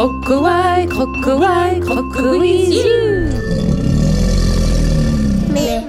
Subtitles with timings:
[0.00, 3.28] Crocowile, crocowile, crocowile.
[5.52, 5.82] Mais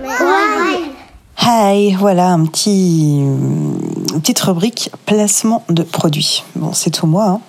[1.42, 6.44] Hi, voilà un petit, une petite rubrique placement de produits.
[6.58, 7.26] Bon, c'est tout moi.
[7.26, 7.42] hein.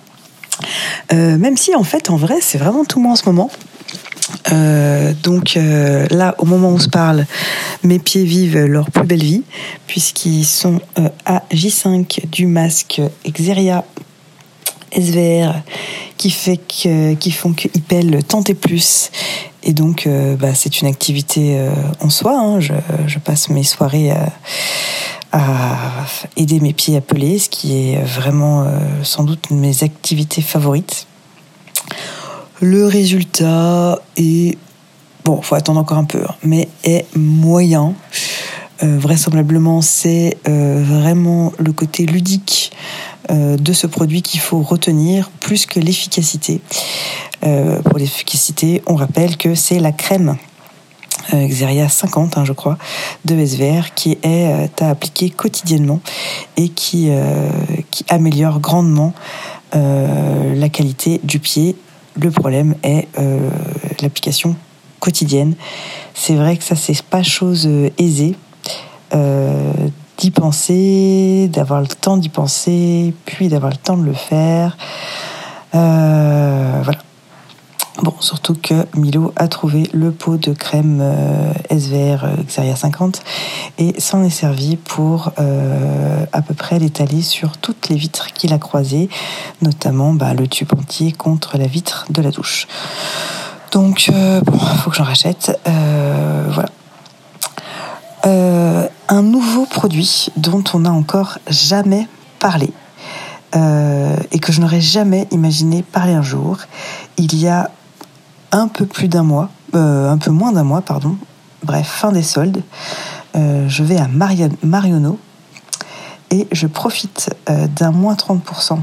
[1.11, 3.51] Euh, même si en fait, en vrai, c'est vraiment tout moi en ce moment.
[4.53, 7.25] Euh, donc euh, là, au moment où on se parle,
[7.83, 9.43] mes pieds vivent leur plus belle vie,
[9.85, 13.83] puisqu'ils sont euh, à J5 du masque Xeria
[14.95, 15.53] SVR,
[16.17, 19.11] qui, fait que, qui font qu'ils pèlent tant et plus.
[19.63, 21.71] Et donc, euh, bah, c'est une activité euh,
[22.01, 22.37] en soi.
[22.37, 22.59] hein.
[22.59, 24.29] Je, passe mes soirées à,
[25.31, 25.77] à
[26.35, 29.83] aider mes pieds à peler, ce qui est vraiment euh, sans doute une de mes
[29.83, 31.07] activités favorites.
[32.59, 34.57] Le résultat est
[35.23, 37.93] bon, faut attendre encore un peu, hein, mais est moyen.
[38.83, 42.71] Euh, vraisemblablement, c'est euh, vraiment le côté ludique
[43.31, 46.61] euh, de ce produit qu'il faut retenir plus que l'efficacité.
[47.83, 50.37] Pour l'efficacité, on rappelle que c'est la crème
[51.33, 52.77] Xeria 50, hein, je crois,
[53.25, 55.99] de SVR qui est à appliquer quotidiennement
[56.55, 57.11] et qui,
[57.91, 59.13] qui améliore grandement
[59.73, 61.75] la qualité du pied.
[62.15, 63.09] Le problème est
[64.01, 64.55] l'application
[65.01, 65.55] quotidienne.
[66.13, 68.37] C'est vrai que ça, c'est pas chose aisée
[70.17, 74.77] d'y penser, d'avoir le temps d'y penser, puis d'avoir le temps de le faire.
[75.75, 76.99] Euh, voilà.
[78.01, 83.21] Bon, surtout que Milo a trouvé le pot de crème euh, SVR euh, Xeria 50
[83.77, 88.51] et s'en est servi pour euh, à peu près l'étaler sur toutes les vitres qu'il
[88.51, 89.09] a croisées,
[89.61, 92.67] notamment bah, le tube entier contre la vitre de la douche.
[93.71, 95.59] Donc, euh, bon, faut que j'en rachète.
[95.67, 96.69] Euh, voilà.
[98.25, 102.07] Euh, un nouveau produit dont on n'a encore jamais
[102.39, 102.71] parlé
[103.53, 106.57] euh, et que je n'aurais jamais imaginé parler un jour.
[107.17, 107.69] Il y a
[108.53, 111.17] un peu plus d'un mois, euh, un peu moins d'un mois, pardon,
[111.63, 112.63] bref, fin des soldes,
[113.35, 115.17] je vais à Maria- Marionneau
[116.29, 118.79] et je profite d'un moins 30%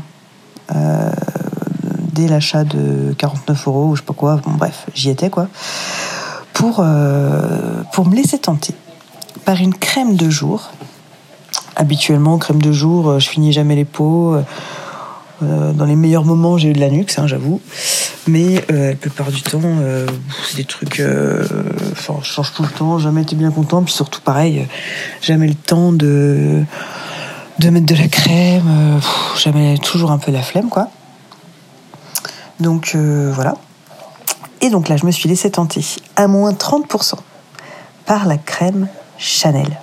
[0.75, 1.11] euh,
[2.13, 5.47] dès l'achat de 49 euros ou je sais pas quoi, bon bref, j'y étais quoi,
[6.53, 6.85] pour,
[7.93, 8.75] pour me laisser tenter
[9.59, 10.71] une crème de jour.
[11.77, 14.35] Habituellement, crème de jour, euh, je finis jamais les peaux.
[14.35, 14.43] euh,
[15.43, 17.61] euh, dans les meilleurs moments, j'ai eu de la nuque, j'avoue.
[18.27, 19.63] Mais la plupart du temps,
[20.47, 21.03] c'est des trucs.
[21.93, 23.83] Enfin, je change tout le temps, jamais été bien content.
[23.83, 24.69] Puis surtout, pareil,
[25.23, 26.63] jamais le temps de,
[27.59, 29.01] de mettre de la crème.
[29.43, 30.91] jamais, toujours un peu la flemme, quoi.
[32.61, 33.55] Donc voilà.
[34.61, 35.83] Et donc là, je me suis laissé tenter
[36.17, 37.15] à moins 30%
[38.05, 38.89] par la crème
[39.21, 39.79] Chanel.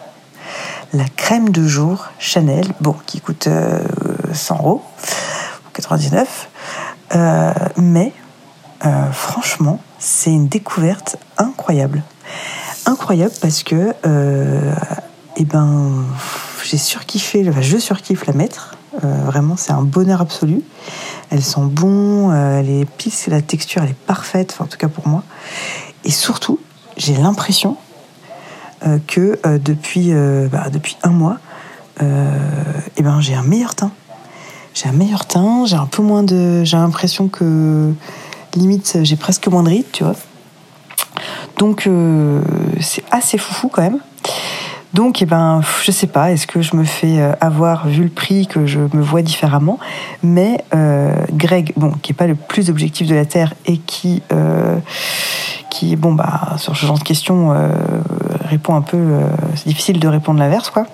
[0.93, 3.79] La crème de jour Chanel, bon, qui coûte euh,
[4.33, 4.83] 100 euros,
[5.65, 6.49] ou 99,
[7.13, 8.13] euh, mais
[8.85, 12.01] euh, franchement, c'est une découverte incroyable.
[12.87, 14.73] Incroyable parce que, euh,
[15.35, 16.03] eh ben,
[16.63, 18.73] j'ai surkiffé, je surkiffe la mettre.
[19.03, 20.63] Vraiment, c'est un bonheur absolu.
[21.29, 25.07] Elles sont bon, euh, les pistes, la texture, elle est parfaite, en tout cas pour
[25.07, 25.23] moi.
[26.03, 26.59] Et surtout,
[26.95, 27.77] j'ai l'impression
[29.07, 31.37] que euh, depuis, euh, bah, depuis un mois,
[32.01, 32.29] euh,
[32.97, 33.91] eh ben, j'ai un meilleur teint.
[34.73, 36.63] J'ai un meilleur teint, j'ai un peu moins de.
[36.63, 37.91] J'ai l'impression que
[38.55, 40.15] limite j'ai presque moins de rides, tu vois.
[41.57, 42.41] Donc euh,
[42.79, 43.99] c'est assez foufou quand même.
[44.93, 48.09] Donc, eh ben, je sais pas, est-ce que je me fais euh, avoir vu le
[48.09, 49.77] prix que je me vois différemment?
[50.23, 54.23] Mais euh, Greg, bon, qui est pas le plus objectif de la terre et qui,
[54.31, 54.77] euh,
[55.69, 57.69] qui bon bah sur ce genre de questions euh,
[58.47, 58.97] répond un peu.
[58.97, 60.85] euh, c'est difficile de répondre l'inverse, quoi.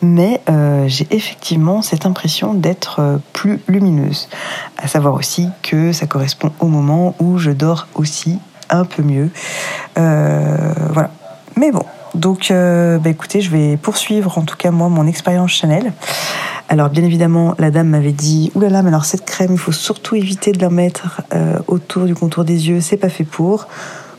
[0.00, 4.28] Mais euh, j'ai effectivement cette impression d'être euh, plus lumineuse.
[4.78, 9.30] À savoir aussi que ça correspond au moment où je dors aussi un peu mieux.
[9.94, 11.10] Voilà.
[11.56, 11.84] Mais bon,
[12.14, 15.92] donc bah, écoutez, je vais poursuivre en tout cas moi mon expérience Chanel.
[16.68, 19.58] Alors bien évidemment, la dame m'avait dit «Ouh là là, mais alors cette crème, il
[19.58, 21.20] faut surtout éviter de la mettre
[21.68, 23.68] autour du contour des yeux, c'est pas fait pour.»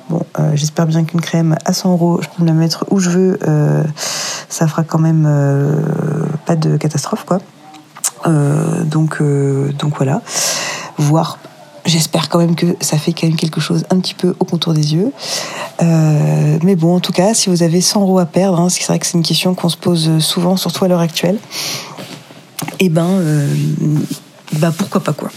[0.09, 2.99] Bon, euh, j'espère bien qu'une crème à 100 euros, je peux me la mettre où
[2.99, 3.83] je veux, euh,
[4.49, 5.75] ça fera quand même euh,
[6.45, 7.39] pas de catastrophe, quoi.
[8.85, 10.21] Donc, donc voilà.
[10.97, 11.39] Voir,
[11.85, 14.73] j'espère quand même que ça fait quand même quelque chose un petit peu au contour
[14.73, 15.11] des yeux.
[15.81, 18.97] Mais bon, en tout cas, si vous avez 100 euros à perdre, hein, c'est vrai
[18.99, 21.37] que c'est une question qu'on se pose souvent, surtout à l'heure actuelle,
[22.79, 23.47] et ben, euh,
[24.53, 25.29] bah pourquoi pas quoi.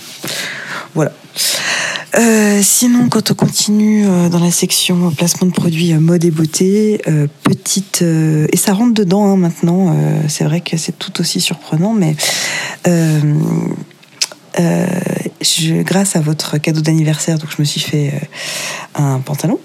[0.95, 1.13] Voilà.
[2.19, 6.31] Euh, sinon, quand on continue euh, dans la section placement de produits euh, mode et
[6.31, 9.91] beauté, euh, petite euh, et ça rentre dedans hein, maintenant.
[9.91, 12.17] euh, c'est vrai que c'est tout aussi surprenant, mais
[12.89, 13.21] euh,
[15.43, 18.15] je, grâce à votre cadeau d'anniversaire, donc je me suis fait
[18.95, 19.59] un pantalon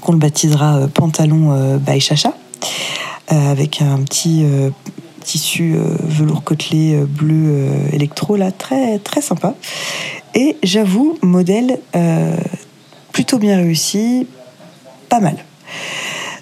[0.00, 2.32] qu'on le baptisera pantalon by Chacha
[3.28, 4.46] avec un petit
[5.28, 9.54] tissu velours côtelé bleu électro là, très très sympa.
[10.34, 11.78] Et j'avoue, modèle
[13.12, 14.26] plutôt bien réussi,
[15.10, 15.36] pas mal.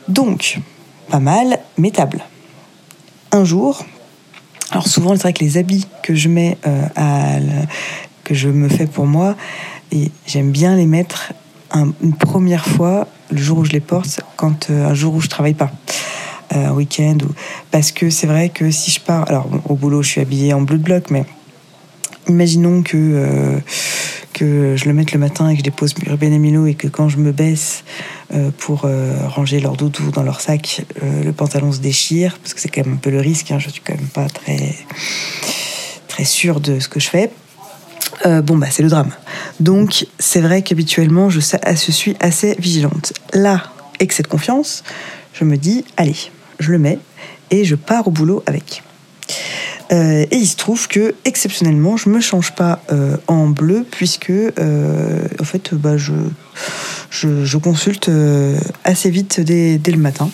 [0.09, 0.61] Donc,
[1.09, 2.25] pas mal, mettable.
[3.33, 3.85] Un jour,
[4.71, 7.63] alors souvent c'est vrai que les habits que je mets euh,
[8.23, 9.35] que je me fais pour moi,
[9.91, 11.33] et j'aime bien les mettre
[11.75, 15.29] une première fois le jour où je les porte, quand euh, un jour où je
[15.29, 15.73] travaille pas.
[16.55, 17.33] Euh, un week-end ou
[17.73, 20.61] parce que c'est vrai que si je pars alors au boulot je suis habillée en
[20.61, 21.25] bleu de bloc mais
[22.29, 23.61] imaginons que
[24.37, 26.89] que je le mette le matin et que je dépose Ruben et Milo et que
[26.89, 27.85] quand je me baisse
[28.35, 32.53] euh, pour euh, ranger leur doudou dans leur sac, euh, le pantalon se déchire, parce
[32.53, 34.75] que c'est quand même un peu le risque, hein, je suis quand même pas très,
[36.07, 37.31] très sûre de ce que je fais.
[38.25, 39.11] bon, bah, c'est le drame.
[39.61, 43.15] Donc, c'est vrai qu'habituellement, je, suis assez vigilante.
[43.33, 43.63] Là,
[44.01, 44.85] excès de confiance,
[45.33, 46.99] je me dis, allez, je le mets
[47.51, 48.83] et je pars au boulot avec.
[49.93, 54.31] Euh, et il se trouve que exceptionnellement, je me change pas euh, en bleu puisque
[54.31, 56.13] euh, en fait, bah, je,
[57.11, 58.11] je, consulte
[58.85, 60.31] assez vite dès, dès le matin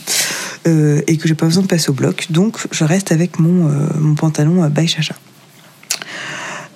[0.64, 2.28] et que j'ai pas besoin de passer au bloc.
[2.30, 5.16] Donc, je reste avec mon, mon pantalon by Chacha.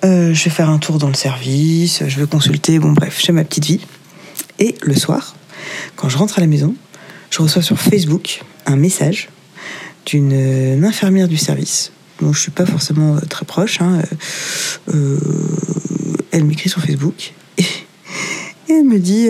[0.03, 3.45] je vais faire un tour dans le service, je vais consulter, bon bref, j'ai ma
[3.45, 3.79] petite vie.
[4.59, 5.35] Et le soir,
[5.95, 6.75] quand je rentre à la maison,
[7.29, 9.29] je reçois sur Facebook un message
[10.07, 13.81] d'une infirmière du service dont je suis pas forcément euh, très proche.
[13.81, 14.01] Hein,
[14.93, 15.19] euh, euh,
[16.31, 17.63] elle m'écrit sur Facebook et,
[18.69, 19.27] elle me dit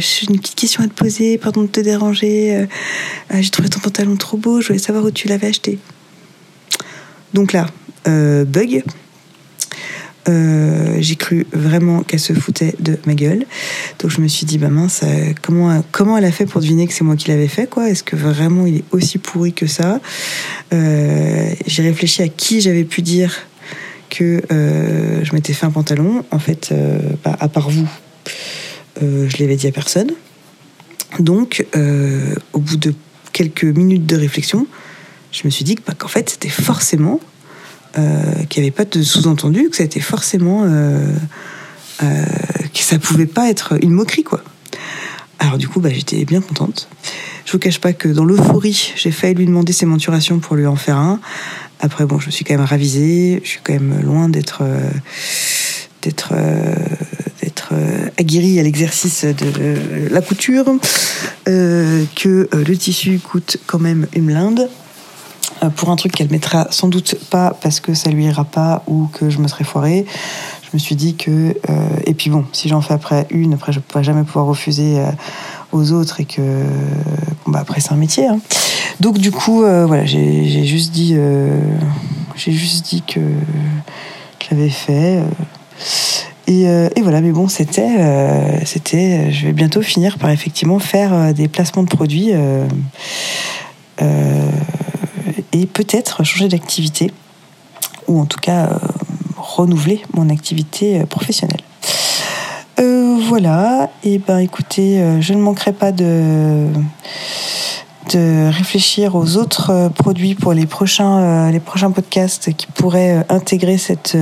[0.00, 2.66] J'ai une petite question à te poser, pardon de te déranger.
[3.30, 5.78] J'ai trouvé ton pantalon trop beau, je voulais savoir où tu l'avais acheté.
[7.34, 7.66] Donc là,
[8.06, 8.82] bug.
[10.28, 13.44] Euh, j'ai cru vraiment qu'elle se foutait de ma gueule.
[13.98, 16.86] Donc je me suis dit, bah mince, euh, comment, comment elle a fait pour deviner
[16.86, 17.90] que c'est moi qui l'avais fait, quoi?
[17.90, 20.00] Est-ce que vraiment il est aussi pourri que ça?
[20.72, 23.34] Euh, J'ai réfléchi à qui j'avais pu dire
[24.10, 26.24] que je m'étais fait un pantalon.
[26.30, 26.72] En fait,
[27.24, 27.88] bah, à part vous,
[29.00, 30.12] je l'avais dit à personne.
[31.18, 31.66] Donc,
[32.52, 32.94] au bout de
[33.32, 34.68] quelques minutes de réflexion,
[35.32, 37.18] je me suis dit bah, qu'en fait, c'était forcément
[37.94, 40.62] qu'il n'y avait pas de sous-entendu, que ça était forcément.
[40.64, 41.06] Euh,
[42.02, 42.24] euh,
[42.72, 44.42] que ça pouvait pas être une moquerie, quoi.
[45.38, 46.88] Alors, du coup, bah, j'étais bien contente.
[47.44, 50.66] Je vous cache pas que dans l'euphorie, j'ai failli lui demander ses menturations pour lui
[50.66, 51.20] en faire un.
[51.80, 53.40] Après, bon, je me suis quand même ravisée.
[53.44, 54.62] Je suis quand même loin d'être.
[56.02, 56.34] d'être
[57.42, 57.74] d'être
[58.16, 60.64] aguerri à l'exercice de la couture,
[61.44, 64.83] que le tissu coûte quand même une blinde, euh,
[65.76, 69.08] pour un truc qu'elle mettra sans doute pas parce que ça lui ira pas ou
[69.12, 70.04] que je me serais foirée.
[70.62, 73.72] Je me suis dit que euh, et puis bon, si j'en fais après une, après
[73.72, 75.06] je ne pourrai jamais pouvoir refuser euh,
[75.72, 76.40] aux autres et que
[77.44, 78.26] bon, bah après c'est un métier.
[78.26, 78.40] Hein.
[79.00, 81.16] Donc du coup voilà, j'ai juste dit
[82.36, 85.20] j'ai juste dit que je l'avais fait.
[86.46, 91.48] Et, et, voilà, mais bon, c'était, c'était, je vais bientôt finir par effectivement faire des
[91.48, 92.32] placements de produits
[95.54, 97.12] et peut-être changer d'activité,
[98.08, 98.78] ou en tout cas euh,
[99.36, 101.60] renouveler mon activité euh, professionnelle.
[102.80, 106.66] Euh, voilà, et ben écoutez, je ne manquerai pas de
[108.12, 114.14] de réfléchir aux autres produits pour les prochains, les prochains podcasts qui pourraient intégrer cette,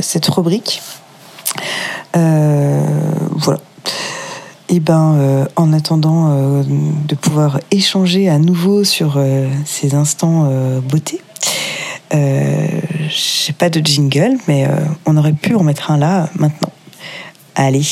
[0.00, 0.82] cette rubrique.
[2.12, 3.60] voilà.
[4.70, 9.18] Et ben, en attendant de pouvoir échanger à nouveau sur
[9.64, 10.50] ces instants
[10.82, 11.22] beauté,
[12.12, 14.66] j'ai pas de jingle, mais
[15.06, 16.70] on aurait pu en mettre un là maintenant.
[17.54, 17.86] Allez,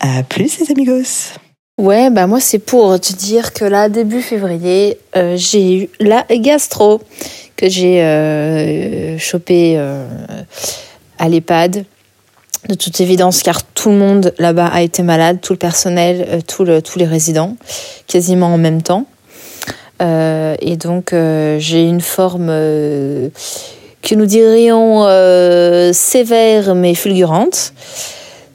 [0.00, 1.34] à plus les amigos.
[1.76, 4.96] Ouais, bah moi c'est pour te dire que là début février,
[5.34, 7.02] j'ai eu la gastro
[7.56, 9.76] que j'ai chopé
[11.18, 11.84] à l'EHPAD
[12.68, 16.80] de toute évidence, car tout le monde là-bas a été malade, tout le personnel, euh,
[16.80, 17.56] tous les résidents,
[18.06, 19.06] quasiment en même temps.
[20.02, 25.04] Euh, et donc, euh, j'ai une forme que nous dirions
[25.92, 27.72] sévère mais fulgurante.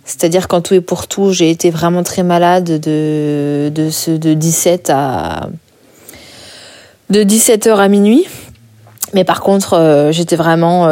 [0.06, 5.50] C'est-à-dire qu'en tout et pour tout, j'ai été vraiment très malade de 17 à
[7.12, 8.28] de 17h à minuit.
[9.14, 10.86] Mais par contre, j'étais vraiment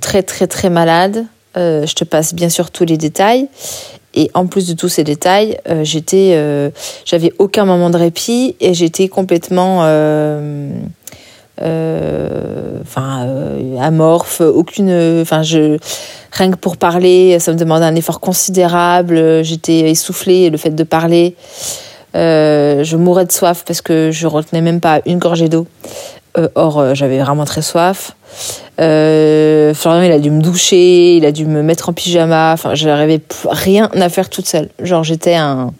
[0.00, 1.26] très très très malade.
[1.58, 3.48] Euh, je te passe bien sûr tous les détails.
[4.14, 6.70] Et en plus de tous ces détails, euh, j'étais, euh,
[7.04, 9.80] j'avais aucun moment de répit et j'étais complètement
[12.80, 13.26] enfin
[13.80, 15.76] amorphe, aucune, enfin je
[16.32, 19.44] rien que pour parler, ça me demandait un effort considérable.
[19.44, 21.34] J'étais essoufflée, le fait de parler.
[22.14, 25.66] je mourais de soif parce que je retenais même pas une gorgée d'eau.
[26.54, 28.12] Or, j'avais vraiment très soif.
[28.80, 32.52] Euh, Florian, il a dû me doucher, il a dû me mettre en pyjama.
[32.52, 34.68] Enfin, j'arrivais rien à faire toute seule.
[34.82, 35.72] Genre, j'étais un.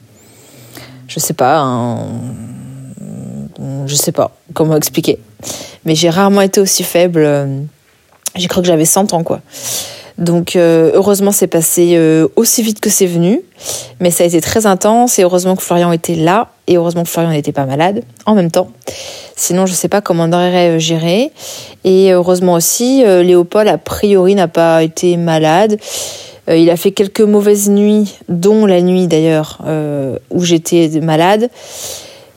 [1.06, 1.98] Je sais pas, un.
[3.86, 5.18] Je sais pas comment expliquer.
[5.84, 7.26] Mais j'ai rarement été aussi faible.
[8.34, 9.40] J'ai cru que j'avais 100 ans, quoi.
[10.18, 13.40] Donc euh, heureusement c'est passé euh, aussi vite que c'est venu,
[14.00, 17.08] mais ça a été très intense et heureusement que Florian était là et heureusement que
[17.08, 18.68] Florian n'était pas malade en même temps.
[19.36, 21.30] Sinon je ne sais pas comment on aurait euh, géré.
[21.84, 25.78] Et heureusement aussi Léopold a priori n'a pas été malade.
[26.52, 29.60] il a fait quelques mauvaises nuits, dont la nuit d'ailleurs
[30.30, 31.48] où j'étais malade.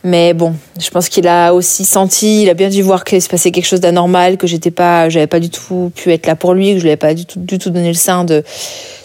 [0.03, 3.29] Mais bon, je pense qu'il a aussi senti, il a bien dû voir qu'il se
[3.29, 6.55] passait quelque chose d'anormal, que j'étais pas, j'avais pas du tout pu être là pour
[6.55, 8.43] lui, que je lui avais pas du tout, du tout donné le sein de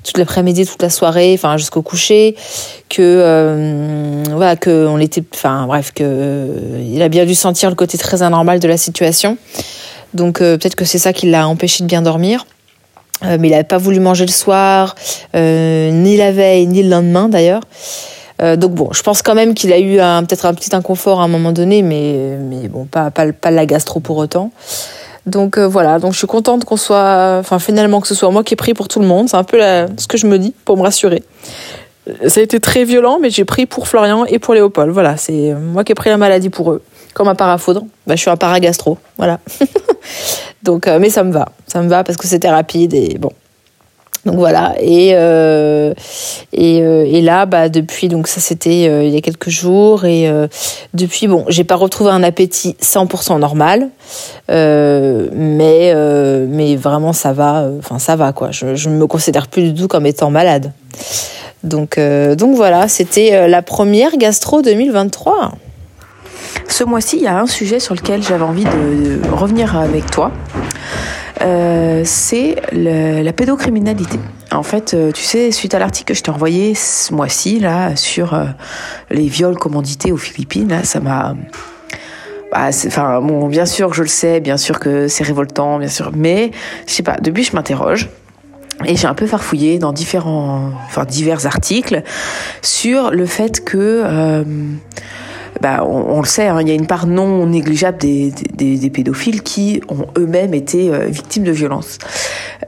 [0.03, 2.35] toute l'après-midi, toute la soirée, enfin jusqu'au coucher,
[2.89, 6.49] que euh, voilà, que on était, enfin bref, que
[6.81, 9.37] il a bien dû sentir le côté très anormal de la situation.
[10.15, 12.47] Donc euh, peut-être que c'est ça qui l'a empêché de bien dormir.
[13.25, 14.95] Euh, mais il n'avait pas voulu manger le soir,
[15.35, 17.63] ni la veille, ni le lendemain d'ailleurs.
[18.43, 21.25] Euh, donc bon, je pense quand même qu'il a eu peut-être un petit inconfort à
[21.25, 24.51] un moment donné, mais, mais bon, pas, pas, pas la gastro pour autant.
[25.27, 28.45] Donc euh, voilà, donc je suis contente qu'on soit, enfin finalement que ce soit moi
[28.45, 29.29] qui ai pris pour tout le monde.
[29.29, 31.23] C'est un peu ce que je me dis pour me rassurer.
[32.29, 34.93] Ça a été très violent, mais j'ai pris pour Florian et pour Léopold.
[34.93, 36.83] Voilà, c'est moi qui ai pris la maladie pour eux,
[37.15, 37.85] comme un parafoudre.
[38.07, 39.41] Bah, je suis un paragastro, voilà.
[40.63, 43.33] donc, euh, mais ça me va, ça me va parce que c'était rapide et bon,
[44.27, 44.75] donc voilà.
[44.81, 45.95] Et euh,
[46.53, 50.05] et, euh, et, là bah depuis donc ça c'était euh, il y a quelques jours.
[50.05, 50.29] Et
[50.93, 53.89] depuis bon j'ai pas retrouvé un appétit 100% normal.
[54.49, 55.95] Mais
[56.49, 58.51] mais vraiment ça va enfin ça va quoi.
[58.51, 60.73] Je je me considère plus du tout comme étant malade.
[61.63, 61.99] Donc
[62.37, 62.89] donc voilà.
[62.89, 65.53] C'était la première gastro 2023
[66.69, 70.33] ce mois-ci il y a un sujet sur lequel j'avais envie de revenir avec toi
[71.43, 74.19] euh, c'est la pédocriminalité.
[74.53, 77.95] En fait, euh, tu sais, suite à l'article que je t'ai envoyé ce mois-ci là
[77.97, 78.45] sur euh,
[79.11, 81.35] les viols commandités aux Philippines, là, ça m'a
[82.53, 85.89] bah, enfin bon, bien sûr que je le sais, bien sûr que c'est révoltant, bien
[85.89, 86.53] sûr, mais
[86.87, 87.17] je sais pas.
[87.21, 88.09] Depuis, je m'interroge.
[88.85, 92.03] Et j'ai un peu farfouillé dans différents, enfin divers articles
[92.61, 94.45] sur le fait que
[95.61, 99.81] bah, on, le sait, hein, il y a une part non négligeable des, pédophiles qui
[99.89, 101.99] ont eux-mêmes été euh, victimes de violences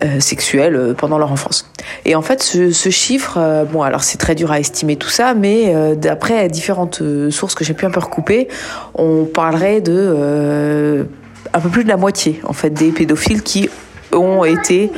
[0.02, 1.71] euh, sexuelles euh, pendant leur enfance.
[2.04, 5.35] Et en fait, ce, ce chiffre, bon, alors c'est très dur à estimer tout ça,
[5.35, 8.49] mais d'après différentes sources que j'ai pu un peu recouper,
[8.95, 11.07] on parlerait de
[11.54, 13.68] un peu plus de la moitié, en fait, des pédophiles qui
[14.12, 14.90] ont été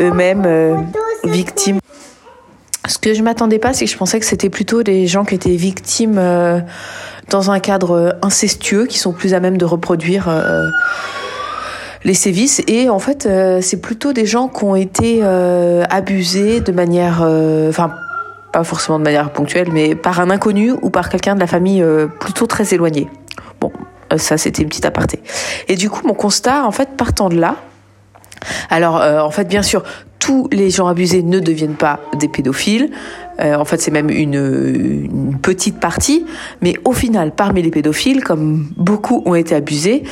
[0.00, 0.86] eux-mêmes
[1.24, 1.78] victimes.
[2.88, 5.34] Ce que je m'attendais pas, c'est que je pensais que c'était plutôt des gens qui
[5.34, 6.20] étaient victimes
[7.28, 10.68] dans un cadre incestueux qui sont plus à même de reproduire euh,
[12.04, 16.60] les sévices et en fait euh, c'est plutôt des gens qui ont été euh, abusés
[16.60, 17.22] de manière
[17.68, 17.94] enfin
[18.52, 21.84] pas forcément de manière ponctuelle mais par un inconnu ou par quelqu'un de la famille
[22.20, 23.08] plutôt très éloigné.
[23.60, 23.72] Bon,
[24.16, 25.22] ça c'était une petite aparté.
[25.68, 27.56] Et du coup mon constat en fait partant de là
[28.70, 29.84] alors, en fait, bien sûr,
[30.22, 32.90] tous les gens abusés ne deviennent pas des pédophiles.
[33.40, 35.08] Euh, en fait, c'est même une,
[35.42, 36.24] petite partie.
[36.60, 40.04] Mais au final, parmi les pédophiles, comme beaucoup ont été abusés,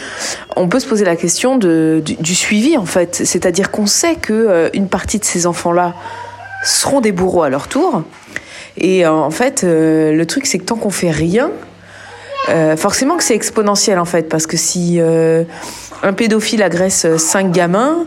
[0.56, 3.22] on peut se poser la question du, suivi, en fait.
[3.24, 5.94] C'est-à-dire qu'on sait que euh, une partie de ces enfants-là
[6.64, 8.02] seront des bourreaux à leur tour.
[8.78, 11.52] Et euh, en fait, le truc, c'est que tant qu'on fait rien,
[12.76, 14.28] forcément que c'est exponentiel, en fait.
[14.28, 18.06] Parce que si un pédophile agresse cinq gamins,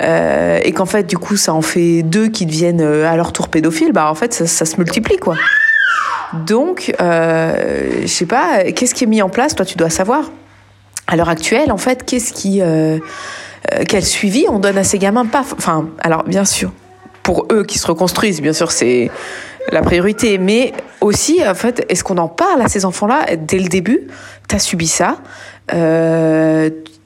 [0.00, 3.32] euh, et qu'en fait du coup ça en fait deux qui deviennent euh, à leur
[3.32, 5.36] tour pédophiles, bah en fait ça, se multiplie quoi.
[6.46, 10.30] Donc euh, je sais pas, qu'est-ce qui est mis en place Toi tu dois savoir.
[11.06, 12.98] À l'heure actuelle en fait, qu'est-ce qui euh,
[13.88, 15.24] quel suivi on donne à ces gamins?
[15.24, 16.72] Pas, enfin alors bien sûr
[17.22, 19.10] pour eux qui se reconstruisent, bien sûr c'est
[19.72, 23.36] la priorité, mais aussi en fait est-ce qu'on en parle à ces enfants-là?
[23.36, 24.08] Dès le début
[24.48, 25.18] T'as subi ça.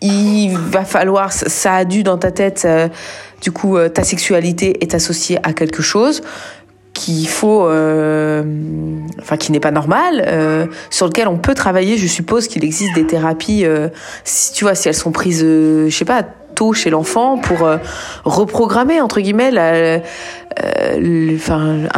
[0.03, 2.89] Il va falloir, ça a dû dans ta tête, euh,
[3.43, 6.23] du coup, euh, ta sexualité est associée à quelque chose
[6.93, 8.43] qu'il faut, euh,
[9.21, 11.97] enfin qui n'est pas normal, sur lequel on peut travailler.
[11.97, 13.65] Je suppose qu'il existe des thérapies,
[14.25, 16.23] si tu vois, si elles sont prises, je sais pas,
[16.55, 17.67] tôt chez l'enfant pour
[18.25, 20.03] reprogrammer entre guillemets, un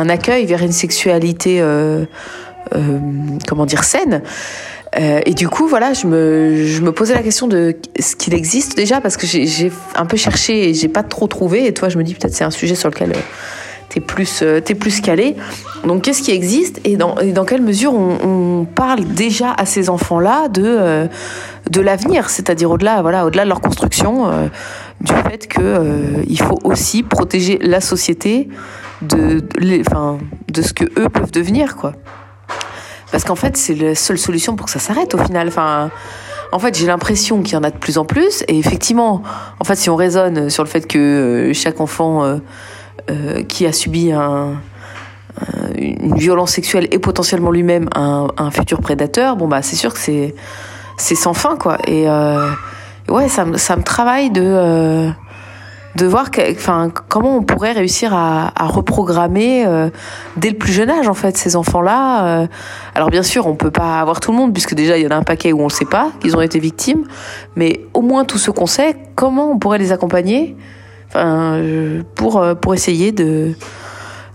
[0.09, 1.65] accueil vers une sexualité,
[3.49, 4.23] comment dire, saine.
[4.99, 8.35] Euh, et du coup, voilà, je me, je me posais la question de ce qu'il
[8.35, 11.67] existe déjà, parce que j'ai un peu cherché et j'ai pas trop trouvé.
[11.67, 13.13] Et toi, je me dis peut-être c'est un sujet sur lequel
[13.89, 15.37] t'es plus, es plus calé.
[15.85, 20.49] Donc, qu'est-ce qui existe et dans, dans quelle mesure on, parle déjà à ces enfants-là
[20.49, 21.09] de,
[21.71, 24.31] de l'avenir, c'est-à-dire au-delà, voilà, au-delà de leur construction,
[25.01, 28.49] du fait que il faut aussi protéger la société
[29.03, 30.19] de, de, enfin,
[30.53, 31.95] de ce que eux peuvent devenir, quoi.
[33.13, 35.49] Parce qu'en fait, c'est la seule solution pour que ça s'arrête au final.
[35.49, 35.91] Enfin,
[36.51, 38.43] en fait, j'ai l'impression qu'il y en a de plus en plus.
[38.49, 39.23] Et effectivement,
[39.61, 42.39] en fait, si on raisonne sur le fait que euh, chaque enfant euh,
[43.11, 44.55] euh, qui a subi un,
[45.77, 50.35] une violence sexuelle est potentiellement lui-même un, futur prédateur, bon bah c'est sûr que c'est
[50.99, 51.79] c'est sans fin quoi.
[51.87, 52.49] Et euh,
[53.09, 55.11] ouais, ça, ça me travaille de
[55.97, 59.91] de voir enfin, comment on pourrait réussir à, à reprogrammer euh,
[60.37, 62.25] dès le plus jeune âge en fait ces enfants-là.
[62.25, 62.47] Euh.
[62.95, 65.11] alors bien sûr, on peut pas avoir tout le monde puisque déjà il y en
[65.11, 67.05] a un paquet où on ne sait pas qu'ils ont été victimes,
[67.57, 70.57] mais au moins tous ceux qu'on sait, comment on pourrait les accompagner,
[71.09, 71.61] enfin,
[72.15, 73.53] pour euh, pour essayer de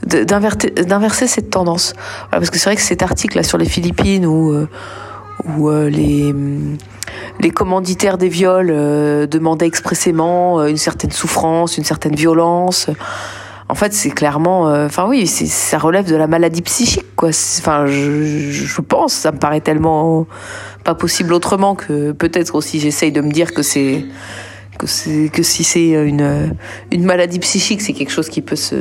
[0.06, 1.94] d'inverser cette tendance.
[2.30, 4.68] Parce que c'est vrai que cet article là sur les Philippines où
[5.46, 6.34] où les
[7.39, 12.89] les commanditaires des viols euh, demandaient expressément euh, une certaine souffrance, une certaine violence.
[13.70, 17.29] En fait, c'est clairement, euh, enfin oui, ça relève de la maladie psychique, quoi.
[17.29, 20.25] Enfin, je, pense, ça me paraît tellement
[20.86, 24.06] pas possible autrement que peut-être aussi j'essaye de me dire que c'est
[24.77, 26.56] que c'est que si c'est une
[26.91, 28.75] une maladie psychique, c'est quelque chose qui peut se,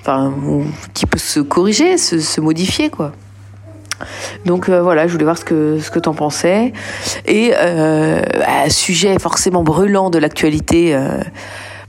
[0.00, 0.32] enfin,
[0.94, 3.12] qui peut se corriger, se, se modifier, quoi.
[4.44, 6.72] Donc euh, voilà, je voulais voir ce que ce que t'en pensais.
[7.26, 11.20] Et euh, un sujet forcément brûlant de l'actualité, euh,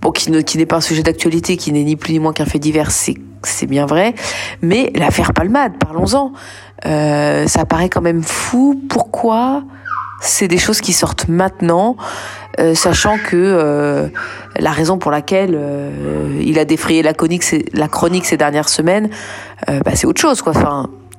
[0.02, 2.46] bon qui qui n'est pas un sujet d'actualité, qui n'est ni plus ni moins qu'un
[2.46, 4.14] fait divers, c'est c'est bien vrai.
[4.62, 6.34] Mais l'affaire Palmade, parlons-en.
[6.86, 8.82] Euh, ça paraît quand même fou.
[8.90, 9.64] Pourquoi
[10.22, 11.96] c'est des choses qui sortent maintenant,
[12.60, 14.10] euh, sachant que euh,
[14.58, 15.58] la raison pour laquelle
[16.42, 19.10] il a défrayé la chronique, ces dernières semaines,
[19.68, 20.54] bah, c'est autre chose, quoi.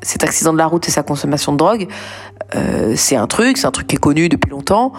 [0.02, 1.88] Cet accident de la route et sa consommation de drogue,
[2.54, 4.92] euh, c'est un truc, c'est un truc qui est connu depuis longtemps.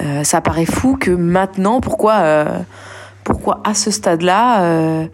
[0.00, 2.58] Euh, ça paraît fou que maintenant, pourquoi, euh,
[3.22, 5.06] pourquoi à ce stade-là,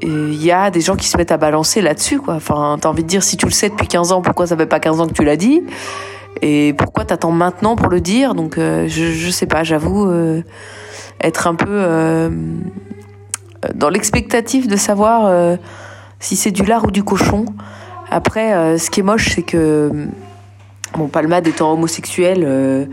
[0.00, 2.34] il y a des gens qui se mettent à balancer là-dessus, quoi.
[2.34, 4.66] Enfin, t'as envie de dire, si tu le sais depuis 15 ans, pourquoi ça fait
[4.66, 5.62] pas 15 ans que tu l'as dit?
[6.40, 8.34] Et pourquoi t'attends maintenant pour le dire?
[8.34, 10.10] Donc, je, je sais pas, j'avoue
[11.20, 12.30] être un peu
[13.74, 15.58] dans l'expectative de savoir
[16.20, 17.44] si c'est du lard ou du cochon.
[18.12, 19.90] Après, euh, ce qui est moche, c'est que
[20.94, 22.84] bon, Palmade étant homosexuel, euh,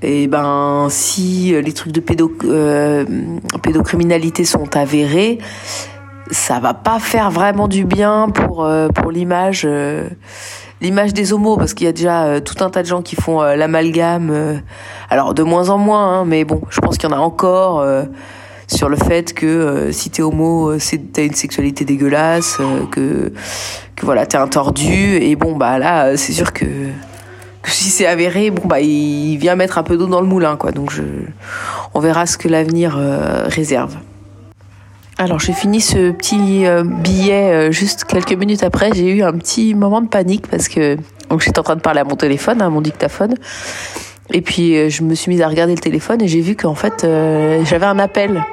[0.00, 3.04] et ben si les trucs de pédo, euh,
[3.64, 5.38] pédocriminalité sont avérés,
[6.30, 10.08] ça va pas faire vraiment du bien pour euh, pour l'image euh,
[10.80, 13.42] l'image des homos parce qu'il y a déjà tout un tas de gens qui font
[13.42, 14.62] l'amalgame
[15.10, 17.84] alors de moins en moins hein, mais bon je pense qu'il y en a encore
[18.68, 20.78] sur le fait que euh, si t'es homo, euh,
[21.12, 23.32] t'as une sexualité dégueulasse, euh, que
[23.96, 26.66] que voilà t'es un tordu et bon bah là c'est sûr que
[27.62, 30.56] que si c'est avéré, bon bah il vient mettre un peu d'eau dans le moulin
[30.56, 30.70] quoi.
[30.70, 31.02] Donc je,
[31.94, 33.96] on verra ce que l'avenir euh, réserve.
[35.20, 38.90] Alors j'ai fini ce petit euh, billet euh, juste quelques minutes après.
[38.94, 40.96] J'ai eu un petit moment de panique parce que
[41.28, 43.34] donc j'étais en train de parler à mon téléphone, à mon dictaphone.
[44.32, 46.74] Et puis euh, je me suis mise à regarder le téléphone et j'ai vu qu'en
[46.74, 48.44] fait euh, j'avais un appel.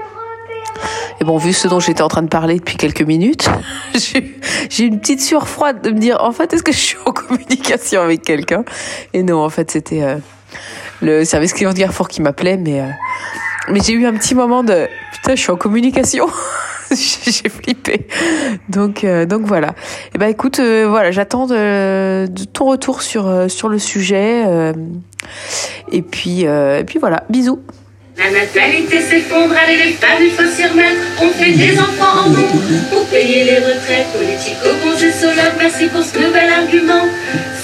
[1.22, 3.50] Et bon, vu ce dont j'étais en train de parler depuis quelques minutes,
[4.70, 7.12] j'ai une petite sueur froide de me dire en fait est-ce que je suis en
[7.12, 8.66] communication avec quelqu'un?
[9.14, 10.18] Et non, en fait c'était euh,
[11.02, 12.90] le service client de Carrefour qui m'appelait, mais euh,
[13.70, 16.28] mais j'ai eu un petit moment de putain je suis en communication.
[16.92, 18.08] j'ai flippé.
[18.70, 19.74] Donc, euh, donc voilà.
[20.14, 24.46] Et ben écoute, euh, voilà, j'attends de, de, ton retour sur euh, sur le sujet.
[25.92, 27.60] et puis et puis voilà, bisous.
[28.18, 31.02] La natalité s'effondre, allez les femmes, il faut s'y remettre.
[31.22, 34.08] On fait des enfants en nombre pour payer les retraites.
[34.14, 37.06] Politico-congesologue, merci pour ce nouvel argument.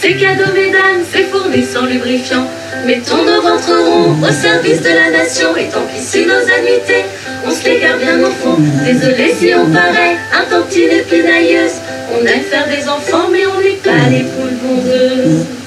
[0.01, 2.45] C'est cadeau, mesdames, c'est fourni sans lubrifiant.
[2.85, 5.55] Mettons nos ventres ronds au service de la nation.
[5.55, 7.05] Et tant pis si nos annuités,
[7.45, 8.57] on se les garde bien au fond.
[8.85, 11.79] Désolé si on paraît un tant petit et pinailleuse.
[12.13, 15.60] On aime faire des enfants, mais on n'est pas les poules bondeuses.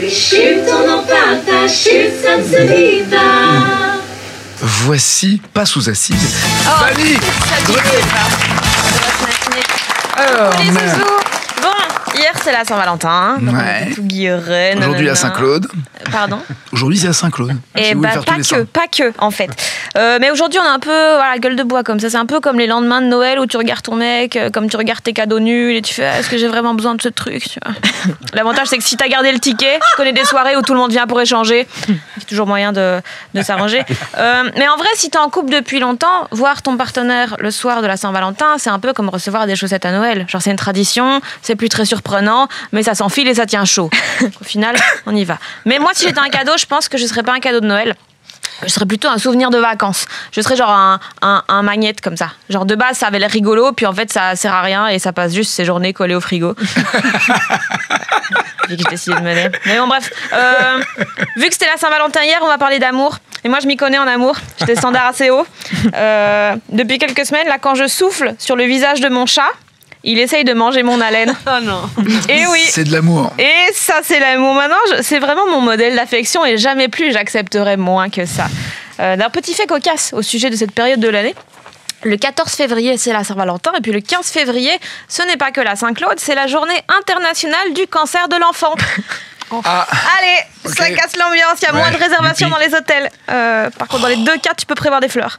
[0.00, 3.98] Mais chut, on n'en parle pas, chut, ça ne se dit pas.
[4.62, 6.16] Voici, pas sous acide,
[6.66, 7.16] Oh, Fanny.
[10.16, 10.70] Alors, Les
[12.20, 13.38] hier c'est la Saint-Valentin.
[13.40, 13.82] donc on Ouais.
[13.86, 15.14] était tout guillerets, Aujourd'hui à nanana.
[15.14, 15.66] Saint-Claude.
[16.12, 16.38] Pardon
[16.72, 17.56] Aujourd'hui c'est à Saint-Claude.
[17.76, 18.64] Et vous voulez bah, faire pas les que, saints.
[18.72, 19.50] pas que, en fait.
[19.96, 22.10] Euh, mais aujourd'hui, on a un peu voilà, gueule de bois comme ça.
[22.10, 24.68] C'est un peu comme les lendemains de Noël où tu regardes ton mec, euh, comme
[24.70, 27.08] tu regardes tes cadeaux nuls et tu fais est-ce que j'ai vraiment besoin de ce
[27.08, 27.74] truc tu vois?
[28.34, 30.78] L'avantage, c'est que si t'as gardé le ticket, je connais des soirées où tout le
[30.80, 31.66] monde vient pour échanger.
[31.88, 33.00] Il y a toujours moyen de,
[33.34, 33.82] de s'arranger.
[34.18, 37.82] Euh, mais en vrai, si t'es en couple depuis longtemps, voir ton partenaire le soir
[37.82, 40.24] de la Saint-Valentin, c'est un peu comme recevoir des chaussettes à Noël.
[40.28, 42.09] Genre, c'est une tradition, c'est plus très surprenant,
[42.72, 43.90] mais ça s'enfile et ça tient chaud.
[44.40, 45.38] Au final, on y va.
[45.64, 47.66] Mais moi, si j'étais un cadeau, je pense que je serais pas un cadeau de
[47.66, 47.94] Noël.
[48.62, 50.06] Je serais plutôt un souvenir de vacances.
[50.32, 52.32] Je serais genre un, un, un magnète comme ça.
[52.50, 54.98] Genre de base, ça avait l'air rigolo, puis en fait, ça sert à rien et
[54.98, 56.54] ça passe juste ces journées collées au frigo.
[58.68, 59.50] J'ai décidé de mener.
[59.66, 60.12] Mais bon, bref.
[60.32, 60.80] Euh,
[61.36, 63.18] vu que c'était la Saint-Valentin hier, on va parler d'amour.
[63.42, 64.36] Et moi, je m'y connais en amour.
[64.58, 65.46] J'ai des standards assez hauts.
[65.94, 69.48] Euh, depuis quelques semaines, là, quand je souffle sur le visage de mon chat,
[70.04, 71.34] il essaye de manger mon haleine.
[71.46, 71.82] Oh non.
[72.28, 72.62] Et oui.
[72.68, 73.32] C'est de l'amour.
[73.38, 74.54] Et ça, c'est l'amour.
[74.54, 78.46] Maintenant, c'est vraiment mon modèle d'affection et jamais plus j'accepterai moins que ça.
[79.00, 81.34] Euh, D'un petit fait cocasse au sujet de cette période de l'année.
[82.02, 83.72] Le 14 février, c'est la Saint-Valentin.
[83.76, 84.72] Et puis le 15 février,
[85.08, 88.74] ce n'est pas que la Saint-Claude, c'est la journée internationale du cancer de l'enfant.
[89.64, 89.86] Ah,
[90.18, 93.10] Allez, ça casse l'ambiance, il y a moins de réservations dans les hôtels.
[93.30, 95.38] Euh, par contre, dans les deux cas, tu peux prévoir des fleurs.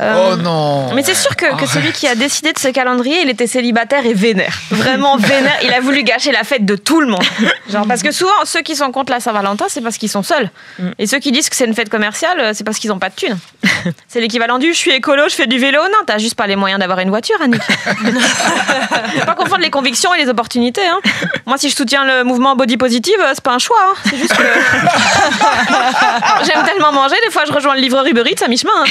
[0.00, 0.94] Euh, oh non.
[0.94, 4.06] mais c'est sûr que, que celui qui a décidé de ce calendrier, il était célibataire
[4.06, 4.54] et vénère.
[4.70, 5.58] Vraiment vénère.
[5.62, 7.22] Il a voulu gâcher la fête de tout le monde.
[7.68, 10.50] Genre, parce que souvent, ceux qui sont contre la Saint-Valentin, c'est parce qu'ils sont seuls.
[10.98, 13.10] Et ceux qui disent que c'est une fête commerciale, euh, c'est parce qu'ils n'ont pas
[13.10, 13.38] de thunes.
[14.08, 15.80] C'est l'équivalent du je suis écolo, je fais du vélo.
[15.84, 17.62] Non, t'as juste pas les moyens d'avoir une voiture, Annick.
[18.42, 20.86] Faut pas confondre les convictions et les opportunités.
[20.86, 20.98] hein.
[21.46, 23.78] Moi, si je soutiens le mouvement body positive, c'est pas un choix.
[23.82, 23.94] hein.
[24.08, 24.42] C'est juste que.
[26.44, 28.84] J'aime tellement manger, des fois je rejoins le livreur Uber Eats à mi-chemin.
[28.84, 28.84] hein.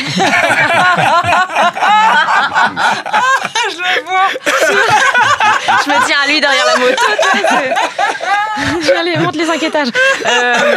[5.86, 7.04] Je me tiens à lui derrière la moto.
[8.82, 9.90] Je aller monte les cinq étages.
[10.26, 10.76] Euh,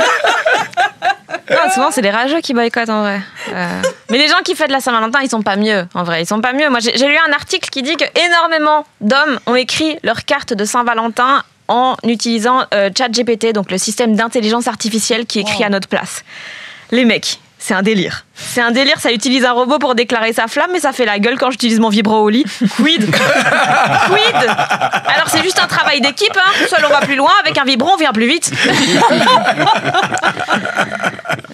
[1.50, 3.20] Non, souvent c'est les rageux qui boycottent en vrai.
[3.52, 6.22] Euh, Mais les gens qui fêtent la Saint-Valentin, ils sont pas mieux en vrai.
[6.22, 6.68] Ils sont pas mieux.
[6.68, 10.52] Moi, j'ai j'ai lu un article qui dit que énormément d'hommes ont écrit leur carte
[10.52, 15.88] de Saint-Valentin en utilisant euh, ChatGPT, donc le système d'intelligence artificielle qui écrit à notre
[15.88, 16.22] place.
[16.90, 18.26] Les mecs, c'est un délire.
[18.34, 21.18] C'est un délire, ça utilise un robot pour déclarer sa flamme, mais ça fait la
[21.18, 22.44] gueule quand j'utilise mon vibro au lit.
[22.76, 23.10] Quid?
[23.10, 24.36] Quid?
[24.36, 26.66] Alors c'est juste un travail d'équipe, hein.
[26.68, 28.52] seul on va plus loin, avec un vibro on vient plus vite.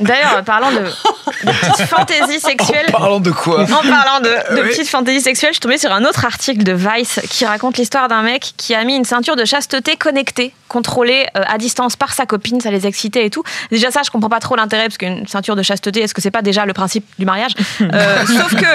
[0.00, 4.68] D'ailleurs, parlant de, de petites fantaisies sexuelles, Parlons de quoi en parlant de, de Oui.
[4.70, 8.08] petites fantaisies sexuelles, je suis tombée sur un autre article de Vice qui raconte l'histoire
[8.08, 12.12] d'un mec qui a mis une ceinture de chasteté connectée, contrôlée euh, à distance par
[12.12, 13.42] sa copine, ça les excitait et tout.
[13.70, 16.30] Déjà ça, je comprends pas trop l'intérêt parce qu'une ceinture de chasteté, est-ce que c'est
[16.30, 18.66] pas déjà le principe du mariage Euh, Sauf que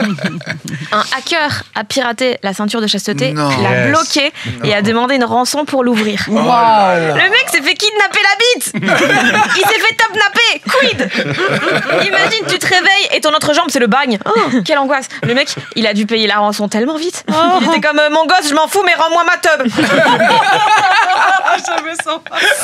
[0.95, 3.87] un hacker a piraté la ceinture de chasteté, l'a Yes.
[3.89, 6.25] bloquée et a demandé une rançon pour l'ouvrir.
[6.29, 6.33] Oh.
[6.33, 10.61] Le mec s'est fait kidnapper la bite Il s'est fait top-napper
[10.93, 14.17] Imagine, tu te réveilles et ton autre jambe, c'est le bagne.
[14.25, 14.31] Oh,
[14.65, 17.23] quelle angoisse Le mec, il a dû payer la rançon tellement vite.
[17.61, 19.67] Il était comme, euh, mon gosse, je m'en fous, mais rends-moi ma tub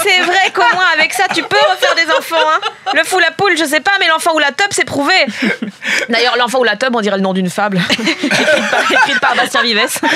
[0.03, 2.35] C'est vrai qu'au moins, avec ça, tu peux refaire des enfants.
[2.47, 2.59] hein.
[2.95, 5.13] Le fou, la poule, je sais pas, mais l'enfant ou la tub, c'est prouvé.
[6.09, 7.79] D'ailleurs, l'enfant ou la tub, on dirait le nom d'une fable.
[8.23, 9.79] écrite, par, écrite par Bastien Vives.
[9.79, 10.07] Euh,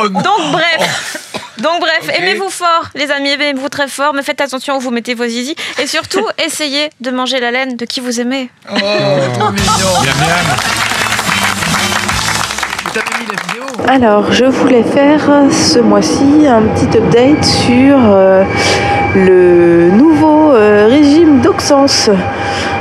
[0.00, 1.18] Oh donc, bref.
[1.62, 5.14] Donc bref, aimez-vous fort, les amis, aimez-vous très fort, mais faites attention où vous mettez
[5.14, 5.56] vos zizi.
[5.82, 8.48] Et surtout, essayez de manger la laine de qui vous aimez.
[8.70, 8.76] Oh,
[9.34, 9.92] trop mignon.
[10.04, 10.56] Miam miam.
[12.94, 18.44] La vidéo Alors, je voulais faire euh, ce mois-ci un petit update sur euh,
[19.14, 22.10] le nouveau euh, régime d'Oxens.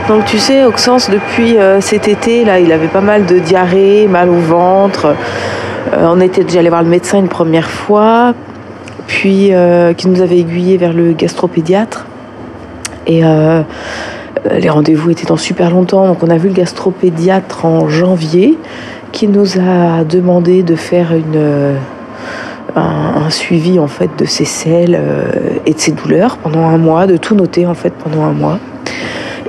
[0.08, 4.08] Donc, tu sais, Oxens, depuis euh, cet été, là, il avait pas mal de diarrhée,
[4.08, 5.16] mal au ventre.
[5.94, 8.34] Euh, on était déjà allé voir le médecin une première fois,
[9.08, 12.06] puis euh, qui nous avait aiguillé vers le gastropédiatre.
[13.08, 13.62] Et euh,
[14.52, 18.58] les rendez-vous étaient dans super longtemps, donc on a vu le gastropédiatre en janvier
[19.12, 21.76] qui nous a demandé de faire une, euh,
[22.76, 25.32] un, suivi en fait de ses selles euh,
[25.65, 28.60] et de ses douleurs pendant un mois, de tout noter en fait pendant un mois.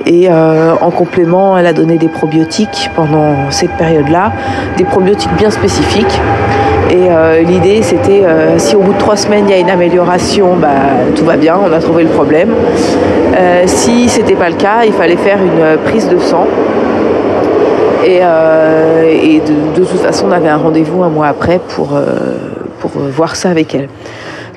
[0.05, 4.31] Et euh, en complément, elle a donné des probiotiques pendant cette période-là,
[4.77, 6.19] des probiotiques bien spécifiques.
[6.89, 9.69] Et euh, l'idée, c'était euh, si au bout de trois semaines il y a une
[9.69, 10.69] amélioration, bah,
[11.15, 12.49] tout va bien, on a trouvé le problème.
[13.37, 16.47] Euh, si c'était pas le cas, il fallait faire une euh, prise de sang.
[18.05, 21.89] Et, de, toute façon, on avait un rendez-vous un mois après pour,
[22.79, 23.87] pour voir ça avec elle.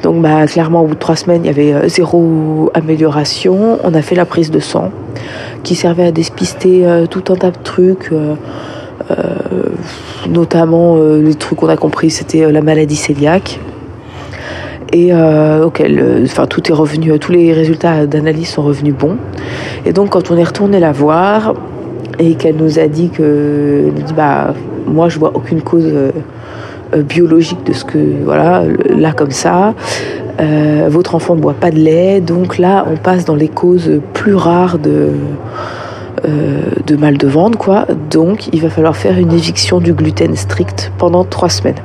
[0.03, 3.79] Donc bah, clairement, au bout de trois semaines, il y avait zéro amélioration.
[3.85, 4.91] On a fait la prise de sang
[5.63, 8.11] qui servait à dépister euh, tout un tas de trucs.
[9.11, 9.15] Euh,
[10.29, 13.61] notamment euh, les trucs qu'on a compris, c'était euh, la maladie cœliaque.
[14.93, 19.17] et euh, auquel, enfin, tout est revenu, tous les résultats d'analyse sont revenus bons.
[19.87, 21.55] Et donc, quand on est retourné la voir
[22.19, 24.55] et qu'elle nous a dit que, dit, bah,
[24.87, 25.91] moi, je vois aucune cause
[26.95, 29.75] biologique de ce que, voilà, là comme ça.
[30.89, 34.35] Votre enfant ne boit pas de lait, donc là, on passe dans les causes plus
[34.35, 35.11] rares de
[36.25, 37.87] euh, de mal de ventre, quoi.
[38.11, 41.81] Donc, il va falloir faire une éviction du gluten strict pendant trois semaines.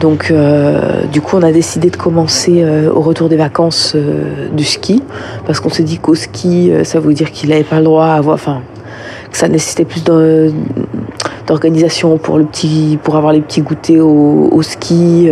[0.00, 3.96] Donc, euh, du coup, on a décidé de commencer euh, au retour des vacances
[4.52, 5.02] du ski,
[5.46, 8.14] parce qu'on s'est dit qu'au ski, ça veut dire qu'il n'avait pas le droit à
[8.14, 8.62] avoir, enfin,
[9.30, 10.52] que ça nécessitait plus d'or-
[11.46, 15.30] d'organisation pour le petit, pour avoir les petits goûters au ski.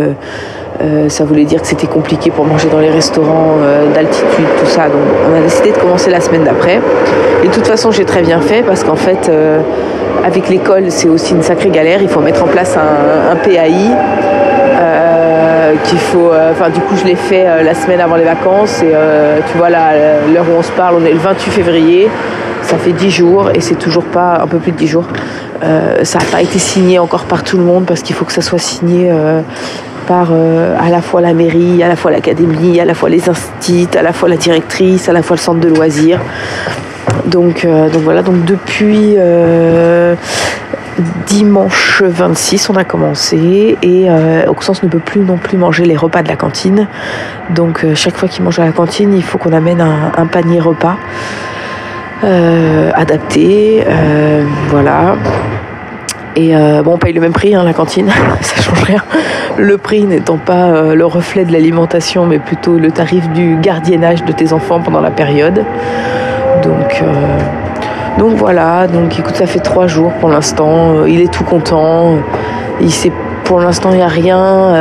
[0.81, 4.65] Euh, ça voulait dire que c'était compliqué pour manger dans les restaurants euh, d'altitude, tout
[4.65, 4.83] ça.
[4.83, 6.79] Donc, on a décidé de commencer la semaine d'après.
[7.43, 9.59] Et de toute façon, j'ai très bien fait parce qu'en fait, euh,
[10.25, 12.01] avec l'école, c'est aussi une sacrée galère.
[12.01, 13.71] Il faut mettre en place un, PAI.
[15.85, 18.91] qu'il faut, enfin du coup je l'ai fait la semaine avant les vacances et
[19.49, 19.93] tu vois là
[20.31, 22.09] l'heure où on se parle on est le 28 février
[22.61, 25.05] ça fait 10 jours et c'est toujours pas un peu plus de 10 jours
[26.03, 28.41] ça n'a pas été signé encore par tout le monde parce qu'il faut que ça
[28.41, 29.11] soit signé
[30.07, 33.29] par euh, à la fois la mairie, à la fois l'académie, à la fois les
[33.29, 36.19] instituts, à la fois la directrice, à la fois le centre de loisirs.
[37.25, 40.15] Donc, euh, donc voilà, donc depuis euh,
[41.27, 44.07] dimanche 26, on a commencé et
[44.47, 46.87] Auxence ne peut plus non plus manger les repas de la cantine.
[47.49, 50.59] Donc chaque fois qu'il mange à la cantine, il faut qu'on amène un, un panier
[50.59, 50.97] repas
[52.23, 53.83] adapté.
[54.69, 55.15] voilà.
[56.35, 58.07] Et euh, bon, on paye le même prix, hein, la cantine,
[58.41, 59.03] ça change rien.
[59.57, 64.23] Le prix n'étant pas euh, le reflet de l'alimentation, mais plutôt le tarif du gardiennage
[64.23, 65.65] de tes enfants pendant la période.
[66.63, 67.37] Donc, euh,
[68.17, 71.05] donc voilà, donc écoute, ça fait trois jours pour l'instant.
[71.05, 72.15] Il est tout content.
[72.79, 73.11] Il sait,
[73.43, 74.73] pour l'instant, il n'y a rien.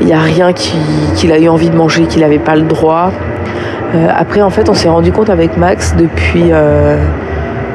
[0.00, 0.76] il n'y a rien qui-
[1.16, 3.10] qu'il a eu envie de manger, qu'il n'avait pas le droit.
[4.16, 6.44] Après, en fait, on s'est rendu compte avec Max depuis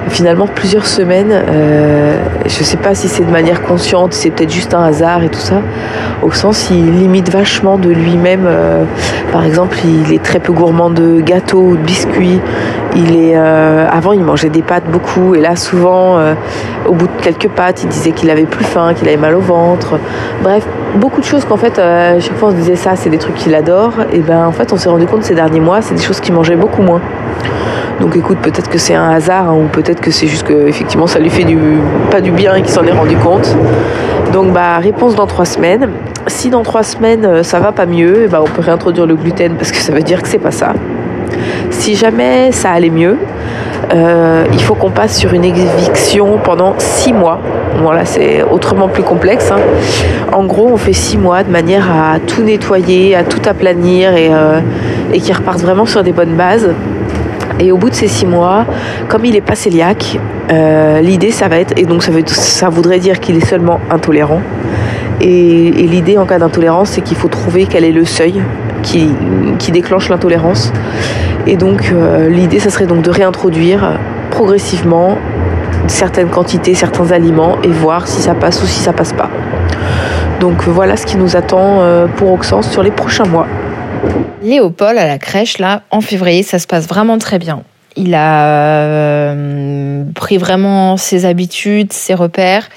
[0.10, 1.32] finalement plusieurs semaines.
[1.32, 5.24] euh, je ne sais pas si c'est de manière consciente, c'est peut-être juste un hasard
[5.24, 5.62] et tout ça.
[6.22, 8.46] Au sens, il limite vachement de lui-même.
[8.46, 8.84] euh,
[9.32, 12.40] par exemple, il est très peu gourmand de gâteaux ou de biscuits.
[12.96, 16.20] Il est, euh, avant, il mangeait des pâtes beaucoup, et là, souvent,
[16.88, 19.40] au bout de quelques pâtes, il disait qu'il avait plus faim, qu'il avait mal au
[19.40, 19.98] ventre.
[20.44, 23.18] Bref, beaucoup de choses qu'en fait, euh, chaque fois on se disait ça, c'est des
[23.18, 23.94] trucs qu'il adore.
[24.12, 26.34] Et ben, en fait, on s'est rendu compte ces derniers mois, c'est des choses qu'il
[26.34, 27.02] mangeait beaucoup moins.
[28.02, 31.08] Donc écoute, peut-être que c'est un hasard hein, ou peut-être que c'est juste que effectivement
[31.08, 31.58] ça lui fait du
[32.12, 33.56] pas du bien et qu'il s'en est rendu compte.
[34.34, 35.90] Donc bah réponse dans trois semaines.
[36.28, 39.56] Si dans trois semaines euh, ça va pas mieux, ben, on peut réintroduire le gluten
[39.56, 40.74] parce que ça veut dire que c'est pas ça.
[41.70, 43.18] Si jamais ça allait mieux,
[43.94, 47.40] euh, il faut qu'on passe sur une éviction pendant six mois.
[47.82, 49.52] Voilà, c'est autrement plus complexe.
[49.52, 49.60] hein.
[50.32, 54.30] En gros, on fait six mois de manière à tout nettoyer, à tout aplanir et,
[54.32, 54.60] euh,
[55.12, 56.70] et qu'ils repartent vraiment sur des bonnes bases.
[57.60, 58.66] Et au bout de ces six mois,
[59.08, 60.20] comme il est pas cœliaque,
[60.52, 63.80] euh, l'idée ça va être, et donc ça, veut, ça voudrait dire qu'il est seulement
[63.90, 64.42] intolérant.
[65.22, 68.42] Et, et l'idée en cas d'intolérance, c'est qu'il faut trouver quel est le seuil
[68.82, 69.10] qui,
[69.60, 70.74] qui déclenche l'intolérance.
[71.48, 74.00] Et donc euh, l'idée, ça serait donc de réintroduire
[74.32, 75.18] progressivement
[75.88, 79.30] certaines quantités, certains aliments et voir si ça passe ou si ça passe pas.
[80.40, 83.48] Donc voilà ce qui nous attend euh, pour Auxence sur les prochains mois.
[84.44, 87.64] Léopold à la crèche, là, en février, ça se passe vraiment très bien.
[87.96, 92.68] Il a euh, pris vraiment ses habitudes, ses repères.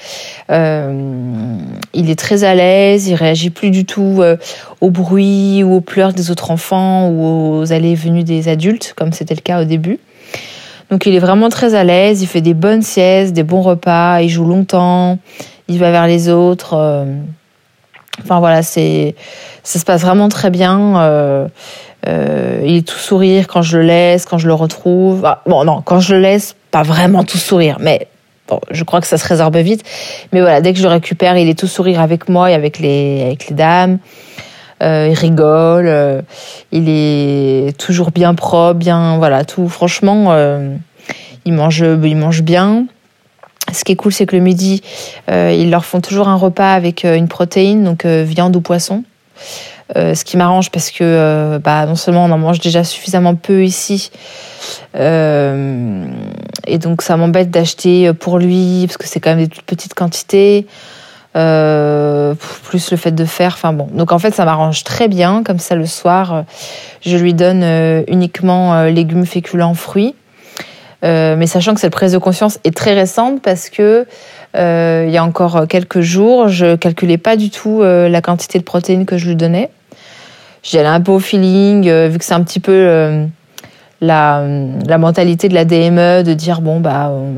[0.51, 1.57] Euh,
[1.93, 4.37] il est très à l'aise, il réagit plus du tout euh,
[4.79, 9.11] au bruit ou aux pleurs des autres enfants ou aux allées venues des adultes, comme
[9.11, 9.99] c'était le cas au début.
[10.91, 14.21] Donc il est vraiment très à l'aise, il fait des bonnes siestes, des bons repas,
[14.21, 15.17] il joue longtemps,
[15.67, 17.05] il va vers les autres.
[18.23, 19.15] Enfin voilà, c'est
[19.63, 21.01] ça se passe vraiment très bien.
[21.01, 21.47] euh,
[22.07, 25.25] euh, il est tout sourire quand je le laisse, quand je le retrouve.
[25.25, 28.07] Ah, bon, non, quand je le laisse, pas vraiment tout sourire, mais
[28.47, 29.83] bon, je crois que ça se résorbe vite.
[30.31, 32.79] Mais voilà, dès que je le récupère, il est tout sourire avec moi et avec
[32.79, 33.99] les, avec les dames.
[34.83, 36.21] Euh, il rigole, euh,
[36.71, 39.67] il est toujours bien propre, bien, voilà, tout.
[39.69, 40.75] Franchement, euh,
[41.45, 42.85] il mange, il mange bien.
[43.73, 44.81] Ce qui est cool, c'est que le midi,
[45.29, 48.61] euh, ils leur font toujours un repas avec euh, une protéine, donc euh, viande ou
[48.61, 49.03] poisson.
[49.95, 53.63] Euh, ce qui m'arrange parce que bah, non seulement on en mange déjà suffisamment peu
[53.63, 54.11] ici,
[54.95, 56.05] euh,
[56.65, 59.93] et donc ça m'embête d'acheter pour lui parce que c'est quand même des toutes petites
[59.93, 60.67] quantités.
[61.33, 63.87] Plus le fait de faire, enfin bon.
[63.93, 65.43] Donc en fait, ça m'arrange très bien.
[65.43, 66.45] Comme ça, le soir,
[67.05, 67.63] je lui donne
[68.07, 70.15] uniquement légumes, féculents, fruits.
[71.03, 74.07] Euh, mais sachant que cette prise de conscience est très récente parce que
[74.55, 78.57] euh, il y a encore quelques jours, je calculais pas du tout euh, la quantité
[78.57, 79.69] de protéines que je lui donnais.
[80.63, 83.27] J'y allais un peu au feeling, vu que c'est un petit peu
[84.01, 84.41] la,
[84.97, 87.35] mentalité de la DME de dire bon bah on,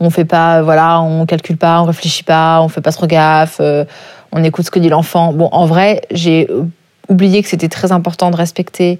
[0.00, 3.60] on fait pas, voilà, on calcule pas, on réfléchit pas, on fait pas trop gaffe,
[4.32, 5.34] on écoute ce que dit l'enfant.
[5.34, 6.48] Bon, en vrai, j'ai
[7.08, 8.98] oublié que c'était très important de respecter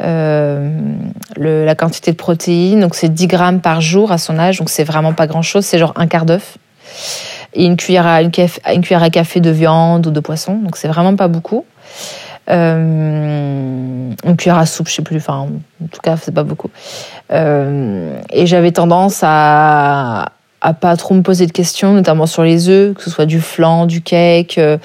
[0.00, 2.80] le- la quantité de protéines.
[2.80, 5.64] Donc c'est 10 grammes par jour à son âge, donc c'est vraiment pas grand chose,
[5.64, 6.58] c'est genre un quart d'œuf.
[7.54, 10.54] Et une cuillère, à, une, caf- une cuillère à café de viande ou de poisson,
[10.56, 11.64] donc c'est vraiment pas beaucoup.
[12.50, 15.46] Euh, une cuillère à soupe, je sais plus, enfin,
[15.82, 16.70] en tout cas, c'est pas beaucoup.
[17.30, 20.26] Euh, et j'avais tendance à,
[20.60, 23.40] à pas trop me poser de questions, notamment sur les œufs, que ce soit du
[23.40, 24.76] flan, du cake, euh,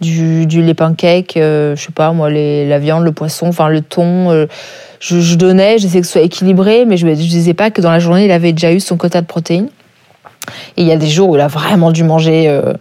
[0.00, 3.68] du, du lait pancake, euh, je sais pas, moi, les, la viande, le poisson, enfin,
[3.68, 4.30] le thon.
[4.30, 4.46] euh,
[5.00, 7.90] je, je donnais, j'essayais que ce soit équilibré, mais je ne disais pas que dans
[7.90, 9.68] la journée, il avait déjà eu son quota de protéines.
[10.76, 12.72] Et il y a des jours où il a vraiment dû manger, euh,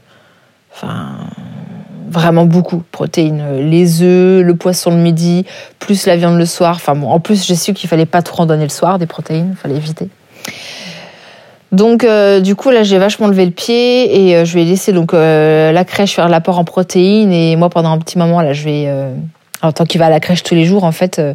[0.74, 1.18] enfin,
[2.10, 3.42] vraiment beaucoup de protéines.
[3.42, 5.46] Euh, Les œufs, le poisson le midi,
[5.80, 6.76] plus la viande le soir.
[6.76, 9.08] Enfin bon, en plus, j'ai su qu'il fallait pas trop en donner le soir, des
[9.08, 10.10] protéines, il fallait éviter.
[11.76, 14.94] Donc, euh, du coup, là, j'ai vachement levé le pied et euh, je vais laisser
[14.94, 17.34] donc euh, la crèche faire l'apport en protéines.
[17.34, 18.86] Et moi, pendant un petit moment, là, je vais.
[18.88, 19.14] Euh,
[19.62, 21.34] en tant qu'il va à la crèche tous les jours, en fait, euh,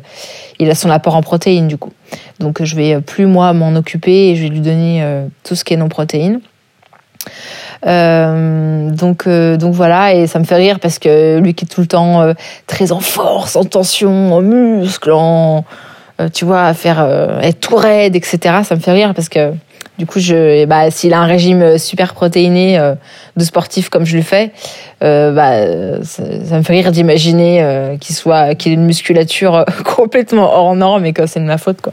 [0.59, 1.93] il a son apport en protéines, du coup.
[2.39, 5.05] Donc, je vais euh, plus, moi, m'en occuper et je vais lui donner
[5.45, 6.41] tout ce qui est non-protéines.
[7.87, 11.69] Euh, donc, euh, donc voilà, et ça me fait rire parce que lui qui est
[11.69, 12.35] tout le temps euh,
[12.67, 15.65] très en force, en tension, en muscle, en,
[16.33, 17.01] tu vois, à faire
[17.43, 18.39] être tout raide, etc.
[18.65, 19.53] Ça me fait rire parce que
[20.01, 22.95] du coup, je, bah, s'il a un régime super protéiné euh,
[23.37, 24.51] de sportif comme je le fais,
[25.05, 26.23] euh, bah, euh, ça,
[26.57, 31.05] me fait rire d'imaginer euh, qu'il soit, qu'il ait une musculature euh, complètement hors norme
[31.05, 31.93] et que c'est de ma faute, quoi.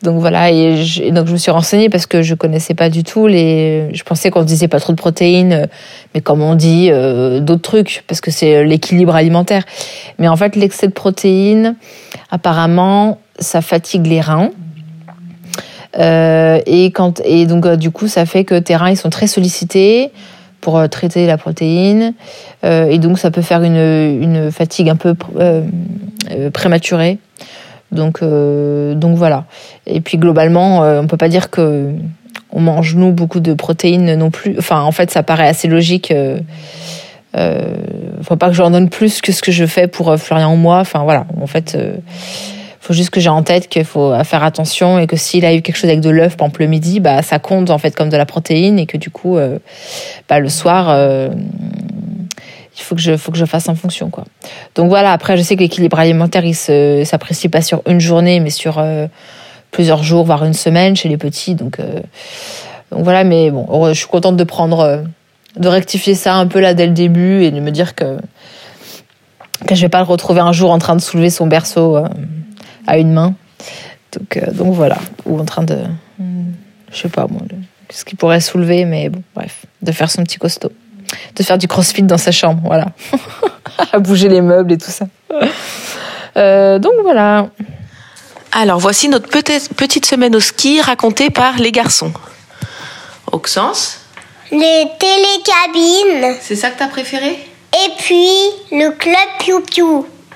[0.00, 3.04] Donc voilà, et, je, donc je me suis renseignée parce que je connaissais pas du
[3.04, 3.90] tout les.
[3.92, 5.66] Je pensais qu'on disait pas trop de protéines, euh,
[6.14, 9.64] mais comme on dit euh, d'autres trucs, parce que c'est l'équilibre alimentaire.
[10.18, 11.76] Mais en fait, l'excès de protéines,
[12.30, 14.52] apparemment, ça fatigue les reins.
[15.98, 19.10] Euh, et quand et donc euh, du coup, ça fait que tes reins ils sont
[19.10, 20.10] très sollicités
[20.60, 22.14] pour euh, traiter la protéine,
[22.64, 25.14] et donc ça peut faire une, une fatigue un peu
[26.52, 27.18] prématurée.
[27.92, 29.44] Donc, donc voilà.
[29.86, 31.90] Et puis globalement, on peut pas dire que
[32.54, 34.54] on mange nous beaucoup de protéines non plus.
[34.58, 36.10] Enfin, en fait, ça paraît assez logique.
[36.12, 36.38] Euh,
[37.36, 37.74] euh,
[38.22, 40.78] faut pas que j'en donne plus que ce que je fais pour Florian ou moi.
[40.78, 41.26] Enfin voilà.
[41.42, 41.76] En fait,
[42.84, 45.62] faut juste que j'ai en tête qu'il faut faire attention et que s'il a eu
[45.62, 48.16] quelque chose avec de l'œuf, par le midi, bah ça compte en fait comme de
[48.16, 49.58] la protéine et que du coup, euh,
[50.28, 50.90] bah, le soir.
[50.90, 51.30] euh,
[52.76, 54.24] il faut que je faut que je fasse en fonction quoi.
[54.74, 58.40] Donc voilà, après je sais que l'équilibre alimentaire il se s'apprécie pas sur une journée
[58.40, 59.06] mais sur euh,
[59.70, 62.00] plusieurs jours voire une semaine chez les petits donc euh,
[62.90, 64.98] voilà mais bon, je suis contente de prendre euh,
[65.56, 68.18] de rectifier ça un peu là dès le début et de me dire que
[69.66, 72.08] que je vais pas le retrouver un jour en train de soulever son berceau euh,
[72.86, 73.34] à une main.
[74.12, 75.78] Donc euh, donc voilà, ou en train de
[76.92, 77.56] je sais pas moi de-
[77.90, 80.72] ce qu'il pourrait soulever mais bon bref, de faire son petit costaud
[81.36, 82.86] de faire du crossfit dans sa chambre, voilà.
[83.92, 85.06] à bouger les meubles et tout ça.
[86.36, 87.48] Euh, donc voilà.
[88.50, 92.12] Alors, voici notre petite, petite semaine au ski racontée par les garçons.
[93.32, 94.00] Auxence,
[94.50, 96.36] Les télécabines.
[96.40, 97.30] c'est ça que t'as préféré?
[97.30, 98.26] Et puis
[98.72, 99.84] le club Piu Piu.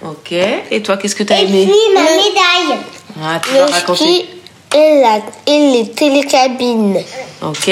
[0.02, 0.32] Ok.
[0.32, 2.80] Et toi, qu'est-ce que t'as Et aimé puis ma médaille.
[3.22, 4.28] Ah, tu vas raconter.
[4.74, 7.02] et, la, et les télécabines.
[7.42, 7.70] Ok.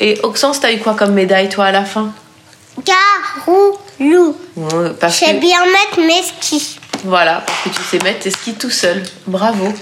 [0.00, 2.12] Et Auxence, t'as eu quoi comme médaille, toi, à la fin?
[4.00, 6.78] Ouais, Parce Je sais que, bien mettre mes skis.
[7.04, 9.02] voilà, parce que tu sais mettre tes skis tout seul.
[9.26, 9.72] Bravo.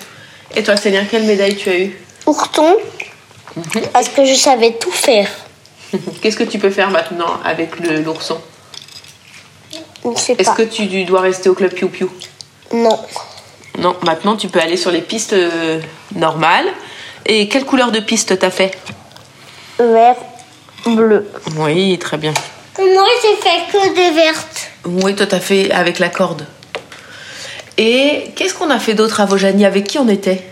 [0.55, 2.77] Et toi, Céline, quelle médaille tu as eu Ourton.
[3.93, 5.29] Parce que je savais tout faire.
[6.23, 8.39] Qu'est-ce que tu peux faire maintenant avec l'ourson?
[10.05, 10.57] Je ne sais Est-ce pas.
[10.57, 12.07] que tu dois rester au club Piu Piu
[12.73, 12.99] Non.
[13.79, 15.81] Non, maintenant tu peux aller sur les pistes euh,
[16.15, 16.69] normales.
[17.27, 18.77] Et quelle couleur de piste t'as fait?
[19.79, 20.17] Vert,
[20.87, 21.29] bleu.
[21.57, 22.33] Oui, très bien.
[22.79, 24.71] Moi, j'ai fait que des vertes?
[24.87, 26.47] Oui, toi t'as fait avec la corde.
[27.77, 29.65] Et qu'est-ce qu'on a fait d'autre à Vojani?
[29.65, 30.43] Avec qui on était?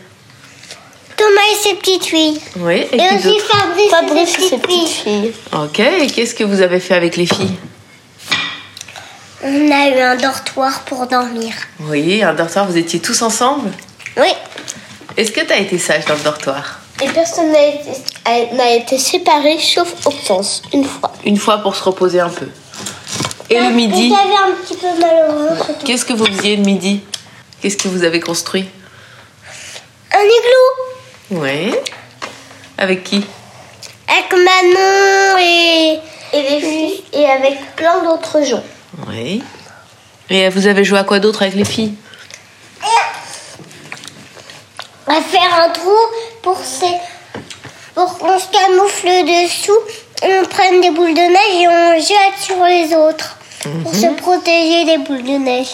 [1.17, 2.41] Thomas et ses petites filles.
[2.57, 3.45] Oui, et, Et qui aussi d'autre?
[3.91, 5.33] Fabrice, et ses petites filles.
[5.53, 7.57] Ok, et qu'est-ce que vous avez fait avec les filles?
[9.43, 11.53] On a eu un dortoir pour dormir.
[11.81, 13.71] Oui, un dortoir, vous étiez tous ensemble?
[14.17, 14.33] Oui.
[15.17, 16.81] Est-ce que t'as été sage dans le dortoir?
[17.01, 17.91] Et personne n'a été,
[18.25, 21.13] a- n'a été séparé sauf Hortense, une fois.
[21.25, 22.49] Une fois pour se reposer un peu.
[23.51, 25.71] Et le midi J'avais un petit peu mal au ventre.
[25.85, 27.01] Qu'est-ce que vous faisiez le midi?
[27.63, 28.69] Qu'est-ce que vous avez construit?
[30.13, 31.75] Un igloo Oui.
[32.77, 33.25] Avec qui?
[34.09, 35.99] Avec Manon et,
[36.33, 38.63] et, les filles, et avec plein d'autres gens.
[39.07, 39.43] Oui.
[40.31, 41.95] Et vous avez joué à quoi d'autre avec les filles?
[45.07, 45.97] À faire un trou
[46.43, 46.59] pour,
[47.95, 49.79] pour qu'on se camoufle dessous,
[50.23, 53.39] on prenne des boules de neige et on jette sur les autres
[53.83, 55.69] pour se protéger des boules de neige.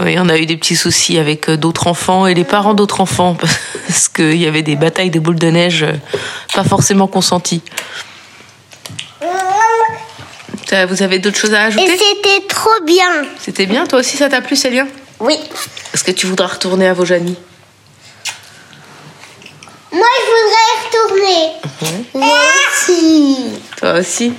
[0.00, 3.00] Oui, on a eu des petits soucis avec euh, d'autres enfants et les parents d'autres
[3.00, 3.36] enfants
[3.86, 5.92] parce qu'il y avait des batailles de boules de neige euh,
[6.54, 7.62] pas forcément consenties.
[10.88, 11.98] Vous avez d'autres choses à Et ajouter?
[11.98, 13.24] c'était trop bien.
[13.40, 14.86] C'était bien, toi aussi ça t'a plu Célien
[15.18, 15.36] Oui.
[15.92, 17.36] Est-ce que tu voudras retourner à Vaujany
[19.92, 22.02] Moi, je voudrais y retourner.
[22.14, 22.38] Moi
[22.72, 23.36] aussi.
[23.76, 24.32] Toi aussi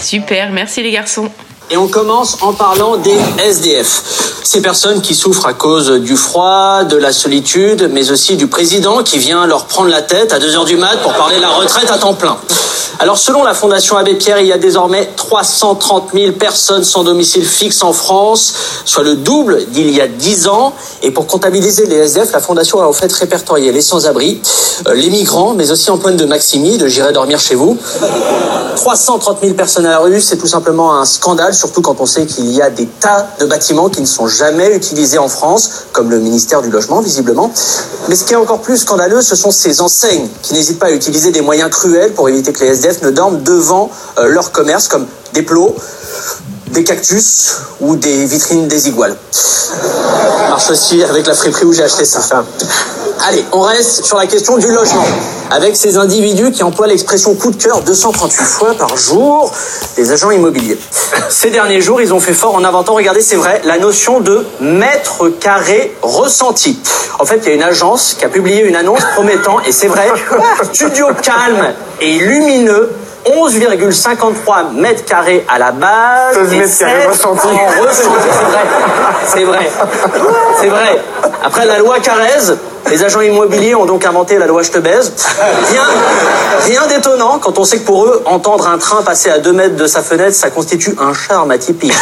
[0.00, 1.30] Super, merci les garçons.
[1.70, 4.02] Et on commence en parlant des SDF.
[4.42, 9.02] Ces personnes qui souffrent à cause du froid, de la solitude, mais aussi du président
[9.02, 11.90] qui vient leur prendre la tête à 2h du mat pour parler de la retraite
[11.90, 12.36] à temps plein.
[13.00, 17.44] Alors selon la Fondation Abbé Pierre, il y a désormais 330 000 personnes sans domicile
[17.44, 18.54] fixe en France,
[18.84, 20.72] soit le double d'il y a 10 ans.
[21.02, 24.40] Et pour comptabiliser les SDF, la Fondation a au fait répertorié les sans-abri,
[24.86, 27.76] euh, les migrants, mais aussi Antoine de Maximi, de J'irai dormir chez vous.
[28.76, 32.26] 330 000 personnes à la rue, c'est tout simplement un scandale, surtout quand on sait
[32.26, 36.10] qu'il y a des tas de bâtiments qui ne sont jamais utilisés en France, comme
[36.10, 37.50] le ministère du Logement, visiblement.
[38.08, 40.92] Mais ce qui est encore plus scandaleux, ce sont ces enseignes qui n'hésitent pas à
[40.92, 44.88] utiliser des moyens cruels pour éviter que les SDF ne dorment devant euh, leur commerce,
[44.88, 45.74] comme des plots,
[46.68, 49.16] des cactus ou des vitrines des iguales.
[50.48, 52.20] Marche aussi avec la friperie où j'ai acheté ça.
[53.26, 55.06] Allez, on reste sur la question du logement.
[55.50, 59.52] Avec ces individus qui emploient l'expression coup de cœur 238 fois par jour,
[59.96, 60.78] les agents immobiliers.
[61.28, 64.44] Ces derniers jours, ils ont fait fort en inventant, regardez, c'est vrai, la notion de
[64.60, 66.78] mètre carré ressenti.
[67.18, 69.88] En fait, il y a une agence qui a publié une annonce promettant, et c'est
[69.88, 70.08] vrai,
[70.72, 72.90] studio calme et lumineux
[73.26, 76.34] 11,53 mètres carrés à la base.
[76.34, 77.46] 16 et mètres carrés 16 ressentis.
[77.46, 78.28] en ressenti.
[78.28, 78.64] C'est vrai.
[79.26, 79.70] C'est vrai.
[80.60, 81.00] C'est vrai.
[81.42, 82.54] Après la loi Carrez,
[82.90, 85.12] les agents immobiliers ont donc inventé la loi Je te baise.
[85.70, 85.82] Rien,
[86.66, 89.76] rien d'étonnant quand on sait que pour eux, entendre un train passer à 2 mètres
[89.76, 91.94] de sa fenêtre, ça constitue un charme atypique.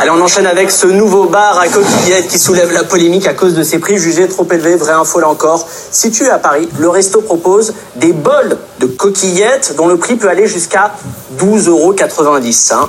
[0.00, 3.54] Allez, on enchaîne avec ce nouveau bar à coquillettes qui soulève la polémique à cause
[3.54, 4.76] de ses prix jugés trop élevés.
[4.76, 5.66] Vraie info là encore.
[5.90, 10.46] Situé à Paris, le resto propose des bols de coquillettes dont le prix peut aller
[10.46, 10.92] jusqu'à
[11.38, 11.94] 12,90 euros.
[12.72, 12.88] hein.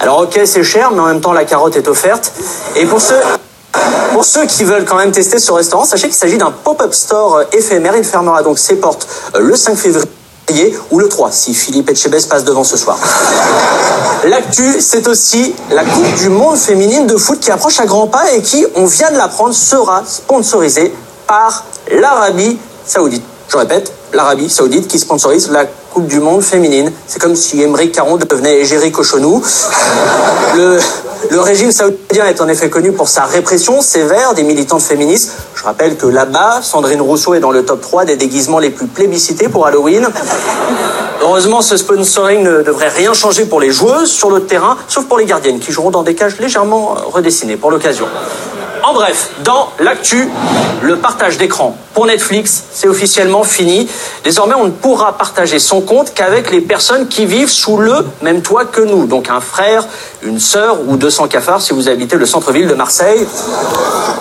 [0.00, 2.32] Alors ok, c'est cher, mais en même temps la carotte est offerte.
[2.76, 3.16] Et pour ceux
[4.12, 7.36] pour ceux qui veulent quand même tester ce restaurant, sachez qu'il s'agit d'un pop-up store
[7.36, 7.94] euh, éphémère.
[7.96, 10.06] Il fermera donc ses portes euh, le 5 février
[10.90, 12.98] ou le 3 si Philippe Etchebest passe devant ce soir.
[14.24, 18.32] L'actu, c'est aussi la Coupe du Monde féminine de foot qui approche à grands pas
[18.32, 20.94] et qui, on vient de l'apprendre, sera sponsorisée
[21.26, 23.22] par l'Arabie Saoudite.
[23.48, 25.66] Je répète, l'Arabie Saoudite qui sponsorise la
[25.96, 26.92] Coupe du Monde féminine.
[27.06, 29.42] C'est comme si Émeric Caron devenait Égérie Cochonou.
[30.54, 30.78] Le,
[31.30, 35.32] le régime saoudien est en effet connu pour sa répression sévère des militantes féministes.
[35.54, 38.88] Je rappelle que là-bas, Sandrine Rousseau est dans le top 3 des déguisements les plus
[38.88, 40.06] plébiscités pour Halloween.
[41.22, 45.16] Heureusement, ce sponsoring ne devrait rien changer pour les joueuses sur le terrain, sauf pour
[45.16, 48.06] les gardiennes qui joueront dans des cages légèrement redessinées pour l'occasion.
[48.86, 50.28] En bref, dans l'actu,
[50.80, 53.88] le partage d'écran pour Netflix, c'est officiellement fini.
[54.22, 58.42] Désormais, on ne pourra partager son compte qu'avec les personnes qui vivent sous le même
[58.42, 59.06] toit que nous.
[59.06, 59.84] Donc un frère,
[60.22, 63.26] une sœur ou 200 cafards si vous habitez le centre-ville de Marseille.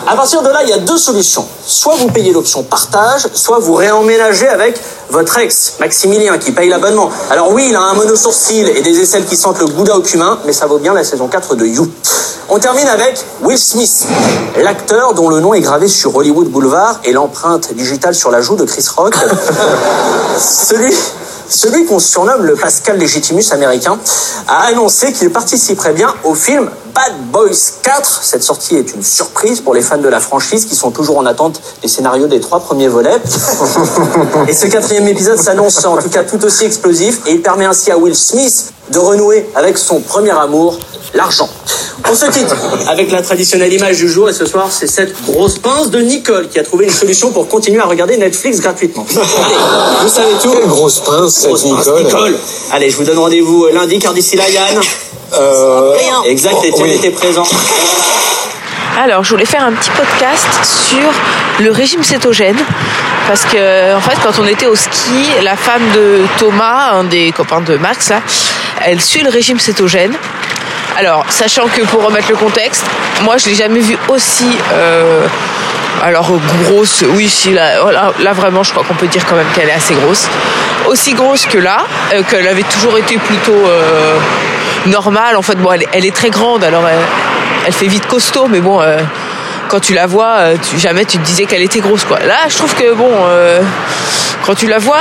[0.07, 1.47] À partir de là, il y a deux solutions.
[1.63, 7.09] Soit vous payez l'option partage, soit vous réemménagez avec votre ex, Maximilien, qui paye l'abonnement.
[7.29, 10.39] Alors oui, il a un mono-sourcil et des aisselles qui sentent le gouda au cumin,
[10.45, 11.87] mais ça vaut bien la saison 4 de You.
[12.49, 14.05] On termine avec Will Smith,
[14.61, 18.55] l'acteur dont le nom est gravé sur Hollywood Boulevard et l'empreinte digitale sur la joue
[18.55, 19.15] de Chris Rock.
[20.37, 20.93] Celui,
[21.47, 23.99] celui qu'on surnomme le Pascal Légitimus américain
[24.47, 27.49] a annoncé qu'il participerait bien au film Bad Boys
[27.81, 28.23] 4.
[28.23, 31.25] Cette sortie est une surprise pour les fans de la franchise qui sont toujours en
[31.25, 33.21] attente des scénarios des trois premiers volets.
[34.47, 37.91] Et ce quatrième épisode s'annonce en tout cas tout aussi explosif et il permet ainsi
[37.91, 40.77] à Will Smith de renouer avec son premier amour,
[41.13, 41.49] l'argent.
[42.09, 42.53] On se quitte
[42.87, 46.49] avec la traditionnelle image du jour et ce soir c'est cette grosse pince de Nicole
[46.49, 49.05] qui a trouvé une solution pour continuer à regarder Netflix gratuitement.
[49.09, 49.55] Allez,
[50.03, 50.51] vous savez tout.
[50.51, 52.03] Quelle grosse pince, cette Grosse pince, Nicole.
[52.03, 52.35] Nicole.
[52.73, 54.79] Allez, je vous donne rendez-vous lundi car d'ici là Yann.
[55.33, 55.93] Euh,
[56.25, 56.91] Exact, oh, oui.
[56.91, 57.43] était présent.
[59.01, 61.11] Alors, je voulais faire un petit podcast sur
[61.63, 62.57] le régime cétogène.
[63.27, 67.31] Parce que, en fait, quand on était au ski, la femme de Thomas, un des
[67.35, 68.21] copains de Max, là,
[68.83, 70.13] elle suit le régime cétogène.
[70.97, 72.85] Alors, sachant que pour remettre le contexte,
[73.23, 74.47] moi, je l'ai jamais vue aussi.
[74.73, 75.25] euh,
[76.03, 76.29] alors,
[76.63, 77.73] grosse, oui, si, là,
[78.19, 80.27] là, vraiment, je crois qu'on peut dire quand même qu'elle est assez grosse.
[80.87, 84.17] aussi grosse que là, euh, qu'elle avait toujours été plutôt euh,
[84.85, 85.35] normale.
[85.35, 86.83] En fait, bon, elle, est- très grande, alors
[87.65, 88.79] elle, fait vite costaud, mais bon,
[89.67, 92.19] quand tu la vois, jamais tu te disais qu'elle était grosse, quoi.
[92.19, 93.11] Là, je trouve que bon,
[94.45, 94.99] quand tu la vois,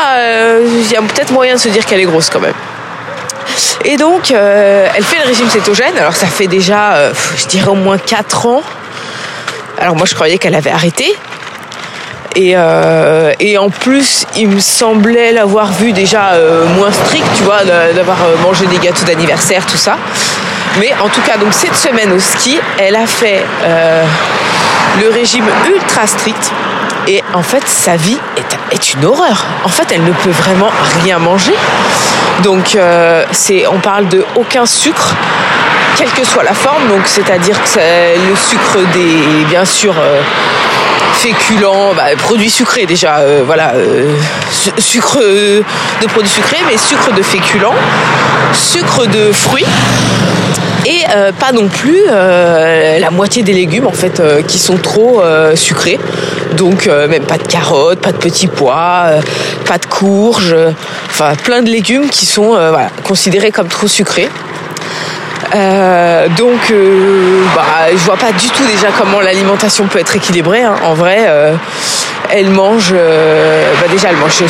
[0.67, 2.55] il y a peut-être moyen de se dire qu'elle est grosse quand même.
[3.85, 5.97] Et donc, euh, elle fait le régime cétogène.
[5.99, 8.63] Alors, ça fait déjà, euh, je dirais au moins 4 ans.
[9.79, 11.15] Alors, moi, je croyais qu'elle avait arrêté.
[12.37, 16.33] Et, euh, en plus, il me semblait l'avoir vue déjà
[16.77, 19.97] moins stricte, tu vois, d'avoir mangé des gâteaux d'anniversaire, tout ça.
[20.81, 23.45] Mais en tout cas, donc cette semaine au ski, elle a fait
[25.01, 26.51] le régime ultra strict.
[27.07, 28.19] Et en fait, sa vie
[28.73, 29.47] est une horreur.
[29.65, 30.71] En fait, elle ne peut vraiment
[31.05, 31.55] rien manger.
[32.43, 33.25] Donc, euh,
[33.71, 35.15] on parle de aucun sucre,
[35.97, 36.83] quelle que soit la forme.
[37.07, 40.21] C'est-à-dire le sucre des, bien sûr, euh,
[41.15, 43.73] féculents, bah, produits sucrés déjà, euh, voilà,
[44.51, 47.75] su- sucre de produits sucrés, mais sucre de féculents,
[48.53, 49.67] sucre de fruits.
[50.87, 54.77] Et euh, pas non plus euh, la moitié des légumes en fait euh, qui sont
[54.77, 55.99] trop euh, sucrés.
[56.57, 59.21] Donc euh, même pas de carottes, pas de petits pois, euh,
[59.67, 60.55] pas de courges,
[61.09, 64.29] enfin plein de légumes qui sont voilà, considérés comme trop sucrés.
[65.55, 67.63] Euh, donc, euh, bah,
[67.93, 70.63] je vois pas du tout déjà comment l'alimentation peut être équilibrée.
[70.65, 70.75] hein.
[70.85, 71.55] En vrai, euh,
[72.31, 74.43] elle mange, bah, déjà elle mange,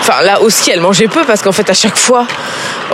[0.00, 2.26] enfin là aussi elle mangeait peu parce qu'en fait à chaque fois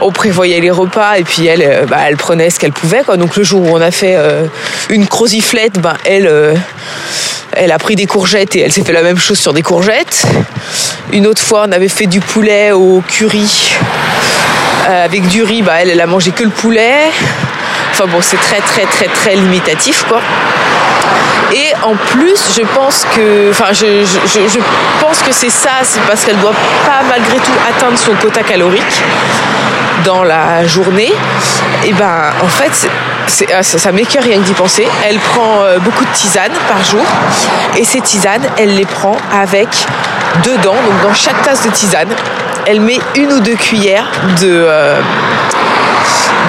[0.03, 3.03] on prévoyait les repas et puis elle, euh, bah, elle prenait ce qu'elle pouvait.
[3.05, 3.17] Quoi.
[3.17, 4.47] Donc le jour où on a fait euh,
[4.91, 6.55] une croziflette, bah, elle, euh,
[7.53, 10.27] elle a pris des courgettes et elle s'est fait la même chose sur des courgettes.
[11.13, 13.75] Une autre fois, on avait fait du poulet au curry.
[14.87, 17.11] Avec du riz, bah, elle, elle a mangé que le poulet.
[17.91, 20.05] Enfin bon, c'est très très très très limitatif.
[21.53, 23.53] Et en plus, je pense que
[25.33, 26.55] c'est ça, c'est parce qu'elle doit
[26.87, 29.03] pas malgré tout atteindre son quota calorique
[30.05, 31.13] dans la journée.
[31.85, 32.89] Et ben, en fait,
[33.55, 34.87] ah, ça, ça m'écoeure rien que d'y penser.
[35.07, 37.05] Elle prend euh, beaucoup de tisanes par jour,
[37.77, 39.69] et ces tisanes, elle les prend avec
[40.45, 42.09] dedans, donc dans chaque tasse de tisane,
[42.67, 44.07] elle met une ou deux cuillères
[44.41, 45.01] de euh,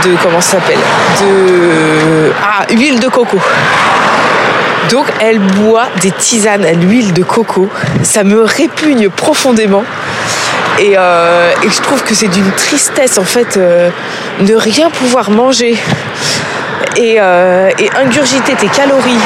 [0.04, 0.80] de comment ça s'appelle?
[1.22, 3.38] De ah huile de coco.
[4.90, 7.70] Donc elle boit des tisanes à l'huile de coco.
[8.04, 9.84] Ça me répugne profondément.
[10.80, 13.90] Et, euh, et je trouve que c'est d'une tristesse en fait euh,
[14.40, 15.78] ne rien pouvoir manger
[16.96, 17.70] et, euh,
[18.02, 19.20] ingurgiter tes calories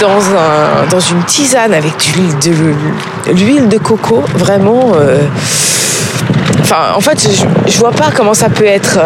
[0.00, 1.94] dans, un, dans une tisane avec
[2.42, 4.92] de l'huile de, de coco, vraiment.
[4.96, 5.20] euh,
[6.62, 7.28] Enfin, en fait,
[7.68, 8.98] je, vois pas comment ça peut être.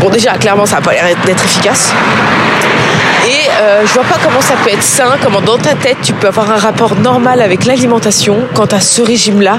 [0.00, 1.92] Bon, déjà, clairement, ça a pas l'air d'être efficace.
[3.26, 3.50] Et
[3.84, 6.50] je vois pas comment ça peut être sain, comment dans ta tête tu peux avoir
[6.50, 9.58] un rapport normal avec l'alimentation quand à ce régime-là,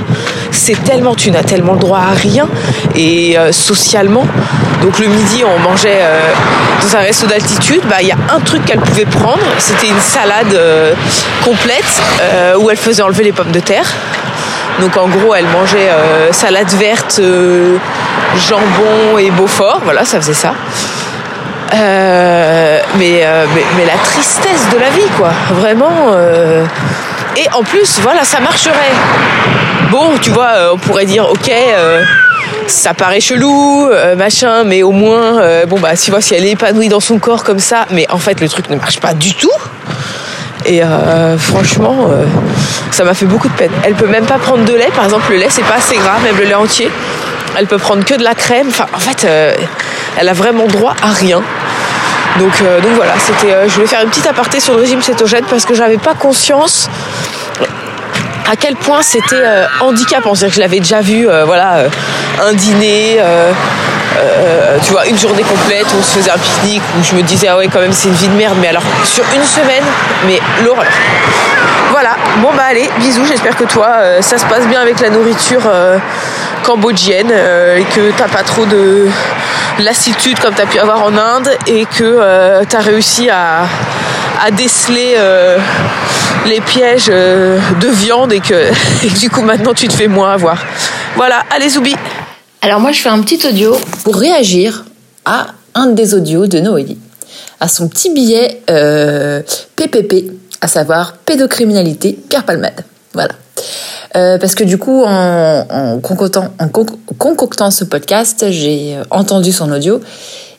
[0.59, 2.47] c'est tellement, tu n'as tellement le droit à rien
[2.95, 4.25] et euh, socialement.
[4.81, 6.19] Donc le midi, on mangeait euh,
[6.81, 9.99] dans un resto d'altitude, bah il y a un truc qu'elle pouvait prendre, c'était une
[9.99, 10.93] salade euh,
[11.43, 12.01] complète
[12.59, 13.87] où elle faisait enlever les pommes de terre.
[14.79, 15.89] Donc en gros, elle mangeait
[16.31, 17.21] salade verte,
[18.37, 20.53] jambon et Beaufort, voilà, ça faisait ça.
[22.97, 25.31] Mais la tristesse de la vie, quoi.
[25.51, 26.15] Vraiment.
[27.37, 28.93] Et en plus, voilà, ça marcherait.
[29.91, 32.03] Bon, tu vois, euh, on pourrait dire, ok, euh,
[32.67, 36.51] ça paraît chelou, euh, machin, mais au moins, bon, bah, si, vois, si elle est
[36.51, 39.33] épanouie dans son corps comme ça, mais en fait, le truc ne marche pas du
[39.33, 39.49] tout.
[40.65, 40.81] Et
[41.37, 42.09] franchement,
[42.91, 43.71] ça m'a fait beaucoup de peine.
[43.83, 46.19] Elle peut même pas prendre de lait, par exemple, le lait, c'est pas assez gras,
[46.23, 46.91] même le lait entier.
[47.57, 48.67] Elle peut prendre que de la crème.
[48.69, 49.25] Enfin, en fait,
[50.17, 51.41] elle a vraiment droit à rien.
[52.39, 53.53] Donc, euh, donc voilà, c'était.
[53.53, 56.13] euh, je voulais faire une petite aparté sur le régime cétogène parce que j'avais pas
[56.13, 56.89] conscience
[58.49, 60.33] à quel point c'était euh, handicapant.
[60.33, 61.83] C'est-à-dire que je l'avais déjà vu, voilà,
[62.41, 63.19] un dîner,
[64.17, 67.21] euh, tu vois, une journée complète où on se faisait un pique-nique, où je me
[67.21, 68.57] disais, ah ouais, quand même, c'est une vie de merde.
[68.61, 69.83] Mais alors, sur une semaine,
[70.25, 70.85] mais l'horreur.
[71.91, 75.09] Voilà, bon bah allez, bisous, j'espère que toi, euh, ça se passe bien avec la
[75.09, 75.97] nourriture euh,
[76.63, 79.07] cambodgienne et que t'as pas trop de
[79.79, 83.61] lassitude comme t'as pu avoir en Inde et que t'as réussi à,
[84.45, 85.17] à déceler
[86.45, 88.53] les pièges de viande et que,
[89.03, 90.57] et que du coup maintenant tu te fais moins avoir.
[91.15, 91.95] Voilà, allez Zoubi
[92.61, 94.85] Alors moi, je fais un petit audio pour réagir
[95.23, 96.97] à un des audios de Noélie,
[97.61, 99.41] à son petit billet euh,
[99.77, 102.83] PPP, à savoir pédocriminalité Pierre Palmade.
[103.13, 103.33] Voilà.
[104.15, 110.01] Euh, parce que du coup, en, concoctant, ce podcast, j'ai euh, entendu son audio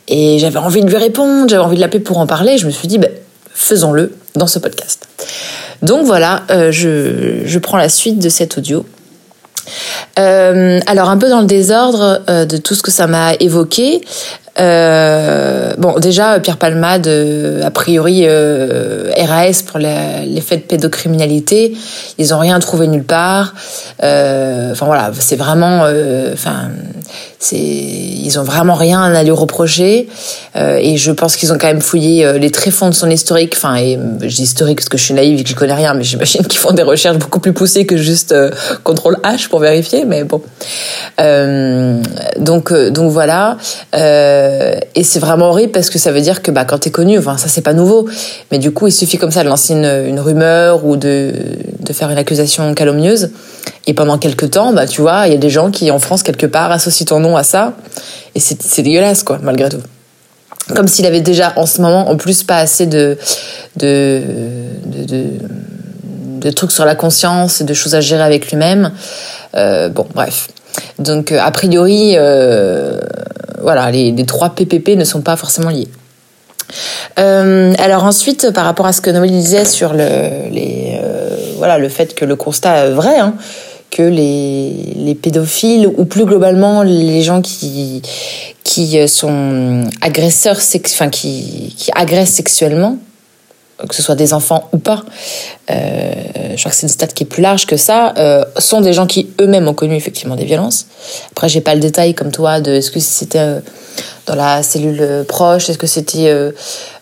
[0.08, 2.56] et j'avais envie de lui répondre, j'avais envie de l'appeler pour en parler.
[2.56, 3.10] Je me suis dit, ben,
[3.52, 5.06] faisons-le dans ce podcast.
[5.82, 8.86] Donc voilà, euh, je, je prends la suite de cet audio.
[10.18, 14.00] Euh, alors un peu dans le désordre euh, de tout ce que ça m'a évoqué.
[14.60, 17.08] Euh, bon, déjà Pierre Palmade,
[17.64, 21.74] a priori euh, RAS pour faits de pédocriminalité,
[22.18, 23.54] ils ont rien trouvé nulle part.
[24.02, 26.70] Euh, Enfin voilà, c'est vraiment, euh, enfin,
[27.38, 30.08] c'est, ils ont vraiment rien à lui reprocher.
[30.54, 33.54] Et je pense qu'ils ont quand même fouillé les tréfonds de son historique.
[33.56, 35.94] Enfin, et je dis historique parce que je suis naïve et que je connais rien,
[35.94, 38.34] mais j'imagine qu'ils font des recherches beaucoup plus poussées que juste
[38.84, 40.04] contrôle H pour vérifier.
[40.04, 40.42] Mais bon,
[42.38, 43.56] donc donc voilà.
[43.94, 44.49] Euh,
[44.94, 47.36] et c'est vraiment horrible parce que ça veut dire que bah quand t'es connu, enfin
[47.36, 48.08] ça c'est pas nouveau,
[48.50, 51.32] mais du coup il suffit comme ça de lancer une, rumeur ou de
[51.78, 53.30] de faire une accusation calomnieuse.
[53.86, 56.22] Et pendant quelques temps, bah tu vois, il y a des gens qui en France
[56.22, 57.74] quelque part associent ton nom à ça,
[58.34, 59.80] et c'est dégueulasse quoi, malgré tout
[60.74, 63.18] comme s'il avait déjà en ce moment en plus pas assez de
[63.76, 64.22] de
[66.40, 68.92] de, trucs sur la conscience et de choses à gérer avec lui-même.
[69.54, 70.48] Euh, bon, bref.
[70.98, 72.98] Donc euh, a priori, euh,
[73.62, 75.88] voilà, les, trois PPP ne sont pas forcément liés.
[77.18, 81.88] Euh, alors ensuite, par rapport à ce que Noélie disait sur le, euh, voilà, le
[81.88, 83.34] fait que le constat est vrai, hein,
[83.90, 88.02] que les, les pédophiles ou plus globalement les gens qui,
[88.62, 92.98] qui sont agresseurs, enfin qui, qui agressent sexuellement,
[93.88, 95.04] que ce soit des enfants ou pas,
[95.70, 95.74] euh,
[96.54, 98.92] je crois que c'est une stat qui est plus large que ça, euh, sont des
[98.92, 100.86] gens qui eux-mêmes ont connu effectivement des violences.
[101.30, 103.60] Après, j'ai pas le détail comme toi de est-ce que c'était euh,
[104.26, 106.52] dans la cellule euh, proche, est-ce que c'était euh,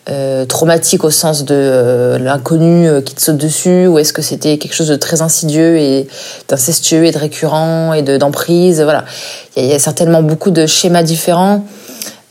[0.09, 4.73] euh, traumatique au sens de l'inconnu qui te saute dessus, ou est-ce que c'était quelque
[4.73, 6.07] chose de très insidieux et
[6.47, 8.81] d'incestueux et de récurrent et de d'emprise.
[8.81, 9.05] Voilà,
[9.55, 11.63] il y a certainement beaucoup de schémas différents.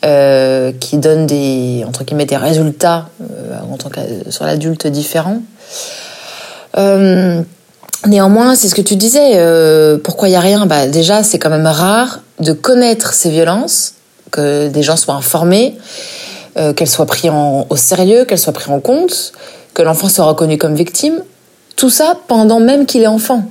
[0.04, 5.42] Euh, qui donnent des entre guillemets des résultats euh, en tant que sur l'adulte différents.
[6.76, 7.42] Euh,
[8.06, 9.38] néanmoins, c'est ce que tu disais.
[10.04, 10.66] pourquoi il y a rien?
[10.66, 13.94] Bah déjà, c'est quand même rare de connaître ces violences,
[14.30, 15.76] que des gens soient informés,
[16.76, 17.32] qu'elles soient prises
[17.68, 19.32] au sérieux, qu'elles soient prises en compte,
[19.74, 21.22] que l'enfant soit reconnu comme victime.
[21.74, 23.50] Tout ça pendant même qu'il est enfant.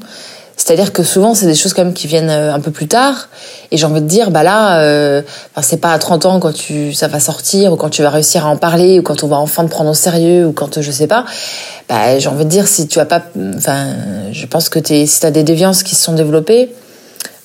[0.58, 3.30] C'est-à-dire que souvent, c'est des choses quand même qui viennent euh, un peu plus tard.
[3.72, 5.22] Et j'ai envie de dire, bah là, euh,
[5.62, 8.46] c'est pas à 30 ans quand tu, ça va sortir, ou quand tu vas réussir
[8.46, 10.92] à en parler, ou quand on va enfin te prendre au sérieux, ou quand, je
[10.92, 11.26] sais pas.
[11.88, 13.22] Bah, j'ai envie de dire, si tu as pas,
[13.56, 13.86] enfin,
[14.32, 16.70] je pense que t'es, si t'as des déviances qui se sont développées,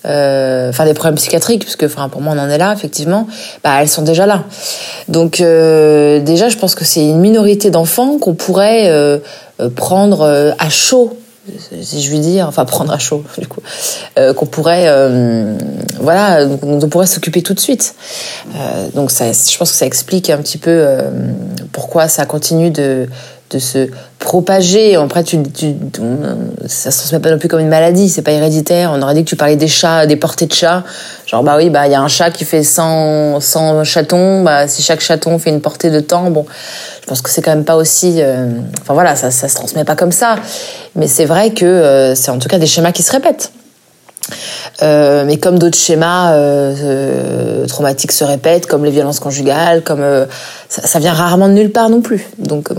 [0.05, 3.29] euh, enfin des problèmes psychiatriques, puisque enfin pour moi on en est là effectivement,
[3.63, 4.45] bah elles sont déjà là.
[5.09, 9.19] Donc euh, déjà je pense que c'est une minorité d'enfants qu'on pourrait euh,
[9.61, 11.17] euh, prendre euh, à chaud,
[11.83, 13.61] si je puis dire, enfin prendre à chaud du coup,
[14.19, 15.57] euh, qu'on pourrait euh,
[16.01, 17.95] voilà, on pourrait s'occuper tout de suite.
[18.57, 21.11] Euh, donc ça, je pense que ça explique un petit peu euh,
[21.73, 23.09] pourquoi ça continue de
[23.53, 23.89] de se
[24.19, 24.97] propager.
[24.97, 25.75] Après, tu, tu,
[26.67, 28.93] ça se transmet pas non plus comme une maladie, c'est pas héréditaire.
[28.95, 30.85] On aurait dit que tu parlais des chats, des portées de chats.
[31.27, 34.43] Genre, bah oui, bah il y a un chat qui fait 100, 100 chatons.
[34.43, 36.47] Bah si chaque chaton fait une portée de temps, bon,
[37.01, 38.17] je pense que c'est quand même pas aussi.
[38.23, 38.49] euh,
[38.81, 40.37] Enfin voilà, ça, ça se transmet pas comme ça.
[40.97, 43.53] Mais c'est vrai que euh, c'est en tout cas des schémas qui se répètent.
[44.83, 50.05] Euh, mais comme d'autres schémas euh, euh, traumatiques se répètent, comme les violences conjugales, comme
[50.69, 52.27] ça, vient rarement de nulle part non plus.
[52.39, 52.71] Donc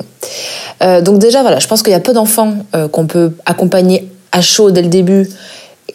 [1.04, 2.56] donc déjà voilà, je pense qu'il y a peu d'enfants
[2.91, 5.30] qu'on peut accompagner à chaud dès le début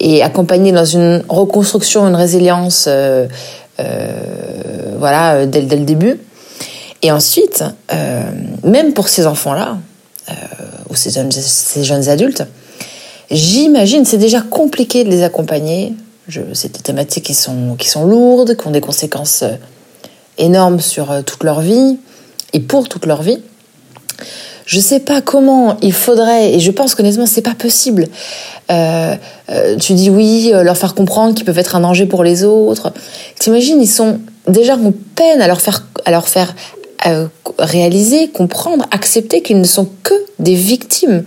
[0.01, 2.89] et accompagner dans une reconstruction, une résilience,
[4.99, 6.19] voilà, dès, le début.
[7.03, 7.65] Et ensuite,
[8.65, 9.77] même pour ces enfants-là
[10.31, 10.35] euh,
[10.91, 12.45] ou ces jeunes adultes,
[13.31, 15.95] J'imagine, c'est déjà compliqué de les accompagner.
[16.55, 19.55] C'est des thématiques qui sont, qui sont lourdes, qui ont des conséquences euh,
[20.37, 21.99] énormes sur euh, toute leur vie
[22.53, 23.41] et pour toute leur vie.
[24.66, 28.09] Je sais pas comment il faudrait, et je pense qu'honnêtement, c'est pas possible.
[28.70, 29.16] Euh,
[29.81, 32.93] tu dis oui, leur faire comprendre qu'ils peuvent être un danger pour les autres.
[33.39, 36.55] T'imagines, ils sont déjà en peine à leur faire, à leur faire
[37.59, 41.24] réaliser, comprendre, accepter qu'ils ne sont que des victimes,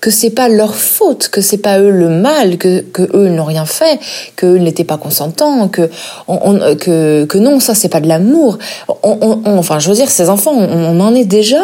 [0.00, 3.44] que c'est pas leur faute, que c'est pas eux le mal, que, que eux n'ont
[3.44, 3.98] rien fait,
[4.36, 5.88] que eux n'étaient pas consentants, que
[6.28, 8.58] on, on- que que non, ça c'est pas de l'amour.
[9.02, 11.62] On, enfin, je veux dire, ces enfants, on, en est déjà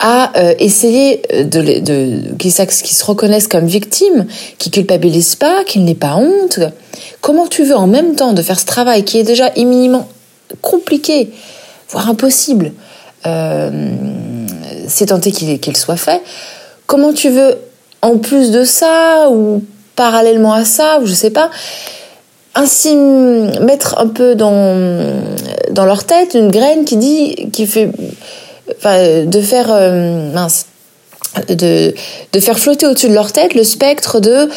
[0.00, 2.50] à euh, essayer de, les- de qu'ils
[2.96, 4.26] se reconnaissent comme victimes,
[4.58, 6.60] qu'ils culpabilisent pas, qu'ils n'aient pas honte.
[7.20, 10.08] Comment tu veux en même temps de faire ce travail qui est déjà éminemment
[10.60, 11.30] compliqué,
[11.88, 12.72] voire impossible,
[13.26, 13.70] euh,
[14.88, 16.22] c'est tenté qu'il qu'il soit fait.
[16.86, 17.56] Comment tu veux,
[18.02, 19.62] en plus de ça, ou
[19.96, 21.50] parallèlement à ça, ou je sais pas,
[22.54, 24.76] ainsi mettre un peu dans,
[25.70, 27.90] dans leur tête une graine qui dit, qui fait,
[28.76, 30.66] enfin, de faire, euh, mince,
[31.48, 31.94] de,
[32.32, 34.48] de faire flotter au-dessus de leur tête le spectre de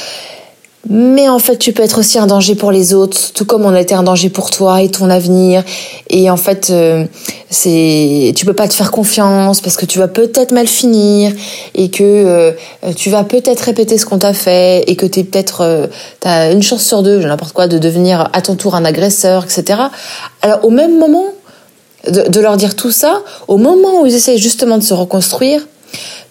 [0.90, 3.74] Mais en fait, tu peux être aussi un danger pour les autres, tout comme on
[3.74, 5.64] a été un danger pour toi et ton avenir.
[6.10, 7.06] Et en fait, euh,
[7.50, 11.34] c'est, tu peux pas te faire confiance parce que tu vas peut-être mal finir
[11.76, 12.52] et que euh,
[12.96, 15.88] tu vas peut-être répéter ce qu'on t'a fait et que t'es peut-être, euh,
[16.22, 19.82] t'as une chance sur deux, n'importe quoi, de devenir à ton tour un agresseur, etc.
[20.42, 21.26] Alors au même moment,
[22.08, 25.68] de, de leur dire tout ça, au moment où ils essayent justement de se reconstruire,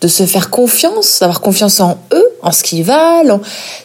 [0.01, 3.37] de se faire confiance, d'avoir confiance en eux, en ce qu'ils valent.
[3.37, 3.41] en-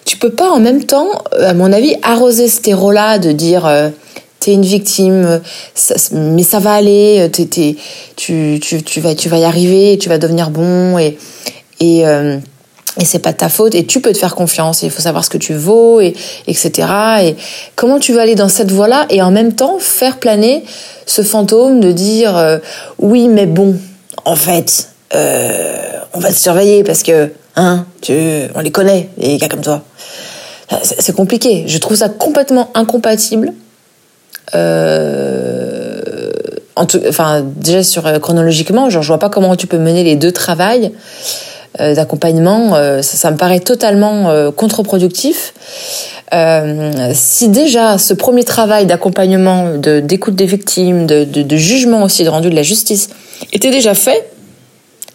[0.06, 3.66] Tu peux pas en même temps, euh, à mon avis, arroser ce terreau-là de dire
[3.66, 3.90] euh,
[4.40, 5.40] t'es une victime, euh,
[6.12, 7.48] mais ça va aller, tu,
[8.16, 11.18] tu, tu, vas, tu vas y arriver, tu vas devenir bon et,
[11.80, 12.38] et, euh,
[13.00, 15.24] et c'est pas de ta faute et tu peux te faire confiance il faut savoir
[15.24, 16.14] ce que tu vaux et
[16.46, 16.90] etc
[17.24, 17.36] et
[17.78, 20.66] comment tu vas aller dans cette voie-là et en même temps faire planer
[21.06, 22.60] ce fantôme de dire
[23.00, 23.78] oui mais bon
[24.26, 28.14] en fait euh, on va te surveiller parce que hein tu
[28.56, 29.84] on les connaît les gars comme toi.
[30.84, 31.66] C'est compliqué.
[31.68, 33.54] Je trouve ça complètement incompatible
[34.56, 36.02] euh,
[36.76, 40.04] en tout, enfin déjà sur euh, chronologiquement genre je vois pas comment tu peux mener
[40.04, 40.92] les deux travails
[41.80, 45.54] euh, d'accompagnement euh, ça, me paraît totalement contre-productif.
[47.14, 52.50] Si déjà ce premier travail d'accompagnement d'écoute des victimes de, de jugement aussi de rendu
[52.50, 53.10] de la justice
[53.52, 54.30] était déjà fait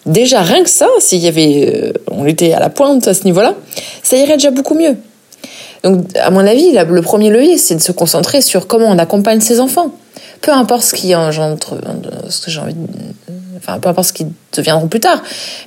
[0.06, 3.24] déjà rien que ça s'il y avait euh, on était à la pointe à ce
[3.24, 3.54] niveau-là
[4.02, 4.96] ça irait déjà beaucoup mieux
[5.86, 9.40] donc, à mon avis, le premier levier, c'est de se concentrer sur comment on accompagne
[9.40, 9.92] ses enfants.
[10.40, 11.78] Peu importe ce qui engendre,
[12.28, 12.88] ce que j'ai envie de,
[13.56, 15.22] enfin, peu importe ce qui deviendront plus tard,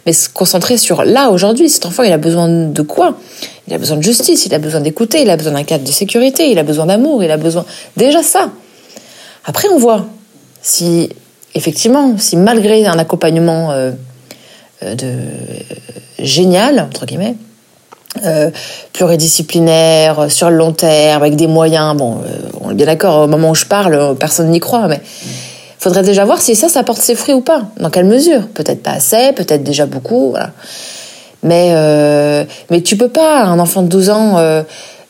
[0.06, 3.18] mais se concentrer sur là, aujourd'hui, cet enfant, il a besoin de quoi?
[3.68, 5.92] Il a besoin de justice, il a besoin d'écouter, il a besoin d'un cadre de
[5.92, 7.66] sécurité, il a besoin d'amour, il a besoin,
[7.96, 8.52] déjà ça.
[9.46, 10.06] Après, on voit
[10.62, 11.10] si,
[11.56, 13.92] effectivement, si malgré un accompagnement euh, euh,
[14.82, 15.14] de,
[16.20, 17.36] génial, entre guillemets,
[18.26, 18.50] euh,
[18.94, 21.96] pluridisciplinaire, euh, sur le long terme, avec des moyens.
[21.96, 24.88] Bon, euh, on est bien d'accord, au moment où je parle, euh, personne n'y croit,
[24.88, 25.00] mais
[25.78, 27.64] faudrait déjà voir si ça, ça porte ses fruits ou pas.
[27.80, 30.52] Dans quelle mesure Peut-être pas assez, peut-être déjà beaucoup, voilà.
[31.44, 34.64] Mais, euh, mais tu peux pas, un enfant de 12 ans, euh,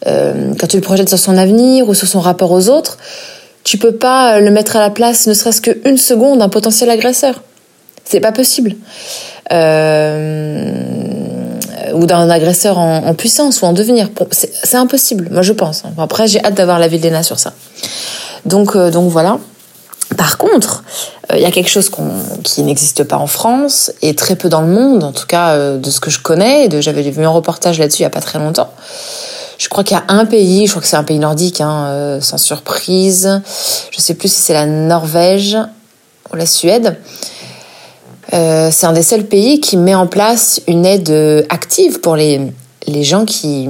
[0.06, 2.98] euh, quand tu le projettes sur son avenir ou sur son rapport aux autres,
[3.64, 7.42] tu peux pas le mettre à la place, ne serait-ce qu'une seconde, d'un potentiel agresseur.
[8.10, 8.76] C'est pas possible.
[9.52, 10.72] Euh,
[11.94, 14.10] ou d'un agresseur en, puissance ou en devenir.
[14.32, 15.84] C'est impossible, moi je pense.
[15.96, 17.54] Bon, Après, j'ai hâte d'avoir l'avis de Léna sur ça.
[18.46, 19.38] Donc, euh, donc voilà.
[20.18, 20.84] Par contre,
[21.32, 21.92] euh, il y a quelque chose
[22.44, 25.90] qui n'existe pas en France et très peu dans le monde, en tout cas de
[25.92, 26.68] ce que je connais.
[26.82, 28.72] J'avais vu un reportage là-dessus il y a pas très longtemps.
[29.60, 32.18] Je crois qu'il y a un pays, je crois que c'est un pays nordique, hein,
[32.22, 33.40] sans surprise.
[33.92, 35.58] Je sais plus si c'est la Norvège
[36.34, 36.98] ou la Suède.
[38.34, 42.16] Euh, c'est un des seuls pays qui met en place une aide euh, active pour
[42.16, 42.40] les,
[42.86, 43.68] les gens qui,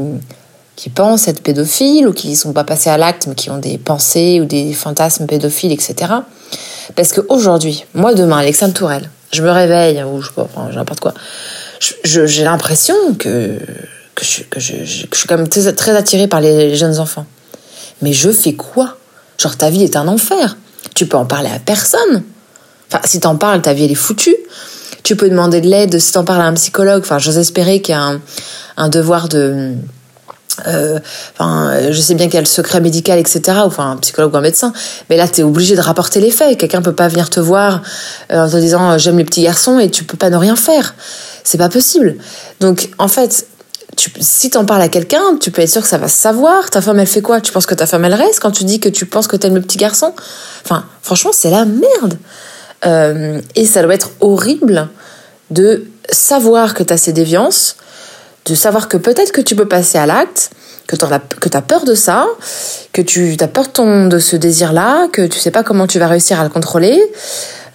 [0.76, 3.58] qui pensent être pédophiles ou qui ne sont pas passés à l'acte mais qui ont
[3.58, 5.96] des pensées ou des fantasmes pédophiles, etc.
[6.96, 11.14] Parce qu'aujourd'hui, moi demain, Alexandre Tourelle, je me réveille ou je enfin, n'importe quoi,
[12.04, 13.60] j'ai l'impression que,
[14.16, 17.26] que je suis quand même très, très attirée par les jeunes enfants.
[18.02, 18.98] Mais je fais quoi?
[19.38, 20.58] Genre ta vie est un enfer.
[20.96, 22.24] Tu peux en parler à personne.
[22.92, 24.36] Enfin, si t'en parles, ta vie elle est foutue.
[25.04, 27.02] Tu peux demander de l'aide si t'en parles à un psychologue.
[27.04, 28.22] Enfin, j'ose espérer qu'il y a un,
[28.78, 29.74] un devoir de.
[30.68, 31.00] euh,
[31.34, 33.60] enfin, je sais bien qu'il y a le secret médical, etc.
[33.64, 34.74] Enfin, un psychologue ou un médecin.
[35.10, 36.58] Mais là, t'es obligé de rapporter les faits.
[36.60, 37.82] Quelqu'un peut pas venir te voir
[38.32, 40.56] euh, en te disant euh, j'aime les petits garçons et tu peux pas ne rien
[40.56, 40.96] faire.
[41.44, 42.16] C'est pas possible.
[42.60, 43.48] Donc, en fait,
[44.20, 46.70] si t'en parles à quelqu'un, tu peux être sûr que ça va se savoir.
[46.70, 47.42] Ta femme, elle fait quoi?
[47.42, 49.56] Tu penses que ta femme, elle reste quand tu dis que tu penses que t'aimes
[49.56, 50.14] le petit garçon?
[50.66, 52.18] Enfin, franchement, c'est la merde.
[52.86, 54.90] Euh, et ça doit être horrible
[55.50, 57.76] de savoir que t'as ces déviances,
[58.46, 60.52] de savoir que peut-être que tu peux passer à l'acte,
[60.88, 62.26] que tu as peur de ça,
[62.94, 66.00] que tu as peur de, ton, de ce désir-là, que tu sais pas comment tu
[66.00, 67.00] vas réussir à le contrôler,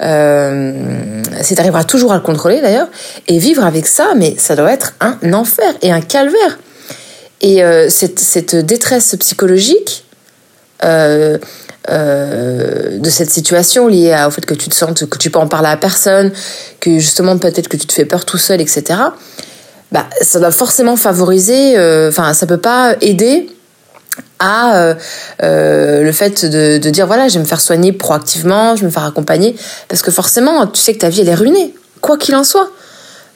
[0.00, 2.88] euh, si tu arriveras toujours à le contrôler d'ailleurs,
[3.28, 6.58] et vivre avec ça, mais ça doit être un enfer et un calvaire.
[7.40, 10.04] Et euh, cette détresse psychologique
[10.84, 11.38] euh,
[11.90, 15.48] euh, de cette situation liée au fait que tu te sens que tu peux en
[15.48, 16.32] parler à personne,
[16.80, 19.00] que justement peut-être que tu te fais peur tout seul, etc.
[19.92, 23.50] Bah, ça doit forcément favoriser, euh, enfin, ça peut pas aider
[24.38, 24.94] à
[25.40, 29.04] le fait de, dire voilà, je vais me faire soigner proactivement, je vais me faire
[29.04, 29.54] accompagner,
[29.88, 32.70] parce que forcément, tu sais que ta vie elle est ruinée, quoi qu'il en soit.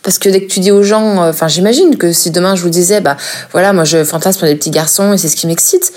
[0.02, 2.70] Parce que dès que tu dis aux gens, enfin, j'imagine que si demain je vous
[2.70, 3.16] disais, bah
[3.52, 5.92] voilà, moi je fantasme les petits garçons et c'est ce qui m'excite,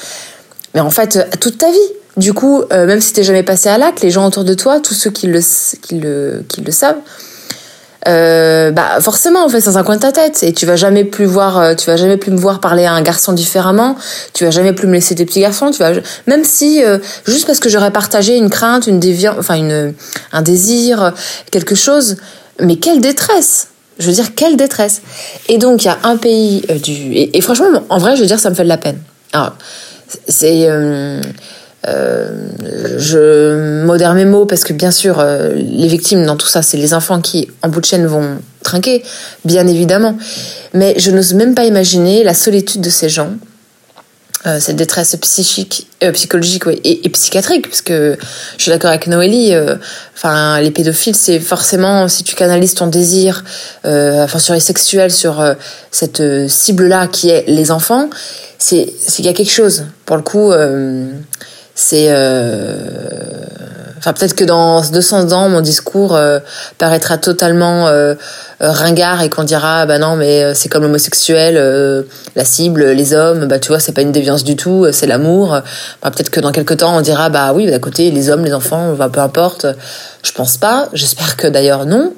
[0.73, 1.77] mais en fait, euh, toute ta vie.
[2.17, 4.81] Du coup, euh, même si t'es jamais passé à l'acte, les gens autour de toi,
[4.81, 5.39] tous ceux qui le,
[5.81, 6.97] qui le, qui le savent,
[8.07, 10.43] euh, bah forcément en fait c'est un coin de ta tête.
[10.43, 13.01] Et tu vas jamais plus voir tu vas jamais plus me voir parler à un
[13.01, 13.95] garçon différemment.
[14.33, 15.71] Tu vas jamais plus me laisser tes petits garçons.
[15.71, 15.91] Tu vas
[16.25, 16.81] même si
[17.25, 19.93] juste parce que j'aurais partagé une crainte une déviance enfin une
[20.33, 21.13] un désir
[21.51, 22.17] quelque chose
[22.59, 23.67] mais quelle détresse.
[23.99, 25.03] Je veux dire quelle détresse.
[25.47, 28.27] Et donc il y a un pays du et, et franchement en vrai je veux
[28.27, 28.97] dire ça me fait de la peine.
[29.31, 29.53] Alors
[30.27, 31.21] c'est euh,
[31.87, 32.47] euh,
[32.97, 36.77] je modère mes mots parce que bien sûr euh, les victimes dans tout ça c'est
[36.77, 39.03] les enfants qui en bout de chaîne vont trinquer
[39.45, 40.17] bien évidemment.
[40.73, 43.31] Mais je n'ose même pas imaginer la solitude de ces gens
[44.59, 48.17] cette détresse psychique psychologique et, et psychiatrique parce que
[48.57, 49.53] je suis d'accord avec Noélie
[50.15, 53.43] enfin les pédophiles c'est forcément si tu canalises ton désir
[53.83, 55.45] enfin sur les sexuels sur
[55.91, 58.09] cette cible là qui est les enfants
[58.61, 58.85] c'est
[59.15, 59.85] qu'il y a quelque chose.
[60.05, 61.11] Pour le coup euh,
[61.73, 62.75] c'est euh,
[63.97, 66.39] enfin peut-être que dans 200 ans mon discours euh,
[66.77, 68.13] paraîtra totalement euh,
[68.59, 72.03] ringard et qu'on dira bah non mais euh, c'est comme l'homosexuel euh,
[72.35, 73.47] la cible les hommes.
[73.47, 75.59] Bah tu vois c'est pas une déviance du tout c'est l'amour.
[76.03, 78.53] Bah, peut-être que dans quelques temps on dira bah oui d'un côté les hommes les
[78.53, 79.65] enfants bah, peu importe.
[80.23, 80.87] Je pense pas.
[80.93, 82.13] J'espère que d'ailleurs non.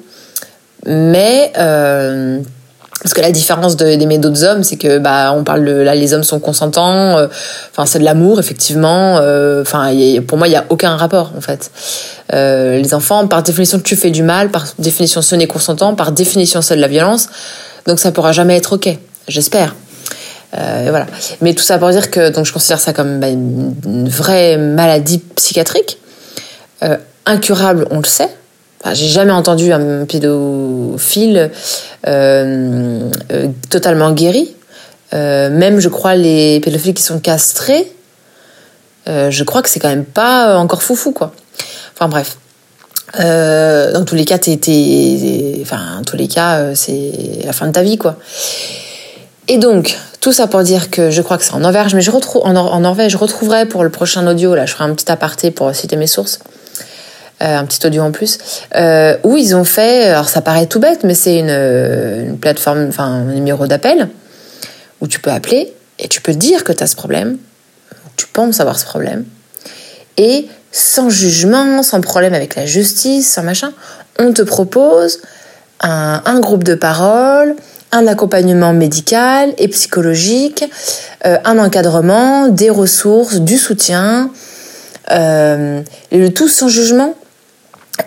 [0.86, 1.52] Mais
[3.02, 5.94] parce que la différence de- d'aimer d'autres hommes, c'est que bah on parle de là
[5.94, 7.26] les hommes sont consentants, euh,
[7.72, 9.18] enfin c'est de l'amour effectivement.
[9.20, 11.70] euh, Enfin a- pour moi il y a aucun rapport en fait.
[12.32, 16.12] Euh, les enfants par définition tu fais du mal, par définition ce n'est consentant, par
[16.12, 17.28] définition c'est de la violence,
[17.86, 18.88] donc ça pourra jamais être ok.
[19.28, 19.74] J'espère.
[20.56, 21.06] Euh, voilà.
[21.40, 25.18] Mais tout ça pour dire que donc je considère ça comme bah, une vraie maladie
[25.34, 25.98] psychiatrique,
[26.84, 28.28] euh, incurable, on le sait.
[28.92, 31.50] J'ai jamais entendu un pédophile
[32.06, 34.54] euh, euh, totalement guéri.
[35.12, 37.90] Euh, même, je crois, les pédophiles qui sont castrés,
[39.06, 41.32] je crois que c'est quand même pas encore foufou, quoi.
[41.94, 42.36] Enfin bref.
[43.14, 47.12] Dans tous les cas, t'es, enfin, en tous les cas, c'est
[47.44, 48.16] la fin de ta vie, quoi.
[49.46, 52.10] Et donc, tout ça pour dire que je crois que c'est en Norvège, mais je
[52.10, 54.94] retrouve en, Nor- en Norvège, je retrouverai pour le prochain audio, là, je ferai un
[54.94, 56.38] petit aparté pour citer mes sources,
[57.46, 58.38] un petit audio en plus,
[58.74, 62.38] euh, où ils ont fait, alors ça paraît tout bête, mais c'est une, euh, une
[62.38, 64.08] plateforme, enfin un numéro d'appel,
[65.00, 67.38] où tu peux appeler et tu peux dire que tu as ce problème,
[68.16, 69.24] tu penses avoir ce problème,
[70.16, 73.72] et sans jugement, sans problème avec la justice, sans machin,
[74.18, 75.20] on te propose
[75.80, 77.56] un, groupe de parole,
[77.92, 80.64] un accompagnement médical et psychologique,
[81.26, 84.30] euh, un encadrement, des ressources, du soutien,
[85.10, 87.14] euh, le tout sans jugement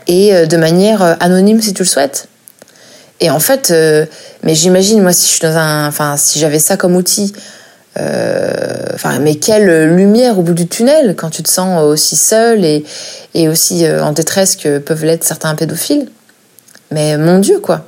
[0.08, 2.28] et euh, de manière euh, anonyme si tu le souhaites.
[3.20, 4.06] Et en fait, euh,
[4.44, 7.34] mais j'imagine moi si je suis dans un, enfin si j'avais ça comme outil,
[9.20, 12.86] mais quelle lumière au bout du tunnel quand tu te sens aussi seul et
[13.34, 16.08] et aussi en détresse que peuvent l'être certains pédophiles.
[16.92, 17.88] Mais mon Dieu quoi.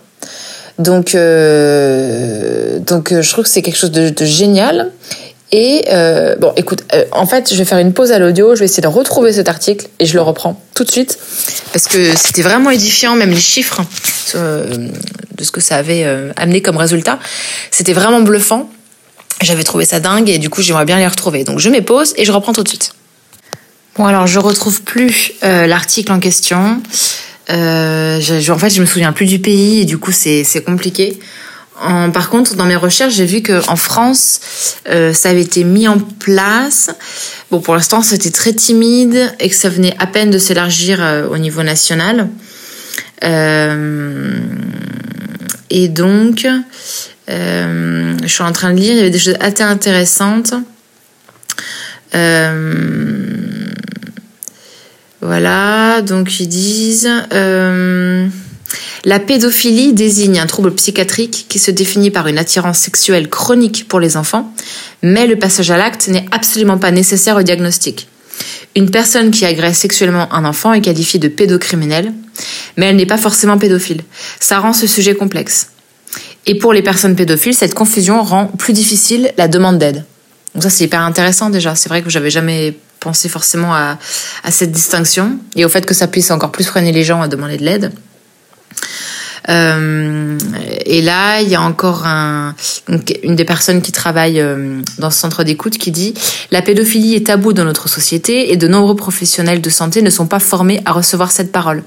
[0.79, 4.89] Donc donc je trouve que c'est quelque chose de génial.
[5.51, 8.53] Et euh, bon, écoute, euh, en fait, je vais faire une pause à l'audio.
[8.55, 11.17] Je vais essayer de retrouver cet article et je le reprends tout de suite
[11.73, 13.81] parce que c'était vraiment édifiant, même les chiffres
[14.35, 14.87] euh,
[15.37, 17.17] de ce que ça avait euh, amené comme résultat.
[17.71, 18.69] C'était vraiment bluffant.
[19.41, 21.43] J'avais trouvé ça dingue et du coup, j'aimerais bien les retrouver.
[21.45, 22.91] Donc, je mets pause et je reprends tout de suite.
[23.97, 26.79] Bon, alors, je retrouve plus euh, l'article en question.
[27.49, 30.43] Euh, je- je- en fait, je me souviens plus du pays et du coup, c'est
[30.43, 31.19] c'est compliqué.
[32.13, 34.41] Par contre, dans mes recherches, j'ai vu que en France,
[34.89, 36.89] euh, ça avait été mis en place.
[37.51, 41.27] Bon, pour l'instant, c'était très timide et que ça venait à peine de s'élargir euh,
[41.27, 42.27] au niveau national.
[43.23, 44.39] Euh,
[45.69, 46.45] et donc,
[47.27, 50.53] je suis en train de lire, il y avait des choses assez intéressantes.
[55.21, 57.09] Voilà, donc ils disent
[59.05, 63.99] la pédophilie désigne un trouble psychiatrique qui se définit par une attirance sexuelle chronique pour
[63.99, 64.53] les enfants,
[65.01, 68.07] mais le passage à l'acte n'est absolument pas nécessaire au diagnostic.
[68.76, 72.13] Une personne qui agresse sexuellement un enfant est qualifiée de pédocriminel,
[72.78, 74.01] mais elle n'est pas forcément pédophile.
[74.39, 75.70] Ça rend ce sujet complexe.
[76.45, 80.05] Et pour les personnes pédophiles, cette confusion rend plus difficile la demande d'aide.
[80.53, 81.76] Donc ça, c'est hyper intéressant déjà.
[81.76, 83.97] C'est vrai que j'avais jamais pensé forcément à
[84.49, 87.57] cette distinction et au fait que ça puisse encore plus freiner les gens à demander
[87.57, 87.91] de l'aide.
[89.49, 90.38] Euh,
[90.86, 95.43] et là, il y a encore une des personnes qui travaille euh, dans ce centre
[95.43, 96.13] d'écoute qui dit
[96.51, 100.27] La pédophilie est tabou dans notre société et de nombreux professionnels de santé ne sont
[100.27, 101.84] pas formés à recevoir cette parole.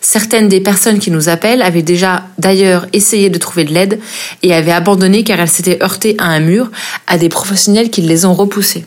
[0.00, 3.98] Certaines des personnes qui nous appellent avaient déjà d'ailleurs essayé de trouver de l'aide
[4.42, 6.70] et avaient abandonné car elles s'étaient heurtées à un mur,
[7.06, 8.84] à des professionnels qui les ont repoussées.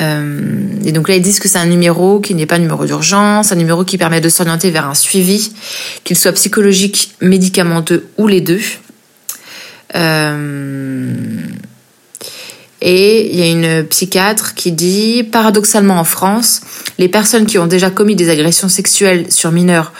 [0.00, 2.84] Euh, et donc là, ils disent que c'est un numéro qui n'est pas un numéro
[2.84, 5.52] d'urgence, un numéro qui permet de s'orienter vers un suivi,
[6.04, 8.60] qu'il soit psychologique, médicamenteux ou les deux.
[9.94, 11.14] Euh,
[12.82, 16.60] et il y a une psychiatre qui dit, paradoxalement en France,
[16.98, 19.92] les personnes qui ont déjà commis des agressions sexuelles sur mineurs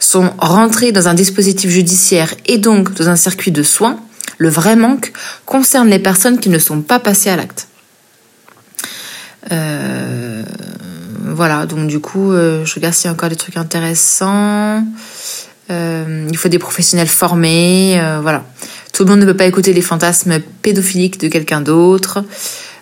[0.00, 4.00] sont rentrées dans un dispositif judiciaire et donc dans un circuit de soins.
[4.38, 5.12] Le vrai manque
[5.44, 7.68] concerne les personnes qui ne sont pas passées à l'acte.
[9.52, 10.42] Euh,
[11.24, 14.84] voilà, donc du coup, euh, je regarde s'il y a encore des trucs intéressants.
[15.70, 18.44] Euh, il faut des professionnels formés, voilà.
[18.92, 22.24] Tout le monde ne peut pas écouter les fantasmes pédophiliques de quelqu'un d'autre.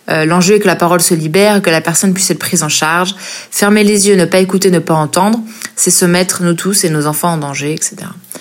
[0.08, 3.14] L'enjeu est que la parole se libère, que la personne puisse être prise en charge.
[3.50, 5.40] Fermer les yeux, ne pas écouter, ne pas entendre,
[5.74, 7.96] c'est se mettre nous tous et nos enfants en danger, etc.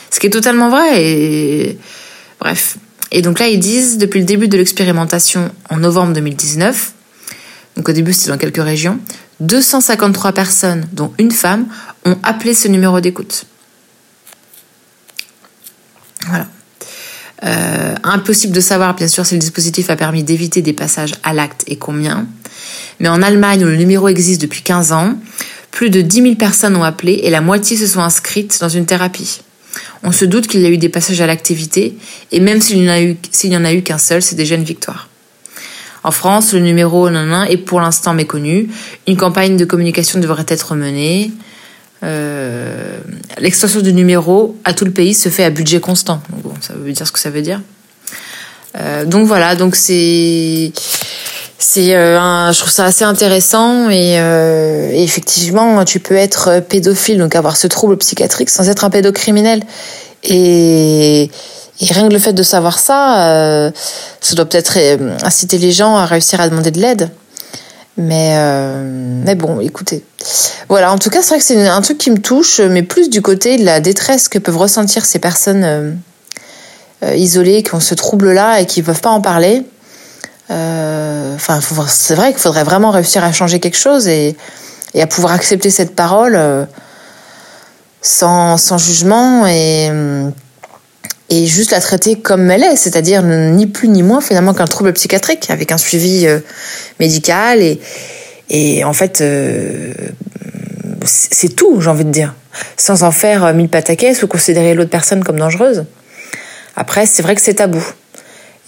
[0.09, 1.01] Ce qui est totalement vrai.
[1.01, 1.77] Et
[2.41, 2.77] bref.
[3.11, 6.93] Et donc là, ils disent depuis le début de l'expérimentation en novembre 2019,
[7.77, 8.99] donc au début c'était dans quelques régions,
[9.39, 11.65] 253 personnes, dont une femme,
[12.05, 13.45] ont appelé ce numéro d'écoute.
[16.27, 16.47] Voilà.
[17.43, 21.33] Euh, impossible de savoir, bien sûr, si le dispositif a permis d'éviter des passages à
[21.33, 22.27] l'acte et combien.
[22.99, 25.15] Mais en Allemagne, où le numéro existe depuis 15 ans,
[25.71, 28.85] plus de 10 000 personnes ont appelé et la moitié se sont inscrites dans une
[28.85, 29.41] thérapie.
[30.03, 31.97] On se doute qu'il y a eu des passages à l'activité,
[32.31, 34.35] et même s'il n'y en a eu, s'il y en a eu qu'un seul, c'est
[34.35, 35.09] déjà une victoire.
[36.03, 38.69] En France, le numéro 99 est pour l'instant méconnu.
[39.07, 41.31] Une campagne de communication devrait être menée.
[42.03, 42.97] Euh,
[43.37, 46.21] L'extension du numéro à tout le pays se fait à budget constant.
[46.43, 47.61] Donc ça veut dire ce que ça veut dire.
[48.79, 50.71] Euh, donc voilà, donc c'est
[51.59, 57.35] c'est euh, je trouve ça assez intéressant et, et effectivement tu peux être pédophile donc
[57.35, 59.61] avoir ce trouble psychiatrique sans être un pédocriminel
[60.23, 61.29] et
[61.89, 63.71] rien que le fait de savoir ça, euh,
[64.19, 67.09] ça doit peut-être euh, inciter les gens à réussir à demander de l'aide.
[67.97, 68.83] Mais, euh,
[69.25, 70.03] mais bon, écoutez.
[70.69, 73.09] Voilà, en tout cas, c'est vrai que c'est un truc qui me touche, mais plus
[73.09, 75.99] du côté de la détresse que peuvent ressentir ces personnes
[77.03, 79.63] isolées qui ont ce trouble-là et qui ne peuvent pas en parler.
[80.49, 84.37] Enfin, c'est vrai qu'il faudrait vraiment réussir à changer quelque chose et,
[84.97, 86.67] à pouvoir accepter cette parole
[88.01, 90.33] sans, sans jugement et, hum,
[91.29, 94.91] et juste la traiter comme elle est, c'est-à-dire ni plus ni moins finalement qu'un trouble
[94.93, 96.39] psychiatrique avec un suivi euh,
[96.99, 97.79] médical et,
[98.49, 99.93] et en fait euh,
[101.05, 102.35] c'est tout, j'ai envie de dire,
[102.77, 105.85] sans en faire euh, mille pataquès ou considérer l'autre personne comme dangereuse.
[106.75, 107.83] Après, c'est vrai que c'est tabou.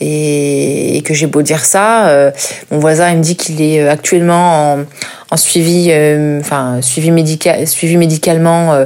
[0.02, 2.32] Et, que j'ai beau dire ça, euh,
[2.72, 4.78] mon voisin il me dit qu'il est euh, actuellement
[5.30, 8.86] en, suivi, euh, enfin suivi médical, suivi médicalement euh,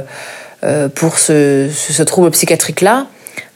[0.94, 3.06] pour ce, ce, trouble psychiatrique là.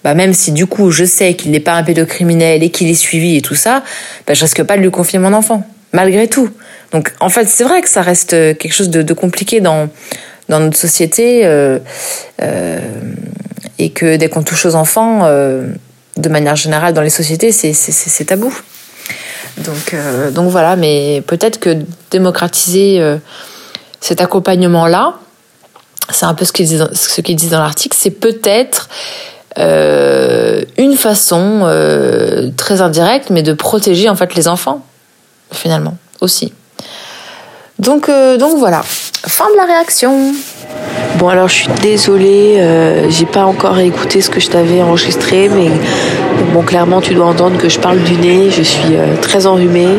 [0.04, 2.94] Bah même si du coup je sais qu'il n'est pas un pédocriminel et qu'il est
[2.94, 3.82] suivi et tout ça,
[4.26, 6.48] bah je risque pas de lui confier mon enfant, malgré tout.
[6.92, 9.88] Donc en fait c'est vrai que ça reste euh, quelque chose de, de compliqué dans
[10.48, 11.78] dans notre société euh,
[12.42, 12.78] euh,
[13.78, 15.66] et que dès qu'on touche aux enfants, euh,
[16.16, 18.54] de manière générale dans les sociétés, c'est tabou.
[19.58, 21.78] Donc, euh, donc voilà, mais peut-être que
[22.10, 23.16] démocratiser euh,
[24.00, 25.14] cet accompagnement-là,
[26.10, 28.88] c'est un peu ce qu'ils disent, ce qu'ils disent dans l'article, c'est peut-être
[29.58, 34.80] euh, une façon euh, très indirecte, mais de protéger en fait les enfants,
[35.50, 36.52] finalement, aussi.
[37.78, 40.32] Donc, euh, donc voilà, fin de la réaction.
[41.18, 45.70] Bon alors je suis désolée, j'ai pas encore écouté ce que je t'avais enregistré, mais
[46.52, 49.98] bon clairement tu dois entendre que je parle du nez, je suis très enrhumée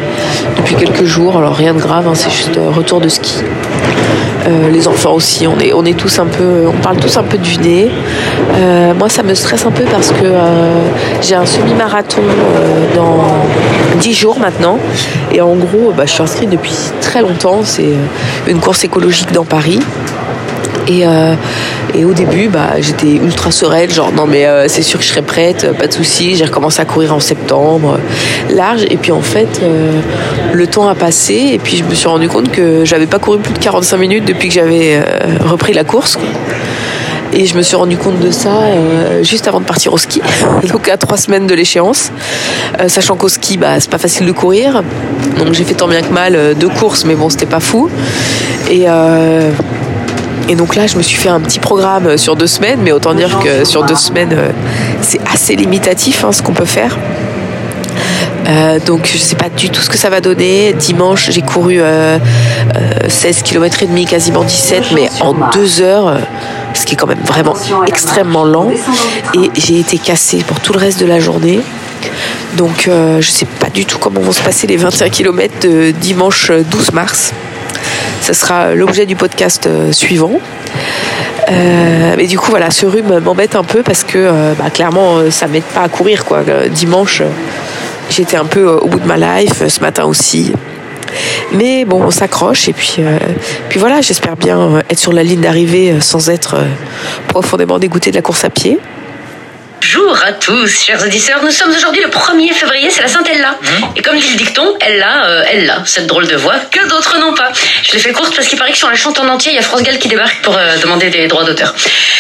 [0.58, 3.36] depuis quelques jours, alors rien de grave, hein, c'est juste retour de ski.
[4.46, 7.58] Euh, les enfants aussi, on est, tous un peu, on parle tous un peu du
[7.58, 7.90] nez.
[8.56, 10.84] Euh, moi ça me stresse un peu parce que euh,
[11.22, 12.22] j'ai un semi-marathon
[12.96, 13.24] dans
[14.00, 14.78] 10 jours maintenant,
[15.32, 17.94] et en gros bah, je suis inscrite depuis très longtemps, c'est
[18.48, 19.80] une course écologique dans Paris.
[20.88, 21.36] Et, euh,
[21.94, 25.10] et au début, bah, j'étais ultra sereine, genre non mais euh, c'est sûr que je
[25.10, 26.36] serai prête, euh, pas de souci.
[26.36, 28.00] J'ai recommencé à courir en septembre,
[28.50, 28.84] large.
[28.90, 29.62] Et puis en fait,
[30.52, 33.40] le temps a passé et puis je me suis rendu compte que j'avais pas couru
[33.40, 35.02] plus de 45 minutes depuis que j'avais
[35.46, 36.18] repris la course.
[37.36, 38.52] Et je me suis rendu compte de ça
[39.24, 40.22] juste avant de partir au ski,
[40.72, 42.12] donc à trois semaines de l'échéance,
[42.88, 44.84] sachant qu'au ski, bah, c'est pas facile de courir.
[45.40, 47.90] Donc j'ai fait tant bien que mal deux courses, mais bon, c'était pas fou.
[48.70, 48.86] Et
[50.50, 53.14] et donc là, je me suis fait un petit programme sur deux semaines, mais autant
[53.14, 54.52] dire que sur deux semaines, euh,
[55.02, 56.98] c'est assez limitatif hein, ce qu'on peut faire.
[58.48, 60.74] Euh, donc je sais pas du tout ce que ça va donner.
[60.74, 62.18] Dimanche, j'ai couru euh,
[62.76, 66.18] euh, 16 km et demi, quasiment 17, mais en deux heures, euh,
[66.74, 67.56] ce qui est quand même vraiment
[67.88, 68.72] extrêmement lent.
[69.36, 71.62] Et j'ai été cassée pour tout le reste de la journée.
[72.58, 75.92] Donc euh, je sais pas du tout comment vont se passer les 21 km de
[75.92, 77.34] dimanche 12 mars.
[78.22, 80.40] Ce sera l'objet du podcast euh, suivant.
[81.52, 85.30] Euh, mais du coup, voilà, ce rhume m'embête un peu parce que euh, bah, clairement,
[85.30, 86.26] ça m'aide pas à courir.
[86.26, 86.44] Quoi.
[86.70, 87.22] Dimanche,
[88.10, 90.54] j'étais un peu au bout de ma life, ce matin aussi.
[91.52, 92.98] Mais bon, on s'accroche et puis,
[93.70, 96.56] puis voilà, j'espère bien être sur la ligne d'arrivée sans être
[97.28, 98.80] profondément dégoûté de la course à pied.
[99.86, 101.44] Bonjour à tous, chers auditeurs.
[101.44, 103.60] Nous sommes aujourd'hui le 1er février, c'est la Sainte-Ella.
[103.98, 107.34] Et comme dit le dicton, Ella, euh, Ella, cette drôle de voix que d'autres n'ont
[107.34, 107.52] pas.
[107.84, 109.56] Je l'ai fait courte parce qu'il paraît que si on la chante en entier, il
[109.56, 111.76] y a France Gall qui débarque pour euh, demander des droits d'auteur.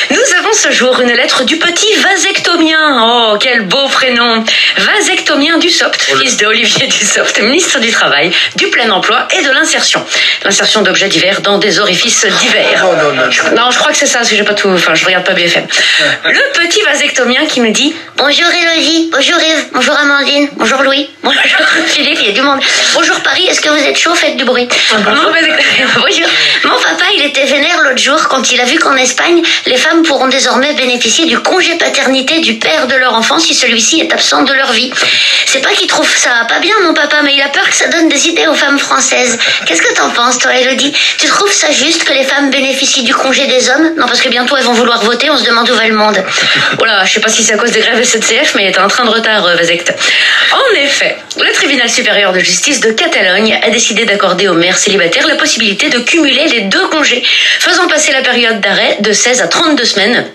[0.09, 3.01] Nous avons ce jour une lettre du petit vasectomien.
[3.01, 4.43] Oh, quel beau prénom.
[4.77, 10.05] Vasectomien Dussopt, fils de Olivier Dussopt, ministre du Travail, du plein emploi et de l'insertion.
[10.43, 12.85] L'insertion d'objets divers dans des orifices divers.
[13.55, 15.33] Non, je crois que c'est ça, parce que j'ai pas tout, enfin, je regarde pas
[15.33, 15.65] BFM.
[16.25, 21.41] Le petit vasectomien qui me dit Bonjour Élodie, bonjour Yves, bonjour Amandine, bonjour Louis, bonjour
[21.87, 22.59] Philippe, il y a du monde.
[22.93, 24.67] Bonjour Paris, est-ce que vous êtes chaud Faites du bruit?
[24.93, 26.27] Bonjour.
[26.63, 30.03] Mon papa, il était vénère l'autre jour quand il a vu qu'en Espagne, les femmes
[30.03, 34.43] pourront désormais bénéficier du congé paternité du père de leur enfant si celui-ci est absent
[34.43, 34.91] de leur vie.
[35.45, 37.87] C'est pas qu'il trouve ça pas bien, mon papa, mais il a peur que ça
[37.87, 39.37] donne des idées aux femmes françaises.
[39.65, 40.93] Qu'est-ce que t'en penses, toi, Elodie?
[41.17, 43.93] Tu trouves ça juste que les femmes bénéficient du congé des hommes?
[43.97, 46.23] Non, parce que bientôt elles vont vouloir voter, on se demande où va le monde.
[46.77, 48.87] Voilà, je sais pas si c'est à cause des grèves SNCF, mais il est en
[48.87, 49.93] train de retard, euh, Vasect.
[50.51, 55.27] En effet, le tribunal supérieur de justice de Catalogne a décidé d'accorder aux mères célibataires
[55.27, 57.21] la possibilité de cumuler les deux congés,
[57.59, 60.25] faisant passer la période d'arrêt de 16 à 32 semaines.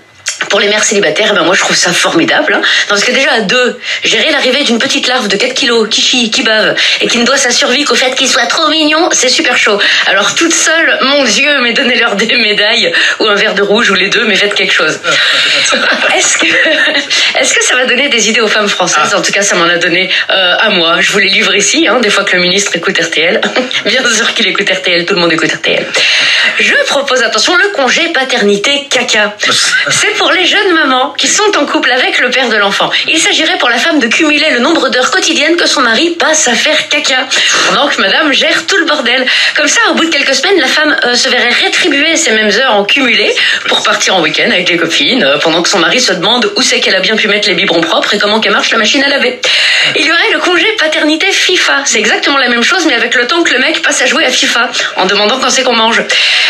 [0.50, 2.54] Pour les mères célibataires, ben moi je trouve ça formidable.
[2.54, 2.62] hein.
[2.88, 6.30] parce que déjà à deux, gérer l'arrivée d'une petite larve de 4 kilos qui chie,
[6.30, 9.28] qui bave, et qui ne doit sa survie qu'au fait qu'il soit trop mignon, c'est
[9.28, 9.78] super chaud.
[10.06, 13.94] Alors toute seule, mon Dieu, mais donnez-leur des médailles, ou un verre de rouge, ou
[13.94, 14.98] les deux, mais faites quelque chose.
[16.16, 19.64] Est-ce que, est-ce va donner des idées aux femmes françaises En tout cas, ça m'en
[19.64, 20.96] a donné euh, à moi.
[21.00, 23.40] Je vous les livre ici, hein, des fois que le ministre écoute RTL.
[23.84, 25.86] Bien sûr qu'il écoute RTL, tout le monde écoute RTL.
[26.58, 29.36] Je propose, attention, le congé paternité caca.
[29.90, 32.90] C'est pour les jeunes mamans qui sont en couple avec le père de l'enfant.
[33.06, 36.48] Il s'agirait pour la femme de cumuler le nombre d'heures quotidiennes que son mari passe
[36.48, 37.28] à faire caca.
[37.68, 39.24] Pendant que madame gère tout le bordel.
[39.54, 42.50] Comme ça, au bout de quelques semaines, la femme euh, se verrait rétribuer ces mêmes
[42.60, 43.32] heures en cumulé
[43.68, 46.62] pour partir en week-end avec les copines, euh, pendant que son mari se demande où
[46.62, 49.02] c'est qu'elle a bien pu mettre les biberons propres et comment qu'elle marche la machine
[49.04, 49.40] à laver.
[49.96, 51.82] Il y aurait le congé paternité FIFA.
[51.84, 54.24] C'est exactement la même chose, mais avec le temps que le mec passe à jouer
[54.24, 56.02] à FIFA, en demandant quand c'est qu'on mange.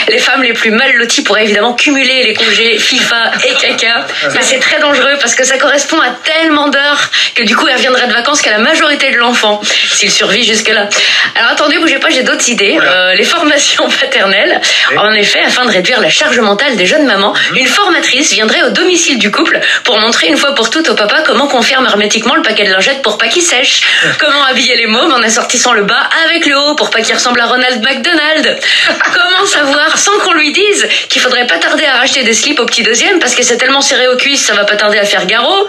[0.08, 4.42] Les femmes les plus mal loties pourraient évidemment cumuler les congés FIFA et caca, mais
[4.42, 8.06] c'est très dangereux parce que ça correspond à tellement d'heures que du coup elle reviendrait
[8.06, 9.60] de vacances qu'à la majorité de l'enfant,
[9.92, 10.88] s'il survit jusque-là.
[11.34, 12.78] Alors attendez, bougez pas, j'ai d'autres idées.
[12.80, 14.60] Euh, les formations paternelles,
[14.96, 18.70] en effet, afin de réduire la charge mentale des jeunes mamans, une formatrice viendrait au
[18.70, 22.34] domicile du couple pour montrer une fois pour toutes au papa comment qu'on ferme hermétiquement
[22.34, 23.82] le paquet de lingettes pour pas qu'il sèche,
[24.18, 27.40] comment habiller les mômes en assortissant le bas avec le haut pour pas qu'il ressemble
[27.40, 28.58] à Ronald McDonald,
[29.14, 32.66] comment savoir sans qu'on lui dise qu'il faudrait pas tarder à racheter des slips au
[32.66, 35.26] petit deuxième parce que c'est tellement serré aux cuisses, ça va pas tarder à faire
[35.26, 35.68] garrot,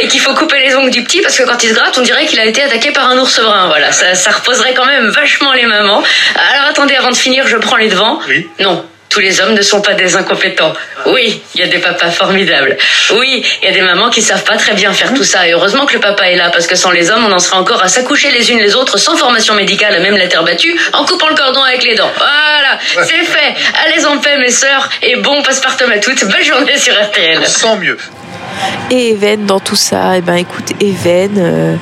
[0.00, 2.02] et qu'il faut couper les ongles du petit parce que quand il se gratte, on
[2.02, 3.68] dirait qu'il a été attaqué par un ours brun.
[3.68, 6.02] Voilà, ça, ça reposerait quand même vachement les mamans.
[6.52, 8.20] Alors attendez, avant de finir, je prends les devants.
[8.60, 8.84] Non.
[9.14, 10.72] Tous les hommes ne sont pas des incompétents.
[11.06, 12.76] Oui, il y a des papas formidables.
[13.12, 15.46] Oui, il y a des mamans qui savent pas très bien faire tout ça.
[15.46, 17.58] Et heureusement que le papa est là, parce que sans les hommes, on en serait
[17.58, 20.76] encore à s'accoucher les unes les autres sans formation médicale, à même la terre battue,
[20.92, 22.10] en coupant le cordon avec les dents.
[22.16, 23.54] Voilà, c'est fait.
[23.84, 26.24] Allez en paix, mes sœurs, et bon passe-partout à toutes.
[26.24, 27.46] Belle journée sur RTL.
[27.46, 27.98] Sans mieux.
[28.90, 31.76] Et Even dans tout ça, eh ben écoute, Even, euh,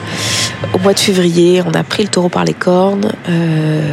[0.74, 3.92] au mois de février, on a pris le taureau par les cornes euh,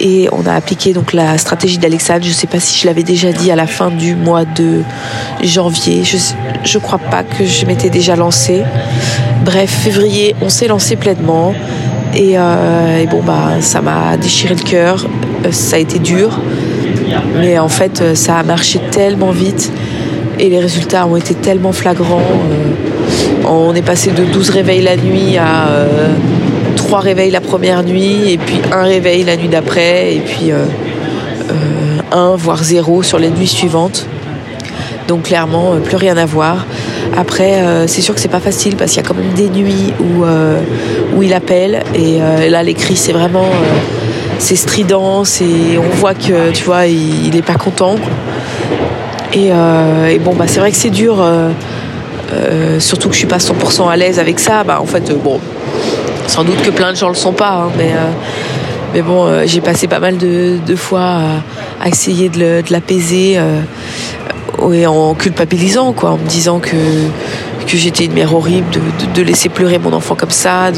[0.00, 2.24] et on a appliqué donc la stratégie d'Alexandre.
[2.24, 4.82] Je sais pas si je l'avais déjà dit à la fin du mois de
[5.42, 6.04] janvier.
[6.04, 6.16] Je
[6.64, 8.62] je crois pas que je m'étais déjà lancée.
[9.44, 11.54] Bref, février, on s'est lancé pleinement
[12.14, 15.06] et, euh, bon bah ça m'a déchiré le cœur.
[15.44, 16.40] Euh, Ça a été dur,
[17.36, 19.72] mais en fait euh, ça a marché tellement vite
[20.38, 22.22] et les résultats ont été tellement flagrants.
[23.46, 25.68] On est passé de 12 réveils la nuit à
[26.88, 30.64] 3 réveils la première nuit, et puis un réveil la nuit d'après, et puis euh,
[31.50, 34.06] euh, un, voire zéro sur les nuits suivantes.
[35.06, 36.64] Donc clairement, euh, plus rien à voir.
[37.14, 39.50] Après, euh, c'est sûr que c'est pas facile parce qu'il y a quand même des
[39.50, 40.24] nuits où,
[41.14, 43.50] où il appelle, et là les cris c'est vraiment...
[44.38, 47.96] c'est strident, c'est, on voit que tu vois, il, il est pas content.
[49.34, 51.22] Et, et bon, bah, c'est vrai que c'est dur,
[52.78, 54.64] surtout que je suis pas 100% à l'aise avec ça.
[54.64, 55.38] Bah, en fait, bon,
[56.28, 58.10] sans doute que plein de gens le sont pas, hein, mais, euh,
[58.94, 63.34] mais bon, euh, j'ai passé pas mal de, fois à, à essayer de l'apaiser.
[63.38, 63.60] euh,
[64.72, 66.76] et en culpabilisant, en me disant que
[67.66, 68.66] j'étais une mère horrible
[69.14, 70.70] de, laisser pleurer mon enfant comme ça.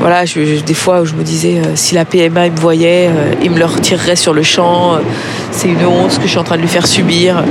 [0.00, 3.50] Voilà, des fois où je me disais euh, si la PMA me voyait, euh, il
[3.50, 4.94] me le retirerait sur le champ.
[4.94, 4.98] euh,
[5.52, 7.44] c'est une honte que je suis en train de lui faire subir.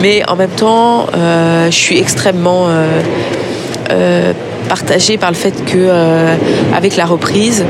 [0.00, 2.86] Mais en même temps, euh, je suis extrêmement euh,
[3.90, 4.32] euh,
[4.70, 6.36] partagée par le fait que euh,
[6.72, 7.64] avec la reprise,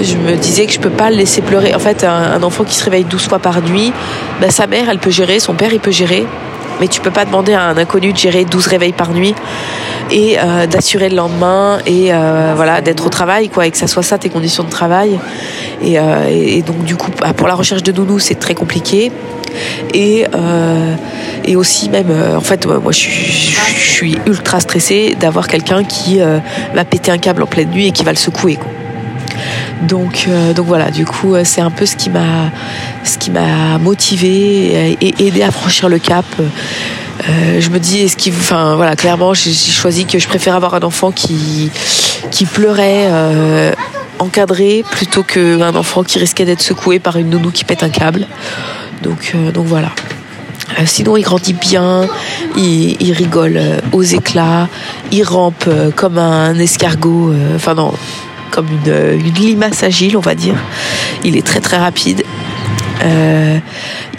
[0.00, 1.74] je me disais que je peux pas le laisser pleurer.
[1.74, 3.92] En fait, un, un enfant qui se réveille 12 fois par nuit,
[4.40, 6.24] bah, sa mère, elle peut gérer, son père, il peut gérer.
[6.80, 9.34] Mais tu peux pas demander à un inconnu de gérer 12 réveils par nuit
[10.10, 13.86] et euh, d'assurer le lendemain et euh, voilà d'être au travail quoi et que ça
[13.86, 15.18] soit ça tes conditions de travail
[15.82, 19.10] et, euh, donc du coup bah, pour la recherche de nounou c'est très compliqué
[19.94, 20.26] et
[21.44, 27.10] et aussi même en fait moi je suis, ultra stressée d'avoir quelqu'un qui va péter
[27.10, 28.58] un câble en pleine nuit et qui va le secouer.
[29.82, 32.50] Donc, euh, donc voilà, du coup, euh, c'est un peu ce qui m'a,
[33.04, 36.24] ce qui m'a motivé et, aidé à franchir le cap.
[36.38, 40.74] Euh, je me dis, est-ce qu'il, enfin voilà, clairement, j'ai choisi que je préfère avoir
[40.74, 41.70] un enfant qui,
[42.30, 43.10] qui pleurait.
[44.18, 48.26] encadré plutôt qu'un enfant qui risquait d'être secoué par une nounou qui pète un câble.
[49.02, 49.90] Donc, donc voilà.
[50.86, 52.06] Sinon, il grandit bien,
[52.56, 53.60] il, il rigole
[53.92, 54.68] aux éclats,
[55.12, 57.92] il rampe comme un escargot, enfin non,
[58.50, 60.54] comme une, limace agile, on va dire.
[61.24, 62.24] Il est très très rapide.
[63.04, 63.58] Euh,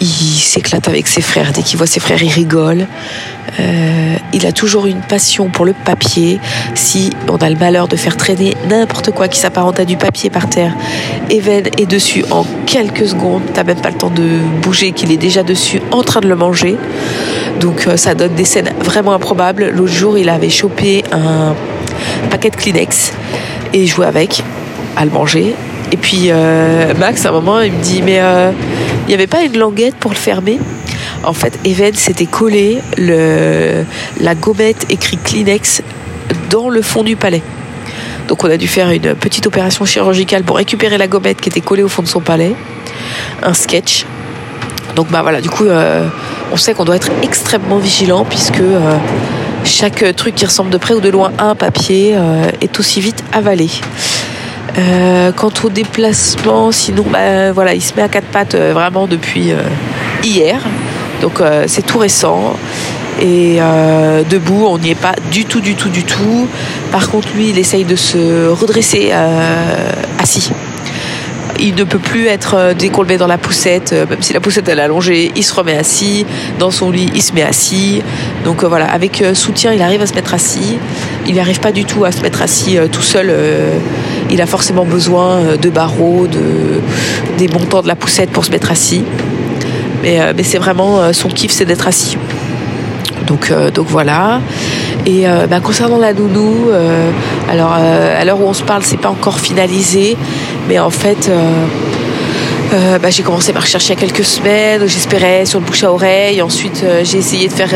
[0.00, 1.52] il s'éclate avec ses frères.
[1.52, 2.86] Dès qu'il voit ses frères, il rigole.
[3.60, 6.38] Euh, il a toujours une passion pour le papier.
[6.74, 10.30] Si on a le malheur de faire traîner n'importe quoi qui s'apparente à du papier
[10.30, 10.74] par terre,
[11.30, 13.42] Even est dessus en quelques secondes.
[13.52, 16.36] T'as même pas le temps de bouger qu'il est déjà dessus en train de le
[16.36, 16.76] manger.
[17.60, 19.70] Donc euh, ça donne des scènes vraiment improbables.
[19.70, 21.54] L'autre jour, il avait chopé un
[22.30, 23.12] paquet de Kleenex
[23.72, 24.42] et joué avec
[24.96, 25.54] à le manger.
[25.92, 28.50] Et puis euh, Max, à un moment, il me dit mais euh,
[29.06, 30.58] il n'y avait pas une languette pour le fermer?
[31.24, 35.82] En fait, Even s'était collé la gommette écrit Kleenex
[36.50, 37.42] dans le fond du palais.
[38.28, 41.62] Donc on a dû faire une petite opération chirurgicale pour récupérer la gommette qui était
[41.62, 42.54] collée au fond de son palais.
[43.42, 44.04] Un sketch.
[44.94, 46.06] Donc bah voilà, du coup, euh,
[46.52, 48.96] on sait qu'on doit être extrêmement vigilant puisque euh,
[49.68, 53.00] chaque truc qui ressemble de près ou de loin à un papier euh, est aussi
[53.00, 53.68] vite avalé.
[54.78, 59.06] Euh, quant au déplacement, sinon, bah, voilà, il se met à quatre pattes euh, vraiment
[59.06, 59.52] depuis
[60.24, 60.60] hier.
[61.20, 62.56] Donc c'est tout récent.
[63.20, 63.58] Et
[64.30, 66.46] debout, on n'y est pas du tout, du tout, du tout.
[66.92, 69.10] Par contre, lui, il essaye de se redresser
[70.20, 70.52] assis.
[71.60, 74.68] Il ne peut plus être euh, met dans la poussette, euh, même si la poussette
[74.68, 76.24] est allongée, il se remet assis.
[76.60, 78.00] Dans son lit, il se met assis.
[78.44, 80.78] Donc euh, voilà, avec soutien, il arrive à se mettre assis.
[81.26, 83.32] Il n'arrive pas du tout à se mettre assis tout seul.
[84.30, 86.80] il a forcément besoin de barreaux, de,
[87.36, 89.02] des montants de la poussette pour se mettre assis.
[90.02, 92.16] Mais, mais c'est vraiment son kiff, c'est d'être assis.
[93.26, 94.40] Donc, donc voilà.
[95.06, 96.70] Et bah, concernant la nounou,
[97.50, 100.16] alors à l'heure où on se parle, c'est pas encore finalisé,
[100.68, 101.66] mais en fait, euh,
[102.74, 104.82] euh, bah, j'ai commencé ma recherche il y a quelques semaines.
[104.86, 106.42] J'espérais sur le bouche à oreille.
[106.42, 107.74] Ensuite, euh, j'ai essayé de faire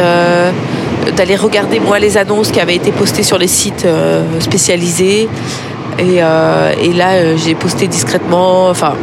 [1.16, 3.86] d'aller regarder moi les annonces qui avaient été postées sur les sites
[4.38, 5.28] spécialisés.
[5.98, 6.20] Et,
[6.92, 8.94] là, j'ai posté discrètement, enfin,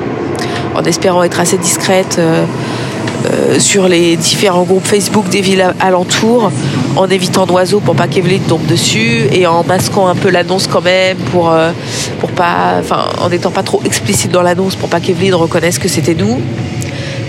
[0.76, 2.22] en espérant être assez discrète.
[3.60, 6.52] sur les différents groupes Facebook des villes alentours
[6.96, 10.82] en évitant d'oiseaux pour pas qu'Evelyne tombe dessus et en masquant un peu l'annonce quand
[10.82, 11.54] même pour
[12.20, 12.82] pour pas
[13.20, 16.40] en n'étant pas trop explicite dans l'annonce pour pas qu'Evelyne reconnaisse que c'était nous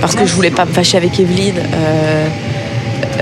[0.00, 2.26] parce que je voulais pas me fâcher avec Evelyne euh,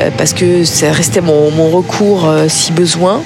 [0.00, 3.22] euh, parce que ça restait mon, recours euh, si besoin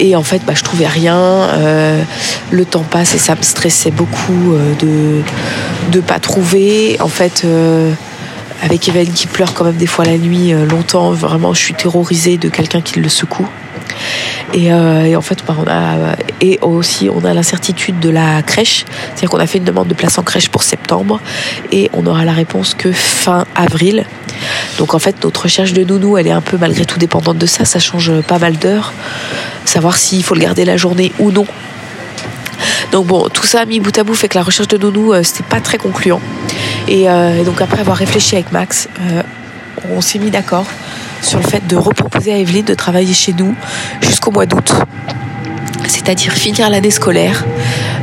[0.00, 1.48] et en fait, bah, je trouvais rien.
[2.50, 5.22] Le temps passe et ça me stressait beaucoup de
[5.92, 6.96] de pas trouver.
[6.98, 7.46] En fait,
[8.64, 12.36] avec Evan qui pleure quand même des fois la nuit longtemps, vraiment, je suis terrorisée
[12.36, 13.46] de quelqu'un qui le secoue.
[14.54, 16.16] Et, euh, et en fait, bah, on a
[16.66, 20.18] aussi on a l'incertitude de la crèche, c'est-à-dire qu'on a fait une demande de place
[20.18, 21.20] en crèche pour septembre
[21.70, 24.04] et on aura la réponse que fin avril.
[24.78, 27.46] Donc en fait, notre recherche de nounou, elle est un peu malgré tout dépendante de
[27.46, 27.64] ça.
[27.64, 28.92] Ça change pas mal d'heures.
[29.64, 31.46] Savoir s'il faut le garder la journée ou non.
[32.90, 35.22] Donc bon, tout ça mis bout à bout fait que la recherche de nounou, euh,
[35.22, 36.20] c'était pas très concluant.
[36.88, 39.22] Et, euh, donc après avoir réfléchi avec Max, euh,
[39.90, 40.66] on s'est mis d'accord
[41.22, 43.54] sur le fait de reproposer à Evelyne de travailler chez nous
[44.00, 44.72] jusqu'au mois d'août.
[45.86, 47.44] C'est-à-dire finir l'année scolaire.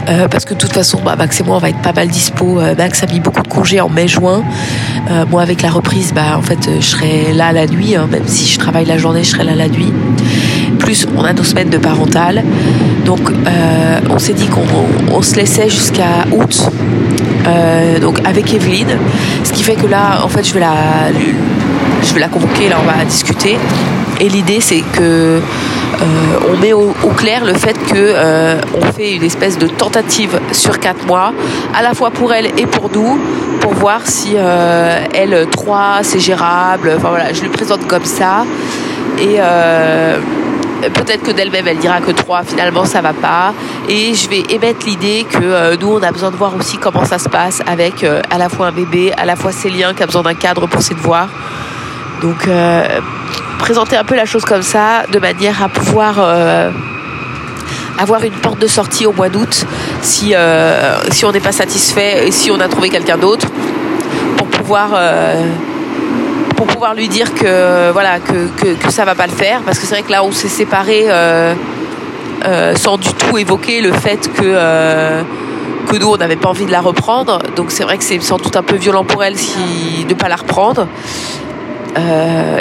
[0.07, 2.07] Euh, parce que de toute façon, bah, Max et moi, on va être pas mal
[2.07, 2.59] dispo.
[2.59, 4.43] Euh, Max a mis beaucoup de congés en mai-juin.
[5.11, 7.95] Euh, moi, avec la reprise, bah, en fait, je serai là la nuit.
[7.95, 8.07] hein.
[8.11, 9.93] même si je travaille la journée, je serai là la nuit.
[10.79, 12.43] Plus, on a nos semaines de parental.
[13.05, 13.19] Donc,
[14.09, 14.65] on s'est dit qu'on
[15.11, 16.69] on se laissait jusqu'à août
[17.47, 18.97] euh, donc avec Evelyne.
[19.43, 20.73] Ce qui fait que là, en fait, je vais la,
[22.03, 23.57] je vais la convoquer, là, on va discuter.
[24.19, 25.41] Et l'idée, c'est que euh,
[26.51, 30.79] on met au, clair le fait que euh, on fait une espèce de tentative sur
[30.79, 31.33] quatre mois,
[31.73, 33.19] à la fois pour elle et pour nous,
[33.61, 36.93] pour voir si elle 3 c'est gérable.
[36.97, 38.45] Enfin voilà, je lui présente comme ça.
[39.19, 39.37] Et
[40.81, 43.53] peut-être que d'elle-même elle dira que 3 finalement ça va pas.
[43.87, 47.05] Et je vais émettre l'idée que euh, nous on a besoin de voir aussi comment
[47.05, 50.03] ça se passe avec euh, à la fois un bébé, à la fois Célien qui
[50.03, 51.29] a besoin d'un cadre pour ses devoirs.
[52.21, 52.99] Donc euh,
[53.59, 56.19] présenter un peu la chose comme ça, de manière à pouvoir
[57.97, 59.65] avoir une porte de sortie au mois d'août
[60.01, 60.33] si,
[61.11, 63.47] si on n'est pas satisfait et si on a trouvé quelqu'un d'autre
[64.37, 64.91] pour pouvoir
[66.59, 69.61] pour pouvoir lui dire que voilà que, que, que ça va pas le faire.
[69.61, 71.53] Parce que c'est vrai que là on s'est séparés euh,
[72.45, 75.21] euh, sans du tout évoquer le fait que euh,
[75.89, 77.39] que nous on n'avait pas envie de la reprendre.
[77.55, 80.27] Donc c'est vrai que c'est sans doute un peu violent pour elle si de pas
[80.27, 80.87] la reprendre.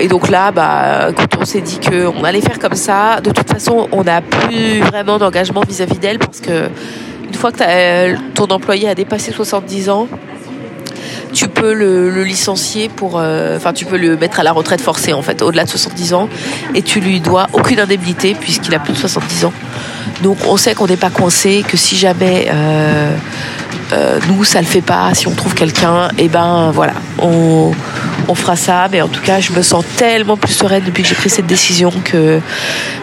[0.01, 3.49] Et donc là, bah, quand on s'est dit qu'on allait faire comme ça, de toute
[3.49, 6.69] façon, on n'a plus vraiment d'engagement vis-à-vis d'elle parce que
[7.29, 10.09] une fois que ton employé a dépassé 70 ans,
[11.33, 15.13] tu peux le, licencier pour, euh, enfin, tu peux le mettre à la retraite forcée
[15.13, 16.29] en fait, au-delà de 70 ans,
[16.75, 19.53] et tu lui dois aucune indemnité puisqu'il a plus de 70 ans.
[20.23, 23.15] Donc on sait qu'on n'est pas coincé, que si jamais euh,
[23.93, 27.73] euh, nous ça le fait pas, si on trouve quelqu'un, et ben voilà, on,
[28.29, 28.89] on fera ça.
[28.91, 31.47] Mais en tout cas, je me sens tellement plus sereine depuis que j'ai pris cette
[31.47, 32.41] décision que,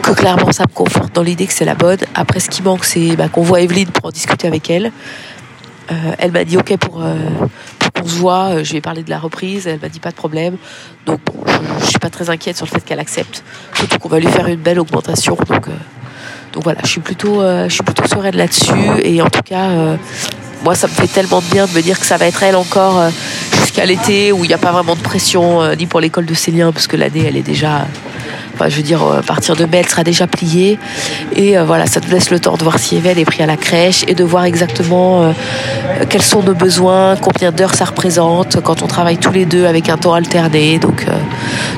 [0.01, 1.99] que clairement ça me conforte dans l'idée que c'est la bonne.
[2.13, 4.91] Après, ce qui manque, c'est bah, qu'on voit Evelyne pour en discuter avec elle.
[5.91, 7.15] Euh, elle m'a dit ok pour, euh,
[7.79, 10.09] pour qu'on se voit, euh, je vais parler de la reprise, elle m'a dit pas
[10.09, 10.57] de problème.
[11.05, 11.51] Donc je,
[11.81, 13.43] je suis pas très inquiète sur le fait qu'elle accepte.
[13.75, 15.37] Surtout qu'on va lui faire une belle augmentation.
[15.47, 15.67] Donc,
[16.53, 18.73] donc voilà, je suis plutôt, je suis plutôt sereine là-dessus.
[19.03, 19.97] Et en tout cas,
[20.63, 22.55] moi ça me fait tellement de bien de me dire que ça va être elle
[22.55, 23.09] encore
[23.59, 26.71] jusqu'à l'été où il n'y a pas vraiment de pression ni pour l'école de Célien
[26.71, 27.85] parce que l'année elle est déjà
[28.67, 30.79] Je veux dire, euh, partir de mai, elle sera déjà pliée.
[31.35, 33.45] Et euh, voilà, ça nous laisse le temps de voir si Evel est pris à
[33.45, 35.31] la crèche et de voir exactement euh,
[36.09, 39.89] quels sont nos besoins, combien d'heures ça représente quand on travaille tous les deux avec
[39.89, 40.79] un temps alterné.
[40.79, 41.05] Donc,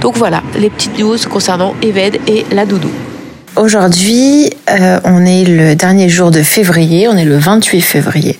[0.01, 2.91] donc voilà, les petites news concernant Evel et la doudou.
[3.55, 4.51] Aujourd'hui,
[5.03, 8.39] on est le dernier jour de février, on est le 28 février.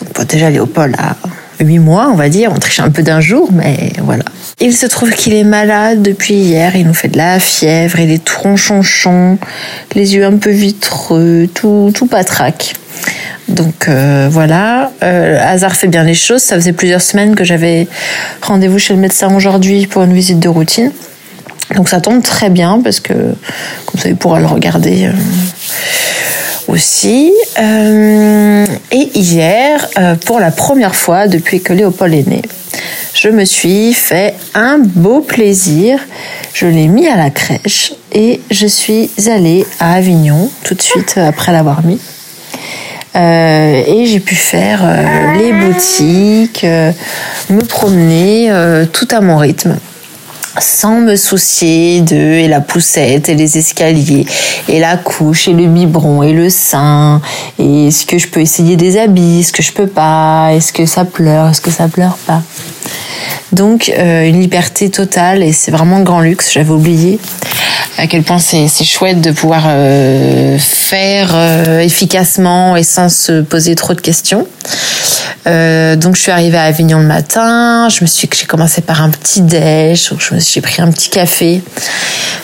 [0.00, 1.16] Donc déjà Léopold a
[1.60, 4.24] 8 mois, on va dire, on triche un peu d'un jour, mais voilà.
[4.60, 8.10] Il se trouve qu'il est malade depuis hier, il nous fait de la fièvre, il
[8.10, 9.38] est tout ronchonchon,
[9.94, 12.74] les yeux un peu vitreux, tout, tout patraque.
[13.48, 17.88] Donc euh, voilà, euh, hasard fait bien les choses, ça faisait plusieurs semaines que j'avais
[18.42, 20.92] rendez-vous chez le médecin aujourd'hui pour une visite de routine.
[21.74, 25.12] Donc ça tombe très bien parce que comme ça il pourra le regarder euh,
[26.68, 27.32] aussi.
[27.58, 32.42] Euh, et hier, euh, pour la première fois depuis que Léopold est né,
[33.14, 35.98] je me suis fait un beau plaisir.
[36.52, 41.18] Je l'ai mis à la crèche et je suis allée à Avignon tout de suite
[41.18, 42.00] après l'avoir mis.
[43.16, 44.82] Euh, et j'ai pu faire
[45.36, 48.52] les boutiques, me promener
[48.92, 49.76] tout à mon rythme
[50.60, 54.26] sans me soucier de et la poussette et les escaliers
[54.68, 57.20] et la couche et le biberon et le sein
[57.58, 60.86] et est-ce que je peux essayer des habits est-ce que je peux pas est-ce que
[60.86, 62.42] ça pleure est-ce que ça pleure pas.
[63.52, 67.18] Donc euh, une liberté totale et c'est vraiment grand luxe j'avais oublié
[67.96, 73.74] à quel point c'est chouette de pouvoir euh, faire euh, efficacement et sans se poser
[73.74, 74.46] trop de questions
[75.46, 79.02] euh, donc je suis arrivée à Avignon le matin, je me suis j'ai commencé par
[79.02, 81.62] un petit déj, j'ai pris un petit café.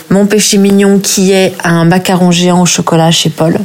[0.08, 3.58] Mon péché mignon qui est un macaron géant au chocolat chez Paul.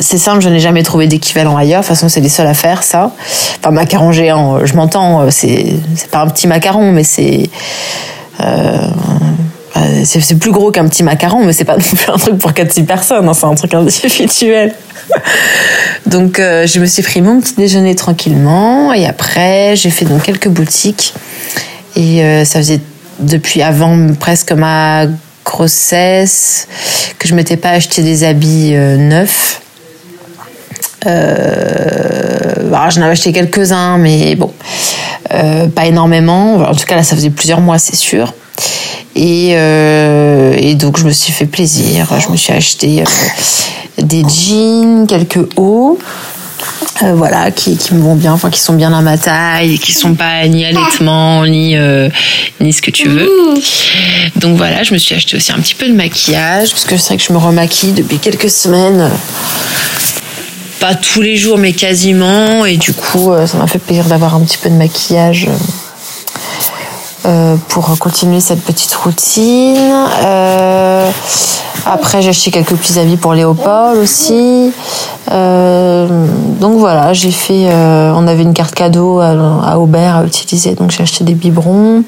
[0.00, 1.80] C'est simple, je n'ai jamais trouvé d'équivalent ailleurs.
[1.80, 3.12] De toute façon, c'est les seuls à faire ça.
[3.60, 5.78] Enfin, macaron géant, je m'entends, c'est
[6.10, 7.48] pas un petit macaron, mais c'est
[10.04, 12.52] c'est c'est plus gros qu'un petit macaron, mais c'est pas non plus un truc pour
[12.52, 14.74] 4-6 personnes, hein, c'est un truc individuel.
[16.06, 20.22] donc euh, je me suis pris mon petit déjeuner tranquillement et après j'ai fait donc
[20.22, 21.12] quelques boutiques
[21.96, 22.80] et euh, ça faisait
[23.18, 25.06] depuis avant presque ma
[25.44, 26.68] grossesse
[27.18, 29.60] que je m'étais pas acheté des habits euh, neufs.
[31.06, 34.52] Euh, alors, j'en avais acheté quelques-uns, mais bon,
[35.32, 36.56] euh, pas énormément.
[36.56, 38.32] En tout cas, là, ça faisait plusieurs mois, c'est sûr.
[39.14, 42.08] Et, euh, et donc, je me suis fait plaisir.
[42.18, 45.98] Je me suis acheté euh, des jeans, quelques hauts.
[47.02, 49.92] euh, voilà, qui, qui me vont bien, enfin qui sont bien à ma taille, qui
[49.92, 51.76] sont pas ni allaitement, ni,
[52.60, 53.28] ni ce que tu veux.
[54.36, 57.08] Donc voilà, je me suis acheté aussi un petit peu de maquillage, parce que c'est
[57.08, 59.10] vrai que je me remaquille depuis quelques semaines.
[60.80, 62.64] pas tous les jours, mais quasiment.
[62.66, 65.48] Et du coup, ça m'a fait plaisir d'avoir un petit peu de maquillage.
[67.26, 69.76] Euh, pour continuer cette petite routine.
[70.24, 71.10] Euh,
[71.86, 74.72] après, j'ai acheté quelques petits habits pour Léopold aussi.
[75.30, 76.06] Euh,
[76.60, 77.68] donc voilà, j'ai fait.
[77.68, 79.30] euh, on avait une carte cadeau à,
[79.64, 82.04] à Aubert à utiliser, donc j'ai acheté des biberons.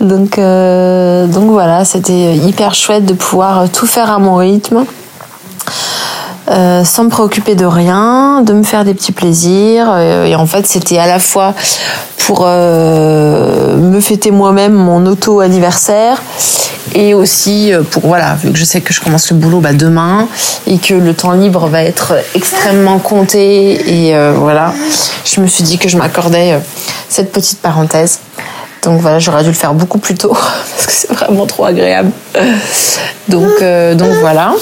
[0.00, 4.84] Donc, euh, donc voilà, c'était hyper chouette de pouvoir tout faire à mon rythme.
[6.50, 9.86] Euh, sans me préoccuper de rien, de me faire des petits plaisirs.
[9.90, 11.54] Euh, et en fait, c'était à la fois
[12.18, 16.20] pour euh, me fêter moi-même mon auto-anniversaire
[16.94, 19.72] et aussi euh, pour, voilà, vu que je sais que je commence le boulot bah,
[19.72, 20.28] demain
[20.66, 24.06] et que le temps libre va être extrêmement compté.
[24.06, 24.72] Et euh, voilà,
[25.24, 26.58] je me suis dit que je m'accordais euh,
[27.08, 28.20] cette petite parenthèse.
[28.82, 30.32] Donc voilà, j'aurais dû le faire beaucoup plus tôt
[30.76, 32.10] parce que c'est vraiment trop agréable.
[33.28, 33.48] Donc,
[33.96, 34.52] donc voilà.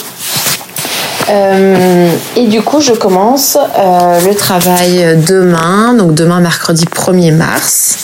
[1.28, 7.96] Euh, et du coup, je commence euh, le travail demain, donc demain mercredi 1er mars.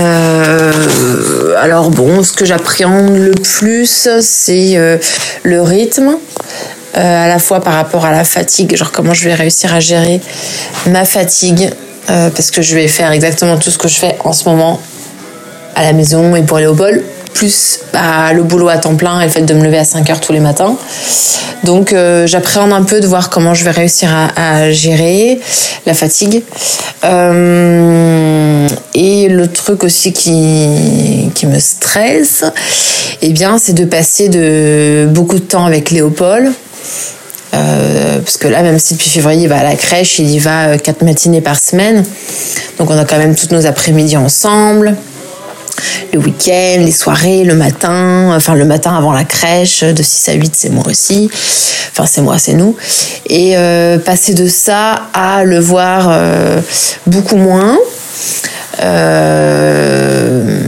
[0.00, 5.00] Euh, alors bon, ce que j'appréhende le plus, c'est
[5.42, 6.16] le rythme,
[6.94, 10.20] à la fois par rapport à la fatigue, genre comment je vais réussir à gérer
[10.86, 11.70] ma fatigue,
[12.06, 14.80] parce que je vais faire exactement tout ce que je fais en ce moment
[15.74, 17.02] à la maison et pour aller au bol,
[17.38, 17.80] plus
[18.34, 20.32] le boulot à temps plein et le fait de me lever à 5 heures tous
[20.32, 20.76] les matins.
[21.62, 25.38] Donc euh, j'appréhende un peu de voir comment je vais réussir à, gérer
[25.86, 26.42] la fatigue.
[27.04, 32.44] Euh, et le truc aussi qui, me stresse,
[33.22, 34.28] eh bien, c'est de passer
[35.06, 36.50] beaucoup de temps avec Léopold.
[37.54, 40.38] Euh, parce que là, même si depuis février il va à la crèche, il y
[40.38, 42.04] va quatre matinées par semaine.
[42.78, 44.96] Donc on a quand même toutes nos après-midi ensemble
[46.12, 50.32] le week-end, les soirées, le matin, enfin le matin avant la crèche, de 6 à
[50.34, 51.30] 8, c'est moi aussi.
[51.92, 52.76] Enfin, c'est moi, c'est nous.
[53.26, 56.60] Et euh, passer de ça à le voir euh,
[57.06, 57.78] beaucoup moins.
[58.82, 60.58] Euh,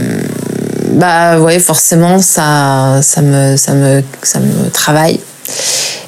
[0.91, 5.19] bah ouais, forcément, ça, ça, me, ça, me, ça me travaille.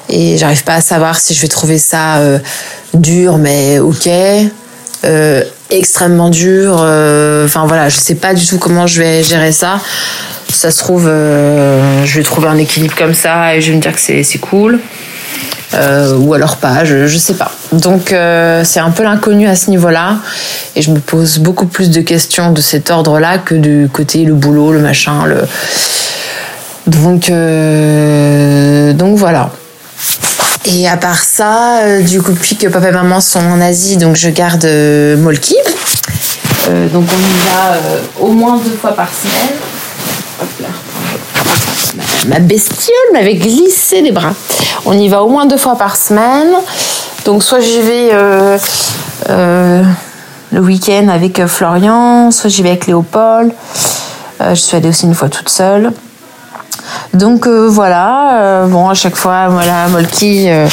[0.08, 2.38] Et j'arrive pas à savoir si je vais trouver ça euh,
[2.92, 4.08] dur, mais ok.
[5.04, 6.78] Euh, extrêmement dur.
[6.80, 9.80] euh, Enfin voilà, je sais pas du tout comment je vais gérer ça.
[10.50, 13.82] Ça se trouve, euh, je vais trouver un équilibre comme ça et je vais me
[13.82, 14.78] dire que c'est cool.
[16.18, 17.50] Ou alors pas, je, je sais pas.
[17.72, 18.14] Donc
[18.62, 20.18] c'est un peu l'inconnu à ce niveau-là
[20.76, 24.34] et je me pose beaucoup plus de questions de cet ordre-là que du côté le
[24.34, 25.38] boulot, le machin, le.
[26.86, 27.28] Donc
[28.96, 29.50] donc voilà.
[30.66, 33.98] Et à part ça, euh, du coup, depuis que papa et maman sont en Asie,
[33.98, 35.56] donc je garde euh, Molky.
[36.68, 39.58] Euh, donc on y va euh, au moins deux fois par semaine.
[40.40, 40.68] Hop là.
[41.96, 44.32] Ma, ma bestiole m'avait glissé les bras.
[44.86, 46.54] On y va au moins deux fois par semaine.
[47.26, 48.10] Donc soit j'y vais
[49.28, 53.52] le week-end avec Florian, soit j'y vais avec Léopold.
[54.40, 55.92] Je suis allée aussi une fois toute seule.
[57.12, 60.66] Donc euh, voilà, euh, bon à chaque fois, voilà, Molky, euh,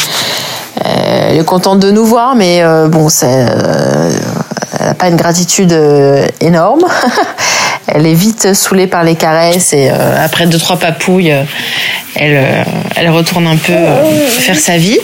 [0.84, 5.78] elle est contente de nous voir, mais bon, elle n'a pas une gratitude
[6.40, 6.86] énorme.
[7.88, 11.36] elle est vite saoulée par les caresses et après deux trois papouilles,
[12.15, 13.73] elle, retourne un peu
[14.40, 14.99] faire sa vie.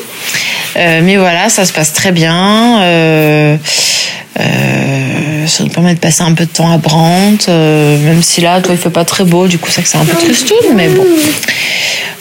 [0.75, 2.79] Mais voilà, ça se passe très bien.
[4.39, 8.41] Euh, ça nous permet de passer un peu de temps à Brant, euh, même si
[8.41, 10.89] là, toi, il fait pas très beau, du coup, ça c'est un peu tristoun, mais
[10.89, 11.05] bon.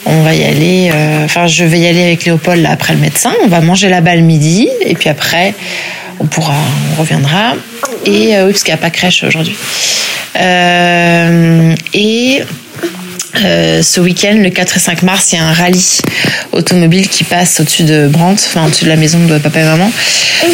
[0.05, 3.33] On va y aller, euh, enfin, je vais y aller avec Léopold après le médecin.
[3.43, 5.53] On va manger là-bas le midi, et puis après,
[6.19, 6.55] on pourra,
[6.93, 7.55] on reviendra.
[8.05, 9.55] Et oui, parce qu'il n'y a pas crèche aujourd'hui.
[11.93, 12.41] Et
[13.43, 15.99] euh, ce week-end, le 4 et 5 mars, il y a un rallye
[16.51, 19.91] automobile qui passe au-dessus de Brandt, enfin au-dessus de la maison de papa et maman.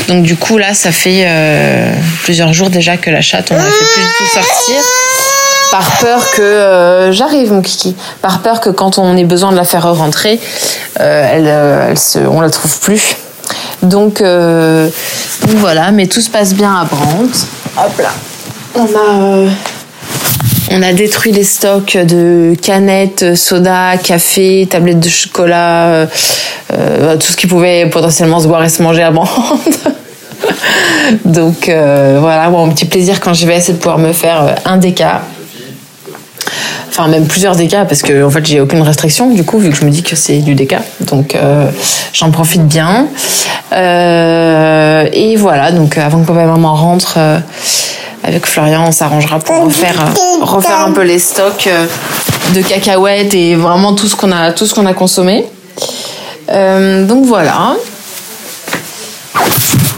[0.08, 1.94] Donc du coup, là, ça fait euh,
[2.24, 4.76] plusieurs jours déjà que la chatte, on ne la fait plus du tout sortir.
[5.72, 7.96] Par peur que euh, j'arrive, mon kiki.
[8.22, 10.40] Par peur que quand on ait besoin de la faire rentrer,
[11.00, 13.16] euh, elle, euh, elle se, on la trouve plus.
[13.82, 14.88] Donc, euh,
[15.42, 17.48] donc voilà, mais tout se passe bien à Brandt.
[17.78, 18.12] Hop là.
[18.76, 19.50] On a euh,
[20.74, 26.06] on a détruit les stocks de canettes, soda, café, tablettes de chocolat, euh,
[26.74, 29.30] euh, tout ce qui pouvait potentiellement se boire et se manger à Brande.
[31.26, 34.56] Donc euh, voilà, mon petit plaisir quand j'y vais, c'est de pouvoir me faire euh,
[34.66, 35.22] un déca.
[36.90, 39.76] Enfin, même plusieurs décas, parce que en fait, j'ai aucune restriction, du coup, vu que
[39.76, 40.80] je me dis que c'est du déca.
[41.00, 41.36] Donc,
[42.14, 43.08] j'en profite bien.
[43.72, 47.40] Et voilà, donc avant que papa maman rentrent, euh,
[48.24, 51.86] avec Florian, on s'arrangera pour refaire, euh, refaire un peu les stocks euh,
[52.56, 55.46] de cacahuètes et vraiment tout ce qu'on a, tout ce qu'on a consommé.
[56.50, 57.76] Euh, donc voilà.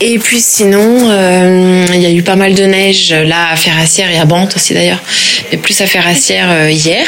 [0.02, 4.12] Et puis sinon, euh, il y a eu pas mal de neige là à Ferrassière
[4.12, 5.02] et à Bante aussi d'ailleurs,
[5.52, 7.06] mais plus à Ferrassière euh, hier,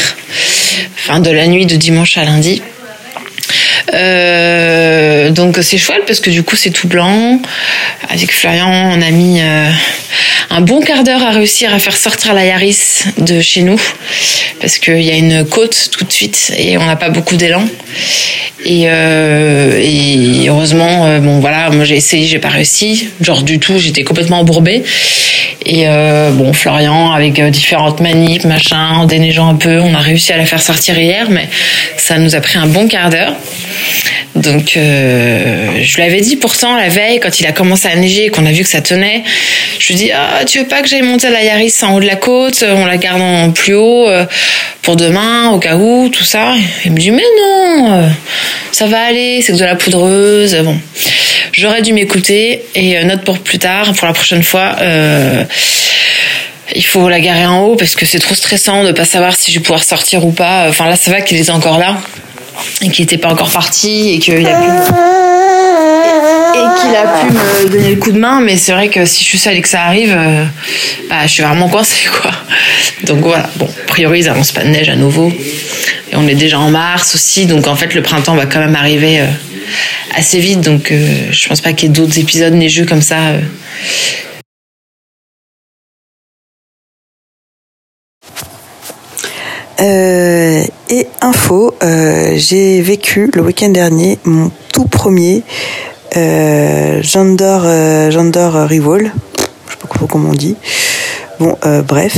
[0.97, 2.61] enfin de la nuit de dimanche à lundi.
[3.93, 7.39] Euh, donc c'est chouette parce que du coup c'est tout blanc.
[8.09, 9.69] Avec Florian, on a mis euh,
[10.49, 13.79] un bon quart d'heure à réussir à faire sortir la Yaris de chez nous
[14.59, 17.63] parce qu'il y a une côte tout de suite et on n'a pas beaucoup d'élan.
[18.65, 23.59] Et, euh, et heureusement, euh, bon voilà, moi j'ai essayé, j'ai pas réussi, genre du
[23.59, 24.83] tout, j'étais complètement embourbée.
[25.65, 25.85] Et
[26.31, 30.45] bon, Florian avec différentes manips, machin, en déneigeant un peu, on a réussi à la
[30.45, 31.49] faire sortir hier, mais
[31.97, 33.33] ça nous a pris un bon quart d'heure.
[34.35, 38.25] Donc euh, je lui avais dit pourtant la veille quand il a commencé à neiger
[38.25, 39.23] et qu'on a vu que ça tenait,
[39.79, 42.05] je lui dis ah tu veux pas que j'aille monter la Yaris en haut de
[42.05, 44.25] la côte, on la garde en plus haut euh,
[44.83, 46.53] pour demain au cas où tout ça.
[46.85, 48.09] Il me dit mais non, euh,
[48.71, 50.55] ça va aller, c'est que de la poudreuse.
[50.63, 50.77] Bon,
[51.53, 54.75] j'aurais dû m'écouter et note pour plus tard pour la prochaine fois.
[56.75, 59.51] il faut la garer en haut parce que c'est trop stressant de pas savoir si
[59.51, 60.67] je vais pouvoir sortir ou pas.
[60.69, 61.97] Enfin là, ça va qu'il était encore là
[62.81, 64.69] et qu'il n'était pas encore parti et qu'il a pu
[66.53, 68.41] et qu'il a pu me donner le coup de main.
[68.41, 70.43] Mais c'est vrai que si je suis seule et que ça arrive, euh,
[71.09, 72.31] bah, je suis vraiment coincée quoi.
[73.03, 73.49] Donc voilà.
[73.57, 75.31] Bon, a priori, ils annoncent pas de neige à nouveau
[76.11, 77.45] et on est déjà en mars aussi.
[77.45, 79.27] Donc en fait, le printemps va quand même arriver euh,
[80.15, 80.61] assez vite.
[80.61, 83.17] Donc euh, je pense pas qu'il y ait d'autres épisodes neigeux comme ça.
[89.81, 90.63] Euh.
[90.89, 95.43] Et info, euh, j'ai vécu le week-end dernier mon tout premier
[96.15, 99.11] euh, gender, euh, gender revolve.
[99.67, 100.55] Je sais pas comment on dit.
[101.39, 102.15] Bon, euh, bref.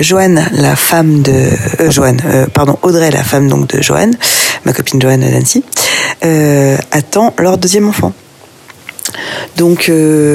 [0.00, 1.48] Joanne, la femme de
[1.88, 2.20] Joanne,
[2.52, 4.14] pardon, Audrey, la femme donc de Joanne,
[4.66, 5.64] ma copine Joanne Nancy,
[6.90, 8.12] attend leur deuxième enfant.
[9.56, 9.90] Donc,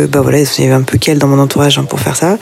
[0.09, 2.39] bah voilà, il y avait un peu qu'elle dans mon entourage hein, pour faire ça.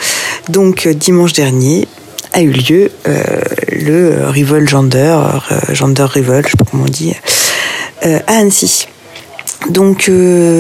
[0.48, 1.86] Donc, dimanche dernier
[2.34, 3.42] a eu lieu euh,
[3.72, 5.18] le Gender,
[5.52, 7.14] euh, Gender Revol, je sais pas comment on dit,
[8.06, 8.88] euh, à Annecy.
[9.72, 10.10] Donc,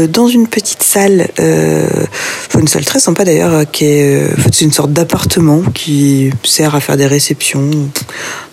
[0.10, 5.62] dans une petite salle, une salle très sympa d'ailleurs, qui est, c'est une sorte d'appartement
[5.74, 7.70] qui sert à faire des réceptions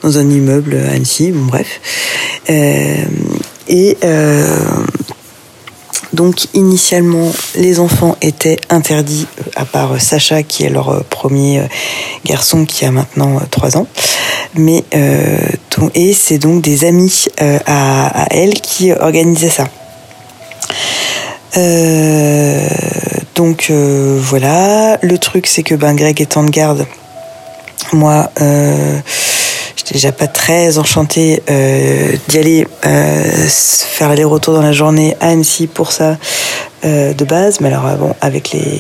[0.02, 1.32] dans un immeuble à Annecy.
[1.32, 1.80] Bon, bref.
[3.68, 3.96] Et
[6.14, 11.04] donc initialement, les enfants étaient interdits, euh, à part euh, Sacha qui est leur euh,
[11.10, 11.62] premier
[12.24, 13.86] garçon qui a maintenant 3 ans.
[14.54, 14.84] Mais
[15.94, 17.26] et c'est donc des amis
[17.66, 19.68] à, elle qui organisaient ça.
[23.34, 26.86] Donc voilà, le truc c'est que ben Greg étant de garde,
[27.92, 28.30] moi
[29.84, 35.28] j'étais déjà pas très enchantée euh, d'y aller euh, faire l'aller-retour dans la journée à
[35.28, 36.16] Annecy pour ça
[36.84, 38.78] euh, de base, mais alors bon avec les,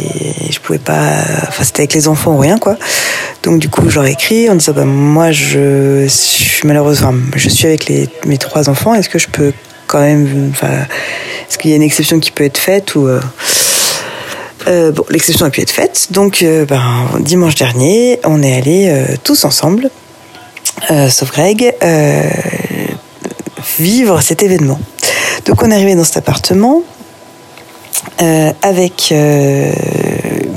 [0.50, 1.10] je pouvais pas,
[1.48, 2.76] enfin c'était avec les enfants ou rien quoi.
[3.42, 7.66] Donc du coup j'aurais écrit en disant bah, moi je suis malheureuse, enfin, je suis
[7.66, 7.92] avec
[8.24, 9.52] mes trois enfants, est-ce que je peux
[9.86, 10.72] quand même, enfin
[11.48, 13.08] est-ce qu'il y a une exception qui peut être faite ou
[14.66, 16.08] bon, l'exception a pu être faite.
[16.10, 16.82] Donc, ben,
[17.20, 19.90] dimanche dernier, on est allés tous ensemble,
[20.90, 22.22] euh, sauf Greg, euh,
[23.78, 24.78] vivre cet événement.
[25.46, 26.82] Donc, on est arrivé dans cet appartement
[28.22, 29.72] euh, avec euh,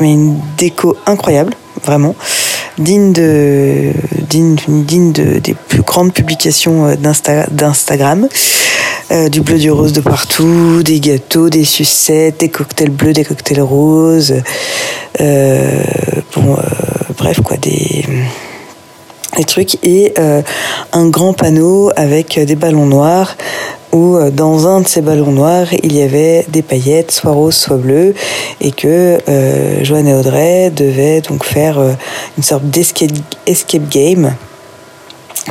[0.01, 1.53] une déco incroyable,
[1.83, 2.15] vraiment,
[2.77, 3.91] digne de,
[4.29, 8.27] digne, digne de, des plus grandes publications d'Insta- d'Instagram.
[9.31, 13.61] Du bleu, du rose de partout, des gâteaux, des sucettes, des cocktails bleus, des cocktails
[13.61, 14.33] roses.
[15.17, 16.57] Bon,
[17.17, 18.05] bref, quoi, des,
[19.37, 19.83] des trucs.
[19.83, 20.41] Et euh,
[20.93, 23.35] un grand panneau avec des ballons noirs
[23.93, 27.55] où euh, dans un de ces ballons noirs, il y avait des paillettes, soit roses,
[27.55, 28.13] soit bleues,
[28.61, 31.93] et que euh, Joanne et Audrey devaient donc faire euh,
[32.37, 33.11] une sorte d'escape
[33.45, 34.33] escape game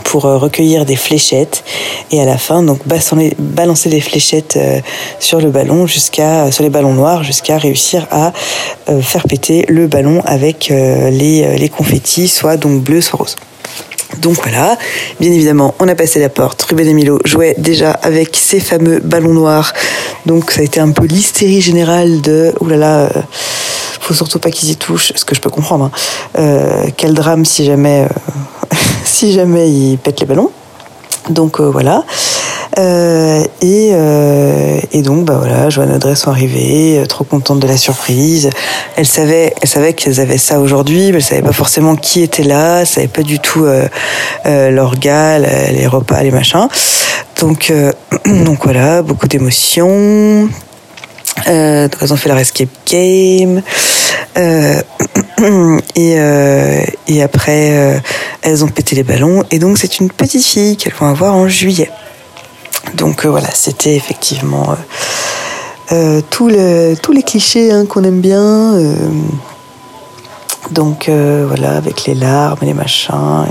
[0.04, 1.64] pour euh, recueillir des fléchettes
[2.10, 4.80] et à la fin donc balancer, les fléchettes euh,
[5.20, 8.32] sur le ballon jusqu'à sur les ballons noirs jusqu'à réussir à
[8.88, 13.36] euh, faire péter le ballon avec les, les confettis soit donc bleu soit rose.
[14.18, 14.78] Donc voilà,
[15.20, 16.62] bien évidemment, on a passé la porte.
[16.62, 19.72] Ruben Emilo jouait déjà avec ces fameux ballons noirs.
[20.26, 23.22] Donc ça a été un peu l'hystérie générale de oulala, euh,
[24.06, 25.86] faut surtout pas qu'ils y touchent, ce que je peux comprendre.
[25.86, 25.90] hein.
[26.38, 30.50] Euh, quel drame si jamais, euh, si jamais ils pètent les ballons.
[31.30, 32.04] Donc euh, voilà.
[33.62, 38.50] Et, donc bah voilà, Joanne Audrey sont arrivées, trop contentes de la surprise.
[38.96, 42.42] Elle savait, elle savait qu'elles avaient ça aujourd'hui, mais elle savait pas forcément qui était
[42.42, 43.88] là, elle savait pas du tout euh,
[44.44, 46.68] la- les repas, les machins.
[47.40, 47.72] Donc
[48.26, 50.48] donc voilà, beaucoup d'émotions.
[51.48, 53.62] Euh, donc elles ont fait leur escape game.
[54.36, 54.80] Euh,
[55.94, 57.98] et, euh, et après, euh,
[58.42, 59.44] elles ont pété les ballons.
[59.50, 61.90] Et donc, c'est une petite fille qu'elles vont avoir en juillet.
[62.94, 64.76] Donc voilà, c'était effectivement
[66.30, 68.74] tout le- tous les clichés hein, qu'on aime bien.
[70.70, 73.46] donc voilà, avec les larmes et les machins.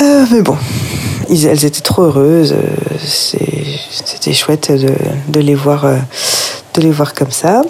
[0.00, 0.56] mais bon,
[1.30, 2.56] elles étaient trop heureuses.
[4.04, 4.92] C'était chouette de,
[5.28, 5.86] de les voir,
[6.74, 7.62] de les voir comme ça.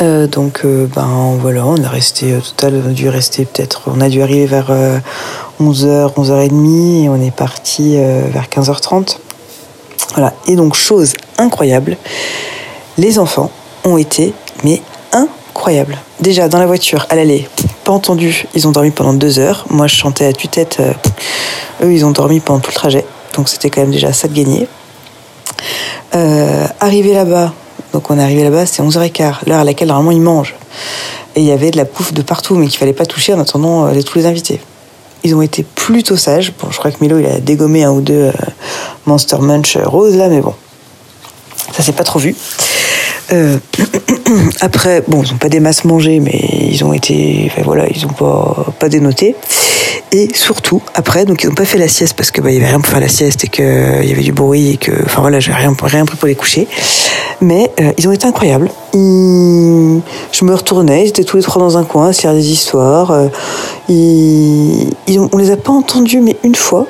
[0.00, 3.82] Euh, donc euh, ben voilà, on a resté au total, on a dû rester peut-être,
[3.86, 4.70] on a dû arriver vers
[5.60, 9.18] 11h, 11h30 et on est parti euh, vers 15h30.
[10.14, 10.32] Voilà.
[10.46, 11.96] Et donc chose incroyable,
[12.98, 13.50] les enfants
[13.84, 14.32] ont été
[14.64, 14.82] mais
[15.12, 15.98] incroyables.
[16.20, 17.48] Déjà dans la voiture, à l'aller,
[17.84, 19.66] pas entendu, ils ont dormi pendant deux heures.
[19.70, 20.92] Moi je chantais à tue-tête, euh,
[21.84, 23.04] eux ils ont dormi pendant tout le trajet.
[23.36, 24.66] Donc c'était quand même déjà ça de gagner.
[26.14, 27.52] Euh, arrivé là-bas,
[27.94, 30.56] donc on est arrivé là-bas, c'était 11h15, l'heure à laquelle normalement ils mangent.
[31.36, 33.40] Et il y avait de la pouffe de partout, mais qu'il fallait pas toucher en
[33.40, 34.60] attendant euh, tous les invités.
[35.22, 36.52] Ils ont été plutôt sages.
[36.60, 38.32] Bon, je crois que Milo, il a dégommé un ou deux euh,
[39.06, 40.54] Monster Munch rose là, mais bon,
[41.72, 42.34] ça s'est pas trop vu.
[43.32, 43.58] Euh,
[44.60, 46.40] après, bon, ils ont pas des masses mangées, mais
[46.70, 49.34] ils ont été, voilà, ils ont pas pas dénoté.
[50.12, 52.56] Et surtout, après, donc ils n'ont pas fait la sieste parce que bah, il y
[52.58, 55.20] avait rien pour faire la sieste et qu'il y avait du bruit et que, enfin
[55.22, 56.68] voilà, j'avais rien, rien pris pour les coucher.
[57.40, 58.70] Mais euh, ils ont été incroyables.
[58.94, 60.00] Ils-
[60.32, 63.10] Je me retournais, ils étaient tous les trois dans un coin à se des histoires.
[63.10, 63.26] Euh,
[63.88, 64.90] Ils...
[65.08, 66.86] ils ont- On les a pas entendus, mais une fois.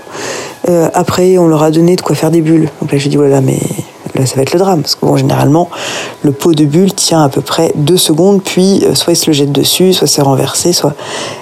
[0.69, 2.69] Euh, après, on leur a donné de quoi faire des bulles.
[2.81, 3.59] Donc là, j'ai dit, voilà, mais
[4.15, 4.83] là, ça va être le drame.
[4.83, 5.69] Parce que bon, généralement,
[6.23, 9.27] le pot de bulles tient à peu près deux secondes, puis euh, soit ils se
[9.27, 10.95] le jettent dessus, soit c'est renversé, soit.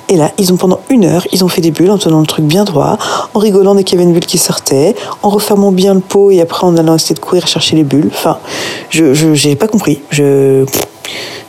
[0.08, 2.26] Et là, ils ont pendant une heure, ils ont fait des bulles en tenant le
[2.26, 2.98] truc bien droit,
[3.34, 6.30] en rigolant dès qu'il y avait une bulle qui sortait, en refermant bien le pot
[6.30, 8.10] et après en allant essayer de courir chercher les bulles.
[8.12, 8.38] Enfin,
[8.90, 10.00] je je- j'ai pas compris.
[10.10, 10.64] Je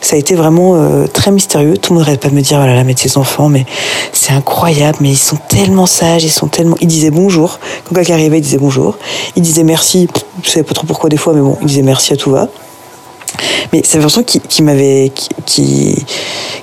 [0.02, 1.77] ça a été vraiment euh, très mystérieux.
[1.77, 3.65] Tout le monde n'arrête pas de me dire, oh là là, mais tes enfants, mais
[4.11, 6.76] c'est incroyable, mais ils sont tellement sages, ils sont tellement.
[6.81, 7.60] Ils disaient bonjour.
[7.85, 8.98] Quand quelqu'un arrivait, ils disaient bonjour.
[9.35, 10.07] Ils disaient merci.
[10.44, 12.48] Je savais pas trop pourquoi des fois, mais bon, ils disaient merci à tout va.
[13.72, 15.11] Mais c'est l'impression qui, qui m'avait.
[15.15, 16.06] Qui, qui-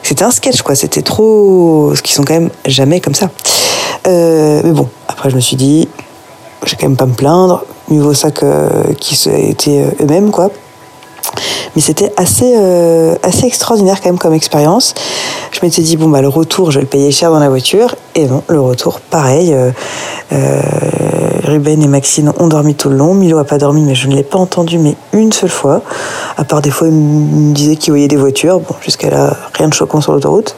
[0.02, 0.74] C'était un sketch, quoi.
[0.74, 1.86] C'était trop.
[1.88, 3.30] Parce qu'ils sont quand même jamais comme ça.
[4.06, 5.88] Euh, mais bon, après, je me suis dit,
[6.64, 7.64] je vais quand même pas me plaindre.
[7.88, 10.50] Mieux vaut ça qu'ils aient été euh, eux-mêmes, quoi.
[11.74, 14.94] Mais c'était assez, euh, assez extraordinaire quand même comme expérience.
[15.52, 17.94] Je m'étais dit, bon, bah, le retour, je vais le payer cher dans la voiture.
[18.14, 19.52] Et non, le retour, pareil.
[19.52, 19.70] euh,
[20.32, 20.60] euh,
[21.44, 23.14] Ruben et Maxine ont dormi tout le long.
[23.14, 25.82] Milo a pas dormi, mais je ne l'ai pas entendu, mais une seule fois.
[26.36, 28.60] À part des fois, il me disait qu'il voyait des voitures.
[28.60, 30.56] Bon, jusqu'à là, rien de choquant sur l'autoroute.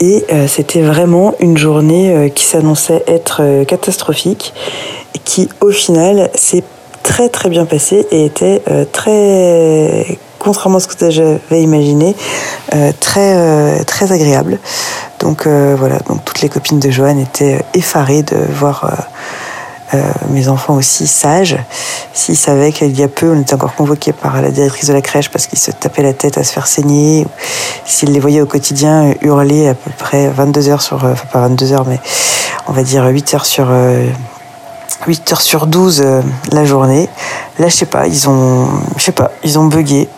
[0.00, 4.54] Et c'était vraiment une journée qui s'annonçait être catastrophique,
[5.24, 6.62] qui au final s'est
[7.04, 12.16] très très bien passée et était euh, très, contrairement à ce que j'avais imaginé,
[12.74, 14.58] euh, très euh, très agréable.
[15.20, 18.90] Donc voilà, donc toutes les copines de Joanne étaient effarées de voir.
[20.30, 21.56] mes enfants aussi sages.
[22.12, 25.00] S'ils savaient qu'il y a peu, on était encore convoqués par la directrice de la
[25.00, 27.26] crèche parce qu'ils se tapaient la tête à se faire saigner,
[27.86, 31.72] s'ils les voyaient au quotidien hurler à peu près 22 heures sur, enfin pas 22
[31.72, 32.00] heures, mais
[32.66, 33.70] on va dire 8 heures sur,
[35.06, 36.22] 8 heures sur 12 euh,
[36.52, 37.08] la journée.
[37.58, 40.08] Là, je sais pas, ils ont, je sais pas, ils ont bugué.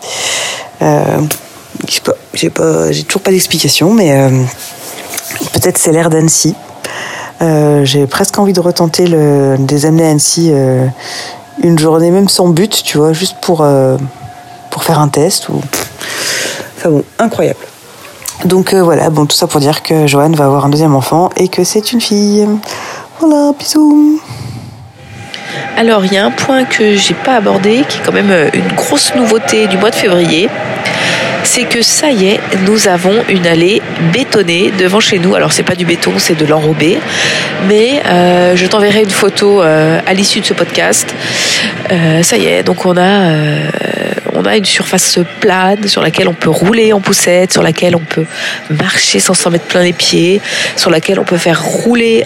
[0.81, 1.19] Euh,
[1.87, 4.29] je sais pas, j'ai pas, j'ai toujours pas d'explication, mais euh,
[5.53, 6.55] peut-être c'est l'air d'Annecy.
[7.39, 10.51] J'ai presque envie de retenter le, de les amener à Annecy
[11.61, 13.63] une journée, même sans but, tu vois, juste pour,
[14.71, 15.49] pour faire un test.
[15.49, 15.61] Ou...
[16.77, 17.59] Enfin bon, incroyable.
[18.45, 21.47] Donc voilà, bon, tout ça pour dire que Joanne va avoir un deuxième enfant et
[21.47, 22.47] que c'est une fille.
[23.19, 24.19] Voilà, bisous.
[25.77, 28.49] Alors, il y a un point que j'ai pas abordé, qui est quand même euh,
[28.53, 30.49] une grosse nouveauté du mois de février.
[31.43, 35.35] C'est que ça y est, nous avons une allée bétonnée devant chez nous.
[35.35, 36.97] Alors, c'est pas du béton, c'est de l'enrobé.
[37.67, 41.13] Mais euh, je t'enverrai une photo euh, à l'issue de ce podcast.
[42.21, 46.99] Ça y est, donc on a, une surface plane sur laquelle on peut rouler en
[46.99, 48.25] poussette, sur laquelle on peut
[48.69, 50.41] marcher sans s'en mettre plein les pieds,
[50.75, 52.25] sur laquelle on peut faire rouler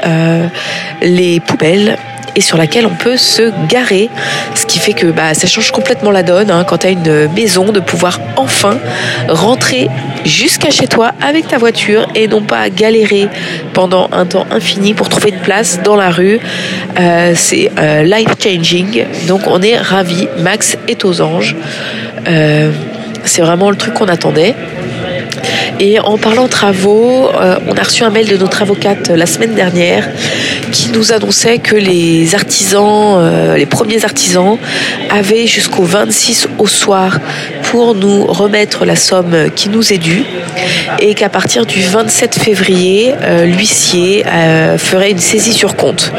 [1.01, 1.97] les poubelles
[2.35, 4.09] et sur laquelle on peut se garer.
[4.55, 7.27] Ce qui fait que bah, ça change complètement la donne hein, quand tu as une
[7.33, 8.77] maison de pouvoir enfin
[9.27, 9.89] rentrer
[10.25, 13.27] jusqu'à chez toi avec ta voiture et non pas galérer
[13.73, 16.39] pendant un temps infini pour trouver une place dans la rue.
[16.99, 19.05] Euh, c'est euh, life changing.
[19.27, 20.27] Donc on est ravis.
[20.39, 21.55] Max est aux anges.
[22.27, 22.71] Euh,
[23.23, 24.55] c'est vraiment le truc qu'on attendait.
[25.79, 29.55] Et en parlant travaux, euh, on a reçu un mail de notre avocate la semaine
[29.55, 30.07] dernière
[30.71, 34.57] qui nous annonçait que les artisans, euh, les premiers artisans,
[35.09, 37.19] avaient jusqu'au 26 au soir
[37.63, 40.23] pour nous remettre la somme qui nous est due
[40.99, 44.23] et qu'à partir du 27 février, euh, l'huissier
[44.77, 46.11] ferait une saisie sur compte.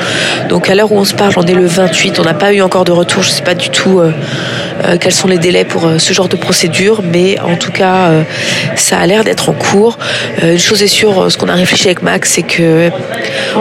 [0.48, 2.62] Donc à l'heure où on se parle, on est le 28, on n'a pas eu
[2.62, 4.00] encore de retour, je ne sais pas du tout
[5.00, 8.22] quels sont les délais pour euh, ce genre de procédure, mais en tout cas, euh,
[8.76, 9.98] ça a l'air d'être en cours.
[10.42, 12.90] Euh, une chose est sûre, euh, ce qu'on a réfléchi avec Max, c'est que,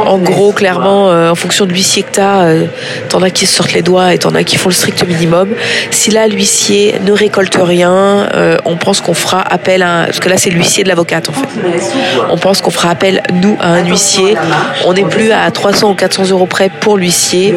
[0.06, 2.54] en gros, clairement, euh, en fonction de l'huissier que tu as,
[3.10, 5.50] t'en as qui sortent les doigts et t'en as qui font le strict minimum.
[5.92, 10.04] Si là, l'huissier ne récolte rien, euh, on pense qu'on fera appel à...
[10.06, 11.48] Parce que là, c'est l'huissier de l'avocate, en fait.
[12.30, 14.36] On pense qu'on fera appel, nous, à un huissier.
[14.86, 17.56] On n'est plus à 300 ou 400 euros près pour l'huissier,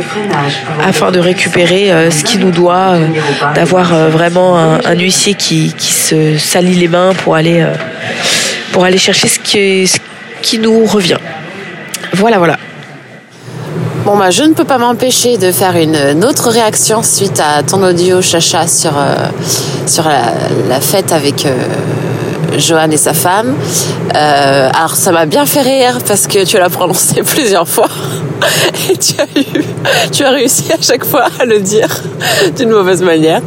[0.87, 3.07] afin de récupérer euh, ce qui nous doit, euh,
[3.55, 7.75] d'avoir euh, vraiment un, huissier qui, qui se salit les mains pour aller, euh,
[8.73, 9.99] pour aller chercher ce qui, ce
[10.43, 11.19] qui nous revient.
[12.15, 12.57] Voilà, voilà.
[14.05, 17.83] Bon, bah, je ne peux pas m'empêcher de faire une, autre réaction suite à ton
[17.83, 19.15] audio, Chacha, sur, euh,
[19.87, 21.47] sur la, fête avec
[22.59, 23.55] Johan et sa femme.
[24.13, 27.89] Alors, ça m'a bien fait rire parce que tu l'as prononcé plusieurs fois.
[28.91, 29.65] Et tu as, eu,
[30.13, 31.89] tu as réussi à chaque fois à le dire
[32.57, 33.41] d'une mauvaise manière.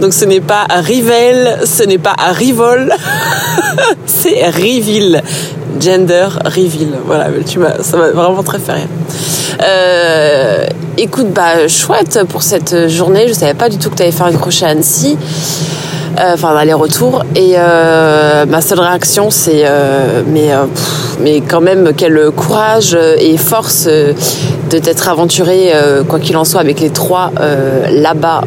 [0.00, 2.92] Donc, ce n'est pas Rivel, ce n'est pas Rivol,
[4.06, 5.22] c'est Riville.
[5.80, 6.98] Gender reveal.
[7.06, 8.88] Voilà, tu m'as, ça m'a vraiment très fait rire.
[9.62, 10.66] Euh,
[10.98, 13.26] écoute, bah chouette pour cette journée.
[13.28, 15.16] Je savais pas du tout que tu allais faire une crochet à Annecy.
[16.18, 17.24] Euh, Enfin, aller-retour.
[17.34, 20.50] Et euh, ma seule réaction, c'est euh, mais,
[21.20, 25.72] mais quand même, quel courage et force de t'être aventuré,
[26.08, 27.30] quoi qu'il en soit, avec les trois
[27.90, 28.42] là-bas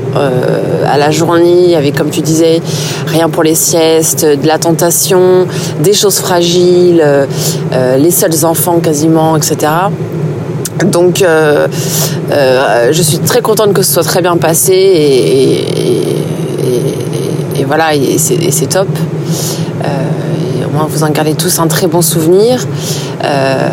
[0.87, 2.61] à la journée, avec, comme tu disais,
[3.07, 5.45] rien pour les siestes, de la tentation,
[5.79, 7.03] des choses fragiles,
[7.97, 9.57] les seuls enfants quasiment, etc.
[10.85, 11.67] Donc, euh,
[12.31, 16.95] euh, je suis très contente que ce soit très bien passé et- et-
[17.57, 18.87] et voilà, et c'est top.
[19.83, 22.59] Euh, au moins, vous en gardez tous un très bon souvenir.
[23.23, 23.69] Euh,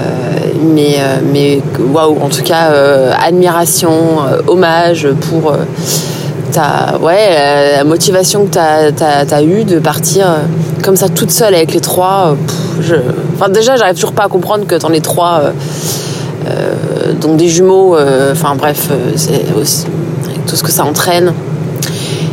[0.62, 1.60] mais, euh, mais
[1.92, 2.70] waouh, en tout cas,
[3.20, 3.90] admiration,
[4.46, 5.54] hommage pour
[6.52, 8.58] ta, ouais, la, motivation que tu
[9.34, 10.26] as, eue de partir
[10.84, 12.36] comme ça toute seule avec les trois.
[13.34, 15.42] enfin, déjà, j'arrive toujours pas à comprendre que t'en es trois.
[17.20, 17.96] donc des jumeaux,
[18.30, 19.44] enfin bref, c'est
[20.46, 21.32] tout ce que ça entraîne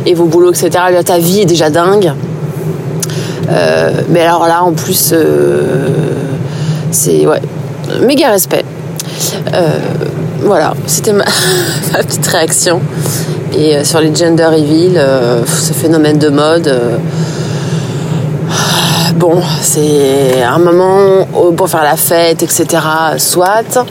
[0.06, 0.70] et vos boulots, etc.
[1.04, 2.12] Ta vie est déjà dingue.
[3.50, 5.88] Euh, mais alors là, en plus, euh,
[6.90, 7.40] c'est ouais,
[8.02, 8.64] méga respect.
[9.52, 9.78] Euh,
[10.42, 11.24] voilà, c'était ma,
[11.98, 12.80] petite réaction.
[13.56, 15.04] Et sur les gender reveal,
[15.44, 16.72] ce phénomène de mode.
[19.16, 22.66] Bon, c'est un moment pour faire la fête, etc.
[23.18, 23.84] Soit.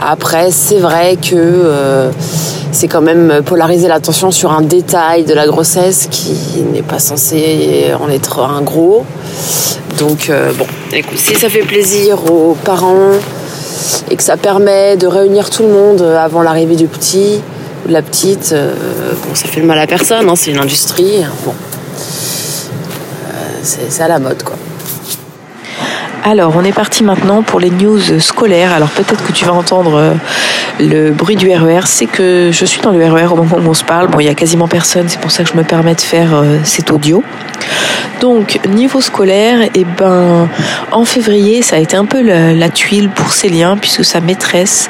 [0.00, 2.08] Après, c'est vrai que
[2.74, 7.92] c'est quand même polariser l'attention sur un détail de la grossesse qui n'est pas censé
[7.98, 9.04] en être un gros.
[9.98, 13.12] Donc, euh, bon, écoute, si ça fait plaisir aux parents
[14.10, 17.40] et que ça permet de réunir tout le monde avant l'arrivée du petit
[17.84, 18.72] ou de la petite, euh,
[19.26, 21.22] bon, ça fait le mal à personne, hein, c'est une industrie.
[21.44, 21.54] Bon,
[23.34, 24.56] Euh, c'est c'est à la mode, quoi.
[26.26, 28.72] Alors, on est parti maintenant pour les news scolaires.
[28.72, 30.14] Alors, peut-être que tu vas entendre euh,
[30.80, 31.82] le bruit du RER.
[31.84, 34.08] C'est que je suis dans le RER au moment où on se parle.
[34.08, 35.06] Bon, il y a quasiment personne.
[35.06, 37.22] C'est pour ça que je me permets de faire euh, cet audio.
[38.20, 40.48] Donc, niveau scolaire, eh ben,
[40.92, 44.88] en février, ça a été un peu la, tuile pour Célien, puisque sa maîtresse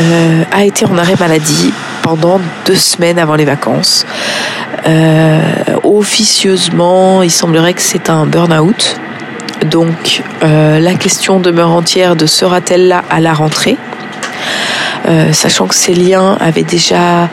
[0.00, 1.72] euh, a été en arrêt maladie
[2.02, 4.04] pendant deux semaines avant les vacances.
[5.84, 8.98] Officieusement, il semblerait que c'est un burn-out.
[9.70, 13.76] Donc euh, la question demeure entière de sera-t-elle là à la rentrée
[15.08, 17.28] Euh, Sachant que Célien avait déjà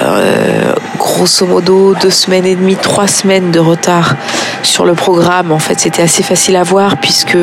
[0.00, 4.16] euh, grosso modo deux semaines et demie, trois semaines de retard
[4.62, 5.52] sur le programme.
[5.52, 7.38] En fait, c'était assez facile à voir puisque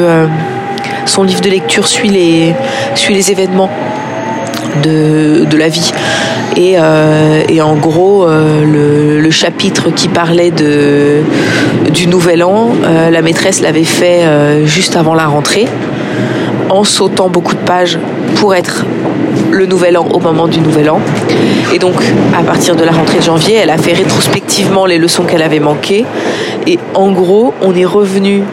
[1.05, 3.71] son livre de lecture suit les, événements
[4.83, 5.91] de la vie.
[6.55, 11.21] Et, euh, et en gros, euh, le, le chapitre qui parlait de,
[11.93, 15.67] du Nouvel An, euh, la maîtresse l'avait fait euh, juste avant la rentrée,
[16.69, 17.97] en sautant beaucoup de pages
[18.35, 18.85] pour être
[19.51, 20.99] le Nouvel An au moment du Nouvel An.
[21.73, 21.95] Et donc,
[22.37, 25.59] à partir de la rentrée de janvier, elle a fait rétrospectivement les leçons qu'elle avait
[25.59, 26.05] manquées.
[26.67, 28.43] Et en gros, on est revenu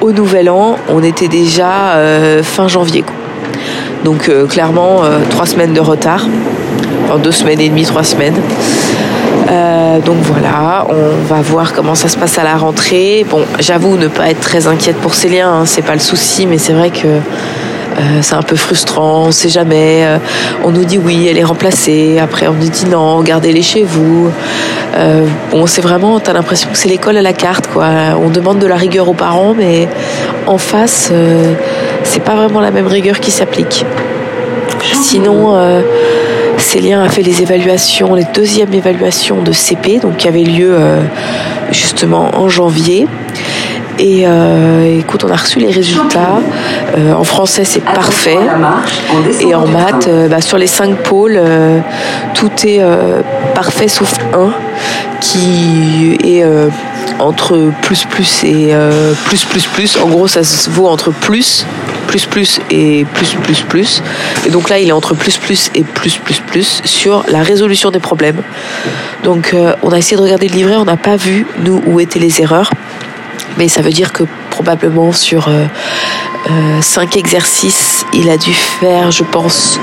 [0.00, 3.02] au Nouvel An, on était déjà euh, fin janvier.
[3.02, 3.14] quoi.
[4.04, 6.26] Donc euh, clairement, euh, trois semaines de retard.
[7.06, 8.40] Enfin, deux semaines et demie, trois semaines.
[9.48, 13.24] Euh, donc voilà, on va voir comment ça se passe à la rentrée.
[13.30, 16.58] Bon, j'avoue ne pas être très inquiète pour Célien, hein, c'est pas le souci, mais
[16.58, 20.04] c'est vrai que euh, c'est un peu frustrant, on sait jamais.
[20.04, 20.18] Euh,
[20.64, 22.18] on nous dit oui, elle est remplacée.
[22.18, 24.30] Après, on nous dit non, gardez-les chez vous.
[24.96, 27.86] Euh, bon, c'est vraiment, t'as l'impression que c'est l'école à la carte, quoi.
[28.22, 29.88] On demande de la rigueur aux parents, mais
[30.46, 31.12] en face,
[32.02, 33.86] c'est pas vraiment la même rigueur qui s'applique.
[34.92, 35.54] Sinon,
[36.76, 41.00] Célien a fait les évaluations, les deuxièmes évaluations de CP, donc qui avaient lieu euh,
[41.70, 43.06] justement en janvier.
[43.98, 46.38] Et euh, écoute, on a reçu les résultats.
[46.98, 48.36] Euh, en français, c'est parfait.
[49.40, 51.40] Et en maths, euh, bah, sur les cinq pôles,
[52.34, 52.82] tout est
[53.54, 54.50] parfait sauf un
[55.22, 56.44] qui est
[57.18, 59.96] entre plus plus et euh, plus plus plus.
[59.96, 61.64] En gros, ça se vaut entre plus
[62.06, 64.02] plus plus et plus plus plus.
[64.46, 67.90] Et donc là, il est entre plus plus et plus plus plus sur la résolution
[67.90, 68.42] des problèmes.
[69.24, 72.00] Donc, euh, on a essayé de regarder le livret, on n'a pas vu nous où
[72.00, 72.70] étaient les erreurs,
[73.58, 75.66] mais ça veut dire que probablement sur euh,
[76.80, 79.80] cinq exercices, il a dû faire, je pense,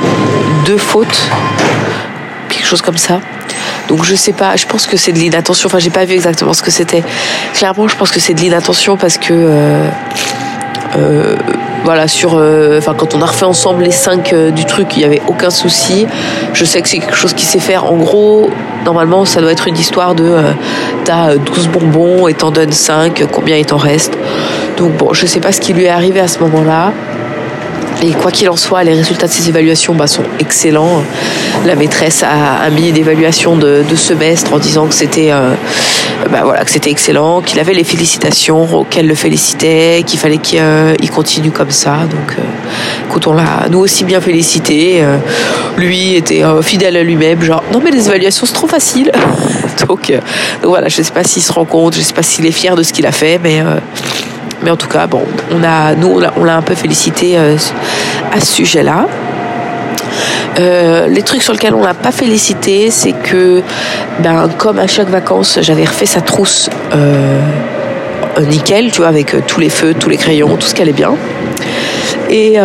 [0.65, 1.29] deux fautes,
[2.49, 3.19] quelque chose comme ça.
[3.87, 5.67] Donc je sais pas, je pense que c'est de l'inattention.
[5.67, 7.03] Enfin, j'ai pas vu exactement ce que c'était.
[7.53, 9.87] Clairement, je pense que c'est de l'inattention parce que euh,
[10.97, 11.35] euh,
[11.83, 15.05] voilà sur, euh, enfin quand on a refait ensemble les cinq du truc, il y
[15.05, 16.07] avait aucun souci.
[16.53, 17.85] Je sais que c'est quelque chose qui sait faire.
[17.85, 18.49] En gros,
[18.85, 20.35] normalement, ça doit être une histoire de
[21.03, 24.17] t'as euh, 12 bonbons et t'en donnes 5, combien il t'en reste?
[24.77, 26.93] Donc bon, je sais pas ce qui lui est arrivé à ce moment-là.
[28.03, 31.01] Et quoi qu'il en soit, les résultats de ces évaluations bah, sont excellents.
[31.65, 35.53] La maîtresse a, mis une évaluation de, semestre en disant que c'était euh,
[36.29, 41.51] bah, voilà, excellent, qu'il avait les félicitations, qu'elle le félicitait, qu'il fallait qu'il euh, continue
[41.51, 41.99] comme ça.
[42.11, 45.01] Donc, euh, écoute, on l'a nous aussi bien félicité.
[45.01, 45.17] Euh,
[45.77, 49.11] lui était euh, fidèle à lui-même, genre non mais les évaluations c'est trop facile.
[49.87, 50.19] donc, euh,
[50.61, 52.75] donc voilà, je sais pas s'il se rend compte, je sais pas s'il est fier
[52.75, 53.75] de ce qu'il a fait, mais euh,
[54.63, 55.21] mais en tout cas, bon,
[55.51, 57.55] on a, nous, on l'a- un peu félicité euh,
[58.35, 59.07] à ce sujet-là.
[60.59, 63.61] Euh, les trucs sur lesquels on l'a pas félicité, c'est que,
[64.19, 67.39] ben, comme à chaque vacances, j'avais refait sa trousse euh,
[68.47, 71.13] nickel, tu vois, avec tous les feux, tous les crayons, tout ce qui allait bien.
[72.29, 72.57] Et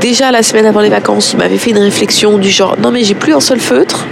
[0.00, 3.04] déjà la semaine avant les vacances, il m'avait fait une réflexion du genre non mais
[3.04, 4.06] j'ai plus un seul feutre.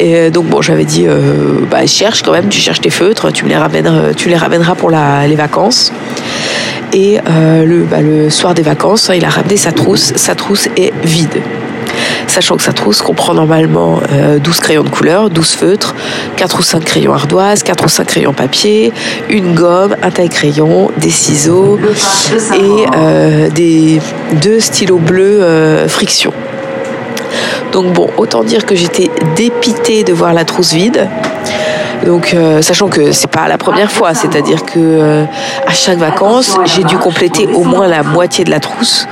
[0.00, 3.32] Et euh, donc bon, j'avais dit euh, bah cherche quand même, tu cherches tes feutres,
[3.32, 5.92] tu me les ramèneras, tu les ramèneras pour la, les vacances.
[6.92, 10.12] Et euh, le, bah, le soir des vacances, il a ramené sa trousse.
[10.16, 11.40] Sa trousse est vide.
[12.26, 15.94] Sachant que sa trousse comprend normalement euh, 12 crayons de couleur, 12 feutres,
[16.36, 18.92] 4 ou 5 crayons ardoise, 4 ou 5 crayons papier,
[19.28, 21.78] une gomme, un taille-crayon, des ciseaux
[22.54, 24.00] et euh, des
[24.40, 26.32] deux stylos bleus euh, friction.
[27.72, 31.08] Donc bon, autant dire que j'étais dépitée de voir la trousse vide.
[32.04, 35.24] Donc, euh, sachant que c'est pas la première fois, c'est-à-dire que euh,
[35.66, 39.06] à chaque vacances, j'ai dû compléter au moins la moitié de la trousse.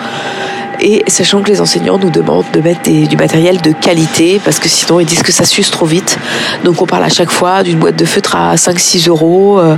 [0.83, 4.69] Et sachant que les enseignants nous demandent de mettre du matériel de qualité, parce que
[4.69, 6.19] sinon ils disent que ça s'use trop vite.
[6.65, 9.61] Donc on parle à chaque fois d'une boîte de feutre à 5-6 euros.
[9.61, 9.77] Euh,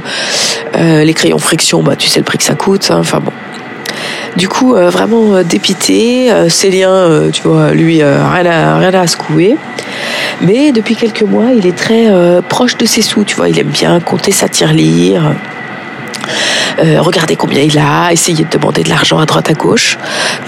[0.76, 2.88] euh, les crayons friction, bah, tu sais le prix que ça coûte.
[2.90, 2.98] hein.
[3.00, 3.32] Enfin bon.
[4.36, 6.30] Du coup, euh, vraiment euh, dépité.
[6.32, 9.56] Euh, Célien, tu vois, lui, rien, à, rien à secouer.
[10.40, 12.10] Mais depuis quelques mois, il est très
[12.48, 13.48] proche de ses sous, tu vois.
[13.48, 15.34] Il aime bien compter sa tirelire.
[16.82, 19.98] Euh, regarder combien il a, essayer de demander de l'argent à droite à gauche.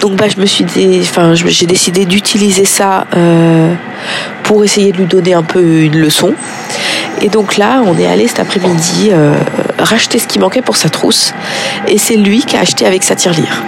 [0.00, 3.74] Donc bah je me suis dé- enfin j'ai décidé d'utiliser ça euh,
[4.44, 6.32] pour essayer de lui donner un peu une leçon.
[7.20, 9.34] Et donc là, on est allé cet après-midi euh,
[9.78, 11.32] racheter ce qui manquait pour sa trousse
[11.88, 13.62] et c'est lui qui a acheté avec sa tirelire.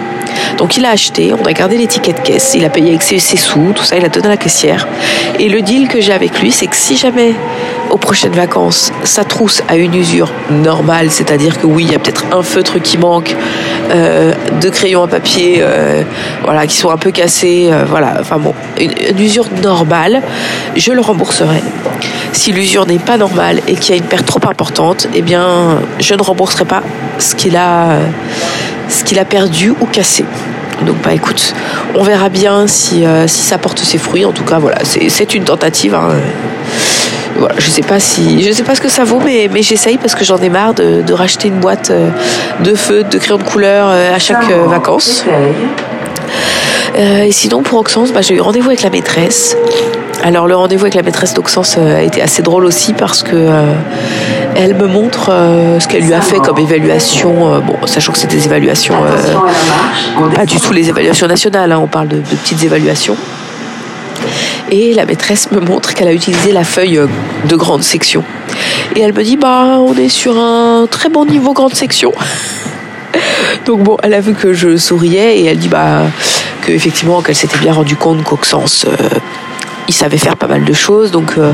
[0.57, 3.01] Donc il a acheté, on a gardé les tickets de caisse, il a payé avec
[3.01, 4.87] ses, ses sous, tout ça, il a donné à la caissière.
[5.39, 7.33] Et le deal que j'ai avec lui, c'est que si jamais
[7.91, 11.99] aux prochaines vacances, sa trousse a une usure normale, c'est-à-dire que oui, il y a
[11.99, 13.35] peut-être un feutre qui manque,
[13.91, 16.03] euh, deux crayons à papier, euh,
[16.43, 20.21] voilà, qui sont un peu cassés, euh, voilà, enfin bon, une, usure normale,
[20.75, 21.61] je le rembourserai.
[22.33, 25.79] Si l'usure n'est pas normale et qu'il y a une perte trop importante, eh bien,
[25.99, 26.83] je ne rembourserai pas
[27.19, 27.99] ce qu'il a,
[28.89, 30.25] ce qu'il a perdu ou cassé.
[30.85, 31.55] Donc bah écoute,
[31.95, 34.25] on verra bien si, si ça porte ses fruits.
[34.25, 35.95] En tout cas, voilà, c'est c'est une tentative.
[35.95, 36.11] hein.
[37.37, 39.97] Voilà, je sais pas si, je sais pas ce que ça vaut, mais, mais j'essaye
[39.97, 42.09] parce que j'en ai marre de, de racheter une boîte euh,
[42.63, 45.23] de feutres, de crayons de couleur euh, à chaque euh, vacances.
[46.97, 49.55] Euh, et sinon, pour Oxens, bah, j'ai eu rendez-vous avec la maîtresse.
[50.23, 53.35] Alors, le rendez-vous avec la maîtresse d'Oxens euh, a été assez drôle aussi parce que
[53.35, 53.71] euh,
[54.55, 57.61] elle me montre euh, ce qu'elle lui a fait comme évaluation.
[57.61, 58.95] bon, sachant que c'est des évaluations,
[60.33, 63.15] pas du tout les évaluations nationales, hein, on parle de, de petites évaluations.
[64.71, 67.01] Et la maîtresse me montre qu'elle a utilisé la feuille
[67.47, 68.23] de grande section.
[68.95, 72.11] Et elle me dit, bah, on est sur un très bon niveau grande section.
[73.65, 76.03] Donc bon, elle a vu que je souriais et elle dit bah
[76.61, 79.09] que effectivement qu'elle s'était bien rendu compte qu'Auxence euh,
[79.87, 81.11] il savait faire pas mal de choses.
[81.11, 81.51] Donc euh,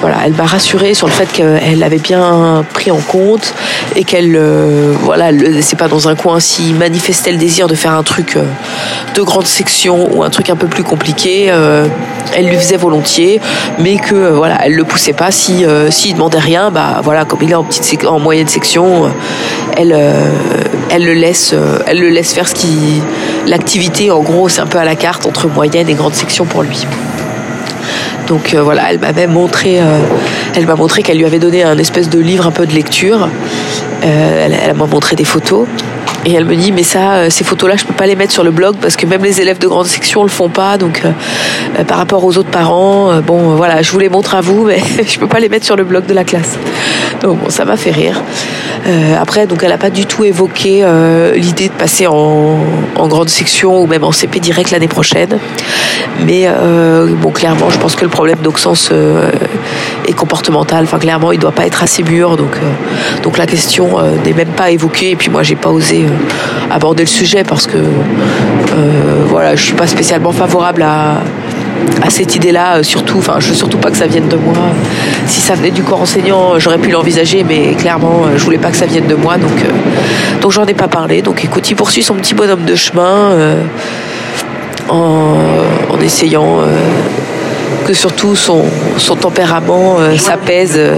[0.00, 3.54] voilà, elle m'a rassurée sur le fait qu'elle avait bien pris en compte
[3.96, 6.40] et qu'elle euh, voilà, laissait pas dans un coin.
[6.40, 8.44] S'il manifestait le désir de faire un truc euh,
[9.14, 11.86] de grande section ou un truc un peu plus compliqué, euh,
[12.34, 13.40] elle lui faisait volontiers,
[13.78, 15.30] mais que euh, voilà, elle le poussait pas.
[15.30, 19.10] Si s'il demandait rien, bah voilà, comme il est en petite en moyenne section,
[19.76, 19.96] elle
[20.90, 21.54] elle le laisse
[21.86, 23.02] elle le laisse faire ce qui
[23.46, 26.62] l'activité en gros c'est un peu à la carte entre moyenne et grande section pour
[26.62, 26.86] lui.
[28.30, 29.98] Donc euh, voilà, elle m'avait montré, euh,
[30.54, 33.28] elle m'a montré qu'elle lui avait donné un espèce de livre un peu de lecture.
[34.04, 35.66] Euh, elle m'a montré des photos.
[36.26, 38.44] Et elle me dit mais ça, euh, ces photos-là, je peux pas les mettre sur
[38.44, 40.76] le blog parce que même les élèves de grande section le font pas.
[40.76, 41.10] Donc euh,
[41.78, 44.64] euh, par rapport aux autres parents, euh, bon voilà, je vous les montre à vous,
[44.64, 46.58] mais je peux pas les mettre sur le blog de la classe.
[47.22, 48.20] Donc bon, ça m'a fait rire.
[48.86, 50.84] Euh, après, donc elle a pas du tout évoqué
[51.36, 52.58] l'idée de passer en,
[52.96, 55.38] en grande section ou même en CP direct l'année prochaine.
[56.24, 56.48] Mais
[57.20, 58.90] bon, clairement, je pense que le problème d'Auxence
[60.12, 60.84] comportemental.
[60.84, 62.36] Enfin, clairement, il doit pas être assez mûr.
[62.36, 65.10] Donc, euh, donc la question euh, n'est même pas évoquée.
[65.10, 67.78] Et puis moi, j'ai pas osé euh, aborder le sujet parce que
[69.28, 71.20] voilà, je suis pas spécialement favorable à
[72.08, 74.54] cette idée-là, surtout, enfin, je veux surtout pas que ça vienne de moi.
[75.26, 78.76] Si ça venait du corps enseignant, j'aurais pu l'envisager, mais clairement, je voulais pas que
[78.76, 79.64] ça vienne de moi, donc,
[80.40, 81.22] donc j'en ai pas parlé.
[81.22, 83.36] Donc, écoute, il poursuit son petit bonhomme de chemin
[84.88, 86.60] en, essayant
[87.90, 88.62] que surtout son,
[88.98, 90.74] son tempérament euh, s'apaise.
[90.76, 90.94] euh.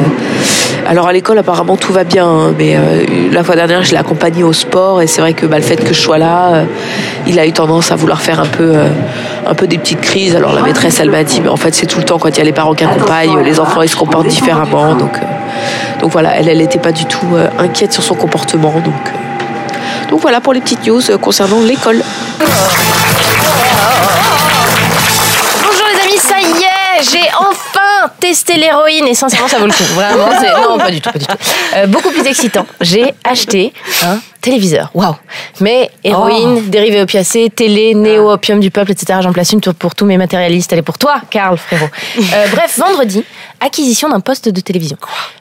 [0.87, 3.97] Alors à l'école apparemment tout va bien, hein, mais euh, la fois dernière je l'ai
[3.97, 6.65] accompagné au sport et c'est vrai que bah, le fait que je sois là,
[7.27, 8.75] il a eu tendance à vouloir faire un peu,
[9.47, 10.37] un peu des petites crises.
[10.37, 12.37] Alors la maîtresse elle m'a dit mais en fait c'est tout le temps quand il
[12.37, 14.95] y a les parents qui accompagnent, les enfants ils se comportent différemment.
[14.95, 15.19] Donc,
[15.99, 18.75] donc voilà, elle elle n'était pas du tout inquiète sur son comportement.
[18.85, 19.03] Donc,
[20.11, 22.03] donc voilà pour les petites news concernant l'école.
[27.03, 29.85] J'ai enfin testé l'héroïne et sincèrement ça vaut le coup.
[29.95, 30.29] Vraiment,
[30.71, 31.37] non pas du tout, pas du tout.
[31.75, 32.67] Euh, beaucoup plus excitant.
[32.81, 33.73] J'ai acheté
[34.05, 34.91] un téléviseur.
[34.95, 35.15] Waouh.
[35.61, 39.21] Mais héroïne, dérivé opiacé, télé, néo opium du peuple, etc.
[39.23, 40.71] J'en place une pour- pour tous mes matérialistes.
[40.73, 41.87] Elle est pour toi, Karl frérot.
[42.35, 43.25] Euh, bref, vendredi,
[43.61, 44.97] acquisition d'un poste de télévision.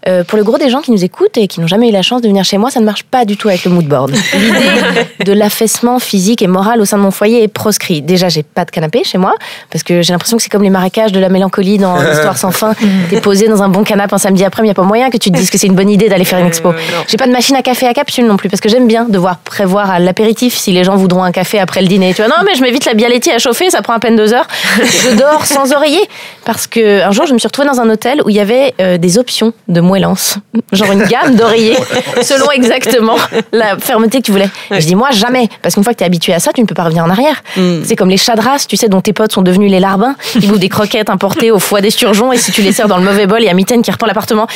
[0.08, 2.02] Euh, pour le gros des gens qui nous écoutent et qui n'ont jamais eu la
[2.02, 4.12] chance de venir chez moi, ça ne marche pas du tout avec le mood board.
[4.34, 8.02] L'idée de l'affaissement physique et moral au sein de mon foyer est proscrit.
[8.02, 9.36] Déjà, j'ai pas de canapé chez moi
[9.72, 12.52] parce que j'ai l'impression que c'est comme les marécages de la mélancolie dans l'histoire sans
[12.52, 12.74] fin.
[13.10, 15.18] T'es posé dans un bon canapé un samedi après, il n'y a pas moyen que
[15.18, 16.74] tu te dises que c'est une bonne idée d'aller faire une expo.
[17.08, 19.38] J'ai pas de machine à café à capsule non plus parce que j'aime bien devoir
[19.38, 22.14] prévoir à l'apéritif si les gens voudront un café après le dîner.
[22.14, 24.34] Tu vois, non, mais je m'évite la bialetti à chauffer, ça prend à peine deux
[24.34, 24.48] heures.
[24.76, 26.02] Je dors sans oreiller
[26.44, 28.74] parce que un jour, je me suis retrouvée dans un hôtel où il y avait
[28.82, 30.40] euh, des options de moellance,
[30.74, 31.78] genre une gamme d'oreillers
[32.22, 33.16] selon exactement
[33.54, 34.50] la fermeté que tu voulais.
[34.72, 36.60] Et je dis moi jamais parce qu'une fois que tu es habitué à ça, tu
[36.60, 37.44] ne peux pas revenir en arrière.
[37.86, 40.16] C'est comme les chats de race, tu sais, dont tes potes sont devenus les larbins.
[40.36, 43.04] Ils bouffent des croquettes importées au foie d'esturgeon et si tu les sers dans le
[43.06, 44.48] mauvais bol, il y a Mitaine qui reprend l'appartement.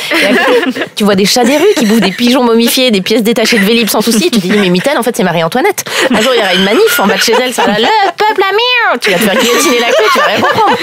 [0.94, 3.64] Tu vois des chats des rues qui bouffent des pigeons momifiés, des pièces détachées de
[3.64, 4.25] Vélib sans souci.
[4.30, 5.84] Tu dis mais Mitaine, en fait, c'est Marie-Antoinette.
[6.10, 7.86] Un jour, il y aura une manif en bas de chez elle, ça va le
[8.16, 9.00] peuple mire.
[9.00, 10.76] Tu vas te faire guillotiner la queue, tu vas rien comprendre.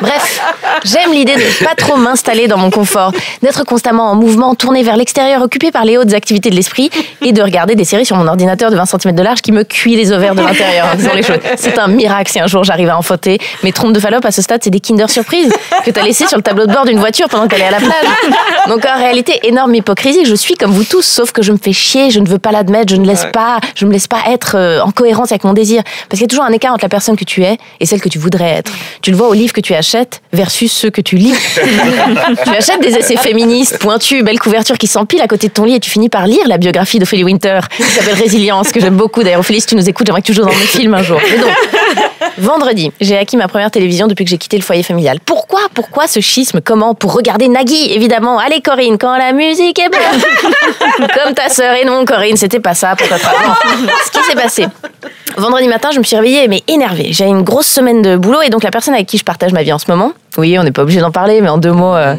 [0.00, 0.42] Bref,
[0.84, 3.12] j'aime l'idée de ne pas trop m'installer dans mon confort,
[3.42, 6.90] d'être constamment en mouvement, tourné vers l'extérieur, occupé par les hautes activités de l'esprit
[7.22, 9.64] et de regarder des séries sur mon ordinateur de 20 cm de large qui me
[9.64, 10.86] cuit les ovaires de l'intérieur.
[11.22, 11.38] choses.
[11.56, 13.38] C'est un miracle si un jour j'arrive à enfanter.
[13.62, 15.52] Mes trompes de Fallope à ce stade, c'est des Kinder Surprise
[15.84, 17.78] que t'as laissé sur le tableau de bord d'une voiture pendant que t'allais à la
[17.78, 17.92] plage.
[18.68, 20.24] Donc en réalité, énorme hypocrisie.
[20.24, 22.52] Je suis comme vous tous, sauf que je me fais chier, je ne veux pas
[22.52, 25.52] l'admettre, je ne laisse pas, je me laisse pas être euh, en cohérence avec mon
[25.52, 25.82] désir.
[26.08, 28.00] Parce qu'il y a toujours un écart entre la personne que tu es et celle
[28.00, 28.72] que tu voudrais être.
[29.02, 31.34] Tu le vois aux livres que tu achètes versus ceux que tu lis.
[32.44, 35.74] tu achètes des essais féministes, pointus, belles couvertures qui s'empilent à côté de ton lit
[35.74, 39.22] et tu finis par lire la biographie d'Ophélie Winter qui s'appelle Résilience, que j'aime beaucoup.
[39.22, 41.20] D'ailleurs, Ophélie, si tu nous écoutes, j'aimerais que tu joues dans mes films un jour.
[41.30, 41.50] Mais donc,
[42.38, 45.18] vendredi, j'ai acquis ma première télévision depuis que j'ai quitté le foyer familial.
[45.24, 46.60] Pourquoi Pourquoi ce schisme?
[46.60, 46.94] Comment?
[46.94, 48.38] Pour regarder Nagui, évidemment.
[48.38, 51.08] Allez, Corinne, quand la musique est bonne.
[51.14, 51.74] Comme ta sœur.
[51.74, 53.16] Et non, Corinne, c'était pas ça pour ta.
[53.16, 54.66] Ce qui s'est passé.
[55.36, 57.08] Vendredi matin, je me suis réveillée, mais énervée.
[57.12, 59.62] J'ai une grosse semaine de boulot et donc la personne avec qui je partage ma
[59.62, 61.94] vie en ce moment, oui, on n'est pas obligé d'en parler, mais en deux mots,
[61.94, 62.14] euh,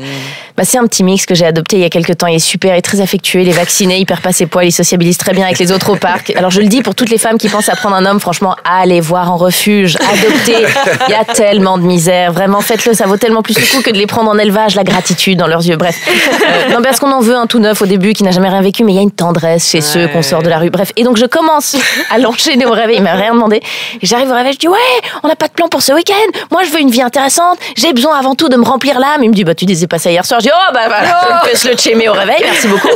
[0.59, 2.27] Bah, c'est un petit mix que j'ai adopté il y a quelques temps.
[2.27, 4.65] Il est super, il est très affectueux, il est vacciné, il perd pas ses poils,
[4.67, 6.33] il sociabilise très bien avec les autres au parc.
[6.35, 8.57] Alors je le dis pour toutes les femmes qui pensent à prendre un homme, franchement,
[8.65, 10.65] allez voir en refuge, adoptez.
[11.07, 13.89] Il y a tellement de misère, vraiment faites-le, ça vaut tellement plus le coup que
[13.89, 15.77] de les prendre en élevage, la gratitude dans leurs yeux.
[15.77, 18.49] Bref, Euh, non parce qu'on en veut un tout neuf au début qui n'a jamais
[18.49, 20.71] rien vécu, mais il y a une tendresse chez ceux qu'on sort de la rue.
[20.71, 21.77] Bref, et donc je commence
[22.11, 22.97] à l'enchaîner au réveil.
[22.97, 23.61] Il m'a rien demandé.
[24.01, 24.77] J'arrive au réveil, je dis ouais,
[25.23, 26.13] on n'a pas de plan pour ce week-end.
[26.51, 27.57] Moi, je veux une vie intéressante.
[27.77, 29.23] J'ai besoin avant tout de me remplir l'âme.
[29.23, 30.41] Il me dit bah tu disais pas ça hier soir.
[30.51, 32.37] Oh bah voilà, je le au réveil.
[32.41, 32.89] Merci beaucoup.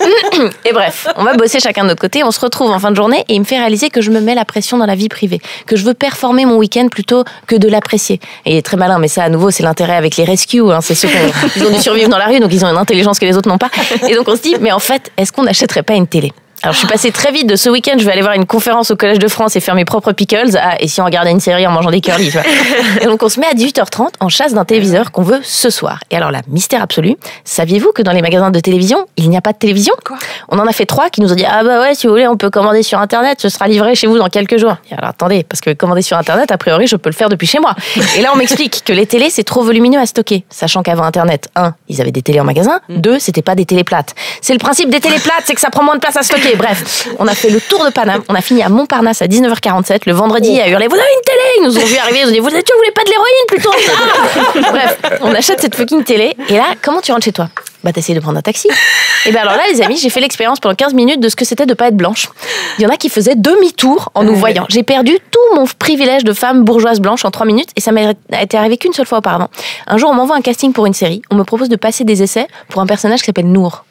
[0.64, 2.24] Et bref, on va bosser chacun de notre côté.
[2.24, 4.20] On se retrouve en fin de journée et il me fait réaliser que je me
[4.20, 7.56] mets la pression dans la vie privée, que je veux performer mon week-end plutôt que
[7.56, 8.20] de l'apprécier.
[8.46, 10.62] Et il est très malin, mais ça à nouveau c'est l'intérêt avec les rescues.
[10.72, 10.80] Hein.
[10.80, 13.26] C'est ceux qui ont dû survivre dans la rue, donc ils ont une intelligence que
[13.26, 13.70] les autres n'ont pas.
[14.08, 16.32] Et donc on se dit mais en fait, est-ce qu'on n'achèterait pas une télé?
[16.62, 18.90] Alors, je suis passée très vite de ce week-end, je vais aller voir une conférence
[18.90, 20.58] au Collège de France et faire mes propres pickles.
[20.60, 22.42] Ah, et si on regardait une série en mangeant des curly, tu vois.
[23.00, 26.00] Et donc, on se met à 18h30 en chasse d'un téléviseur qu'on veut ce soir.
[26.10, 27.16] Et alors, là, mystère absolu.
[27.44, 29.94] Saviez-vous que dans les magasins de télévision, il n'y a pas de télévision?
[30.50, 32.28] On en a fait trois qui nous ont dit, ah bah ouais, si vous voulez,
[32.28, 34.76] on peut commander sur Internet, ce sera livré chez vous dans quelques jours.
[34.90, 37.46] Et alors, attendez, parce que commander sur Internet, a priori, je peux le faire depuis
[37.46, 37.74] chez moi.
[38.18, 40.44] Et là, on m'explique que les télés, c'est trop volumineux à stocker.
[40.50, 42.80] Sachant qu'avant Internet, un, ils avaient des télés en magasin.
[42.90, 44.14] Deux, c'était pas des télés plates.
[44.42, 46.49] C'est le principe des télés plates, c'est que ça prend moins de place à stocker.
[46.56, 48.22] Bref, on a fait le tour de Paname.
[48.28, 50.02] On a fini à Montparnasse à 19h47.
[50.06, 52.32] Le vendredi, à hurler, vous avez une télé Ils nous ont vu arriver, ils ont
[52.32, 53.70] dit, vous êtes sûr, vous voulez pas de l'héroïne plutôt
[54.54, 56.36] Ah Bref, on achète cette fucking télé.
[56.48, 57.48] Et là, comment tu rentres chez toi?
[57.82, 58.68] Bah t'essayes de prendre un taxi.
[59.24, 61.46] Et ben alors là les amis, j'ai fait l'expérience pendant 15 minutes de ce que
[61.46, 62.28] c'était de pas être blanche.
[62.78, 64.66] Il y en a qui faisaient demi-tour en nous voyant.
[64.68, 68.12] J'ai perdu tout mon privilège de femme bourgeoise blanche en 3 minutes et ça m'a
[68.38, 69.48] été arrivé qu'une seule fois auparavant.
[69.86, 72.22] Un jour on m'envoie un casting pour une série, on me propose de passer des
[72.22, 73.84] essais pour un personnage qui s'appelle Nour.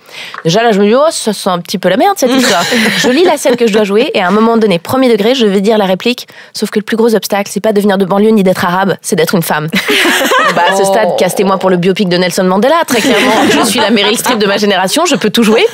[0.44, 2.64] Déjà là je me dis oh ça sent un petit peu la merde cette histoire.
[2.98, 5.36] je lis la scène que je dois jouer et à un moment donné, premier degré,
[5.36, 7.98] je vais dire la réplique sauf que le plus gros obstacle c'est pas de venir
[7.98, 9.68] de banlieue ni d'être arabe, c'est d'être une femme.
[10.56, 13.32] bah à ce stade, castez-moi pour le biopic de Nelson Mandela, très clairement.
[13.50, 15.66] Je suis la Meryl Streep de ma génération, je peux tout jouer.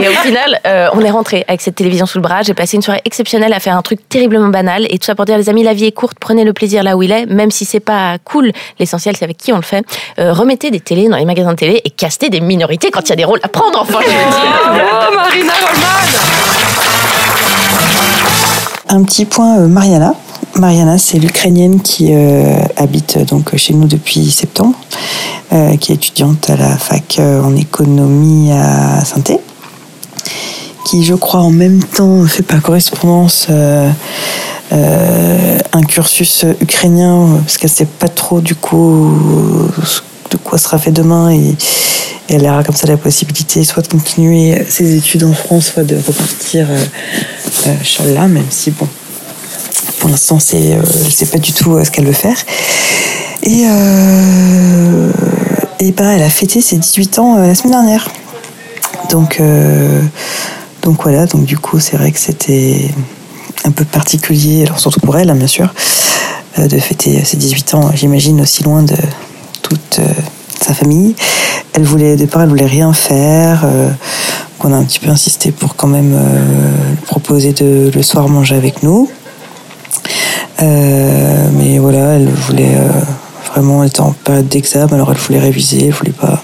[0.00, 2.42] Et au final, euh, on est rentré avec cette télévision sous le bras.
[2.42, 4.86] J'ai passé une soirée exceptionnelle à faire un truc terriblement banal.
[4.90, 6.96] Et tout ça pour dire, les amis, la vie est courte, prenez le plaisir là
[6.96, 8.52] où il est, même si c'est pas cool.
[8.78, 9.84] L'essentiel, c'est avec qui on le fait.
[10.18, 13.10] Euh, remettez des télés dans les magasins de télé et castez des minorités quand il
[13.10, 14.20] y a des rôles à prendre, enfin, je veux dire.
[15.06, 16.00] Oh, Marina Rollman
[18.88, 20.14] Un petit point euh, Mariana.
[20.56, 24.74] Mariana, c'est l'Ukrainienne qui euh, habite donc chez nous depuis septembre,
[25.52, 29.20] euh, qui est étudiante à la fac euh, en économie à saint
[30.84, 33.90] qui, je crois, en même temps fait par correspondance euh,
[34.72, 39.10] euh, un cursus ukrainien, parce qu'elle sait pas trop du coup
[40.36, 41.56] de quoi sera fait demain et,
[42.28, 45.84] et elle aura comme ça la possibilité soit de continuer ses études en France, soit
[45.84, 46.84] de repartir euh,
[47.66, 48.88] euh, même si bon,
[49.98, 52.36] pour l'instant, c'est, euh, je sais pas du tout euh, ce qu'elle veut faire.
[53.42, 55.10] Et, euh,
[55.80, 58.08] et bah, elle a fêté ses 18 ans euh, la semaine dernière.
[59.10, 60.02] Donc, euh,
[60.82, 62.90] donc voilà, donc du coup, c'est vrai que c'était
[63.64, 65.72] un peu particulier, alors surtout pour elle, hein, bien sûr,
[66.58, 68.96] euh, de fêter ses 18 ans, j'imagine, aussi loin de
[69.64, 70.06] toute euh,
[70.60, 71.16] sa famille.
[71.72, 73.64] Elle voulait, au départ, elle voulait rien faire.
[73.64, 73.90] euh,
[74.58, 78.54] qu'on a un petit peu insisté pour quand même euh, proposer de le soir manger
[78.54, 79.10] avec nous.
[80.60, 82.76] Mais voilà, elle voulait
[83.52, 86.42] vraiment, elle était en période d'examen, alors elle voulait réviser, elle voulait pas.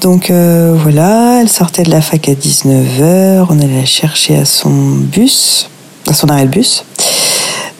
[0.00, 4.70] Donc voilà, elle sortait de la fac à 19h, on allait la chercher à son
[4.70, 5.70] bus,
[6.08, 6.84] à son arrêt de bus.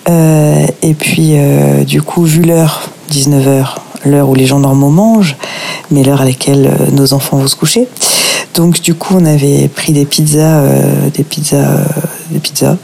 [0.06, 1.34] Et puis,
[1.84, 5.36] du coup, vu l'heure, 19h, l'heure où les gens normaux mangent,
[5.90, 7.88] mais l'heure à laquelle euh, nos enfants vont se coucher.
[8.54, 11.84] Donc, du coup, on avait pris des pizzas, euh, des pizzas, euh,
[12.30, 12.76] des pizzas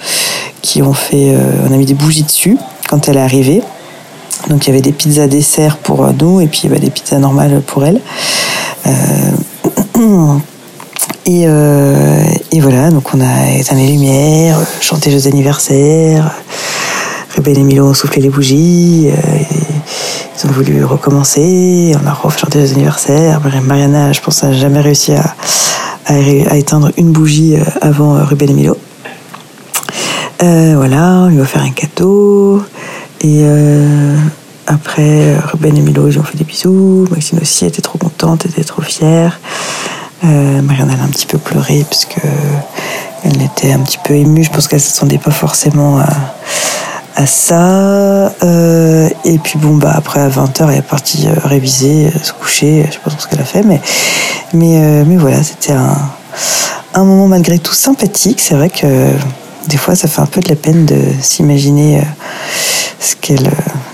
[0.62, 1.34] qui ont fait,
[1.66, 3.62] on a mis des bougies dessus quand elle est arrivée.
[4.48, 7.62] Donc, il y avait des pizzas dessert pour nous et puis bah, des pizzas normales
[7.66, 8.00] pour elle.
[11.26, 11.46] Et,
[12.60, 16.34] voilà, donc on a éteint les lumières, chanté Joyeux anniversaire.
[17.36, 19.10] Ruben et Milo ont soufflé les bougies.
[20.42, 21.94] Ils ont voulu recommencer.
[22.02, 23.40] On a rechanté les anniversaires.
[23.62, 28.54] Mariana, je pense, n'a jamais réussi à, éteindre une bougie euh, avant euh, Ruben et
[28.54, 28.76] Milo.
[30.42, 32.62] Euh, voilà, on lui a offert un cadeau.
[33.22, 33.44] Et
[34.66, 37.06] après, Ruben et Milo, ils ont fait des bisous.
[37.10, 39.38] Maxine aussi était trop contente, était trop fière.
[40.22, 42.20] Mariana, elle a un petit peu pleuré parce que
[43.24, 44.42] elle était un petit peu émue.
[44.42, 46.00] Je pense qu'elle ne s'attendait pas forcément
[47.14, 48.09] à ça.
[48.42, 52.32] Euh, et puis bon, bah après à 20h, elle est partie euh, réviser, euh, se
[52.32, 52.84] coucher.
[52.86, 53.80] Je sais pas trop ce qu'elle a fait, mais,
[54.52, 58.40] mais, mais voilà, c'était un, moment malgré tout sympathique.
[58.40, 59.10] C'est vrai que
[59.68, 62.02] des fois, ça fait un peu de la peine de s'imaginer
[62.98, 63.50] ce qu'elle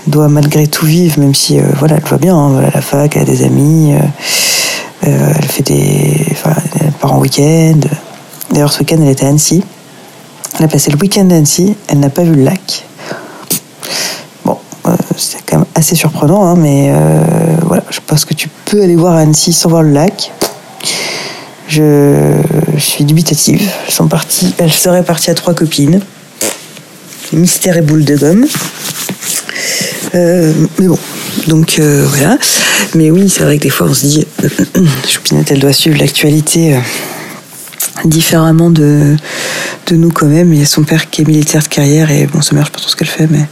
[0.07, 3.23] doit malgré tout vivre, même si voilà, elle va bien, hein, voilà, la fac, elle
[3.23, 3.93] a des amis.
[5.01, 6.25] elle fait des.
[6.31, 7.79] Enfin, elle part en week-end.
[8.51, 9.63] D'ailleurs, ce week-end, elle était à Annecy.
[10.57, 11.75] Elle a passé le week-end à Annecy.
[11.87, 12.87] Elle n'a pas vu le lac.
[14.87, 17.19] Euh, c'est quand même assez surprenant, hein, mais euh,
[17.63, 20.31] voilà, je pense que tu peux aller voir Annecy sans voir le lac.
[21.67, 22.41] Je,
[22.77, 23.61] suis dubitative.
[23.85, 26.01] Elles sont parties, elle serait partie à trois copines.
[27.33, 28.45] Mystère et boule de gomme.
[30.15, 30.97] Euh, mais bon,
[31.47, 32.37] donc voilà.
[32.95, 34.27] Mais oui, c'est vrai que des fois on se dit,
[35.07, 36.79] Choupinette, elle doit suivre l'actualité
[38.05, 39.17] différemment de,
[39.87, 40.53] de nous quand même.
[40.53, 42.67] Il y a son père qui est militaire de carrière et bon, sa mère, je
[42.67, 43.45] sais pas trop ce qu'elle fait, mais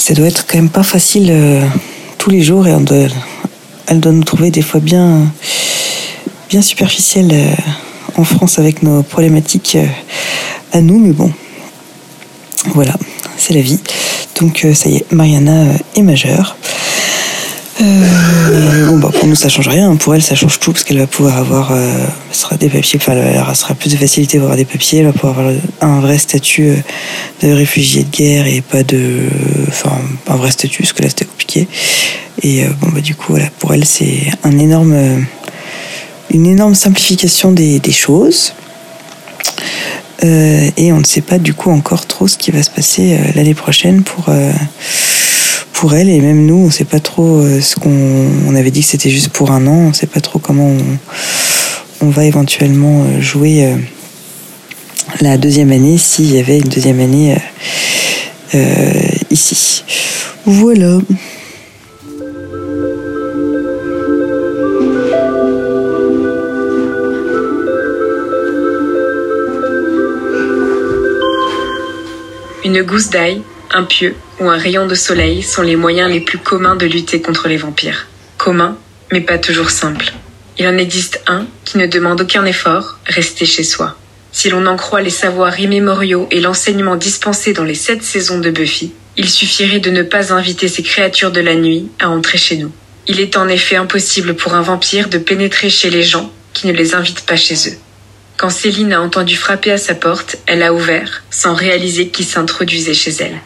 [0.00, 1.60] ça doit être quand même pas facile euh,
[2.16, 2.74] tous les jours et
[3.86, 5.30] elle doit nous trouver des fois bien,
[6.48, 7.54] bien superficielle euh,
[8.16, 9.86] en France avec nos problématiques euh,
[10.72, 11.30] à nous, mais bon,
[12.74, 12.94] voilà,
[13.36, 13.78] c'est la vie.
[14.40, 16.56] Donc ça y est, Mariana est majeure.
[17.82, 20.98] Euh, bon bah pour nous ça change rien, pour elle ça change tout parce qu'elle
[20.98, 24.56] va pouvoir avoir euh, sera des papiers, enfin elle aura- plus de facilité pour avoir
[24.58, 26.76] des papiers, elle va pouvoir avoir un vrai statut euh,
[27.42, 29.28] de réfugié de guerre et pas de
[29.68, 29.92] enfin
[30.28, 31.68] un vrai statut parce que là c'était compliqué.
[32.42, 35.26] Et bon bah du coup voilà, pour elle c'est un énorme
[36.30, 38.54] une énorme simplification des, des choses.
[40.22, 43.54] Et on ne sait pas du coup encore trop ce qui va se passer l'année
[43.54, 44.26] prochaine pour,
[45.80, 46.10] pour elle.
[46.10, 47.90] Et même nous, on sait pas trop euh, ce qu'on
[48.46, 49.88] on avait dit que c'était juste pour un an.
[49.88, 53.76] On sait pas trop comment on, on va éventuellement euh, jouer euh,
[55.22, 57.34] la deuxième année s'il y avait une deuxième année
[59.30, 59.82] ici.
[60.44, 60.98] Voilà.
[72.64, 73.42] Une gousse d'ail,
[73.84, 77.48] pieu ou un rayon de soleil sont les moyens les plus communs de lutter contre
[77.48, 78.06] les vampires.
[78.36, 78.76] Communs,
[79.12, 80.12] mais pas toujours simples.
[80.58, 83.96] Il en existe un qui ne demande aucun effort, rester chez soi.
[84.32, 88.50] Si l'on en croit les savoirs immémoriaux et l'enseignement dispensé dans les sept saisons de
[88.50, 92.56] Buffy, il suffirait de ne pas inviter ces créatures de la nuit à entrer chez
[92.56, 92.72] nous.
[93.06, 96.72] Il est en effet impossible pour un vampire de pénétrer chez les gens qui ne
[96.72, 97.76] les invitent pas chez eux.
[98.36, 102.94] Quand Céline a entendu frapper à sa porte, elle a ouvert, sans réaliser qui s'introduisait
[102.94, 103.40] chez elle.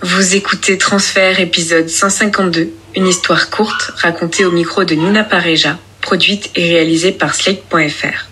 [0.00, 6.50] Vous écoutez Transfert épisode 152, une histoire courte racontée au micro de Nina Pareja, produite
[6.54, 8.28] et réalisée par Slate.fr.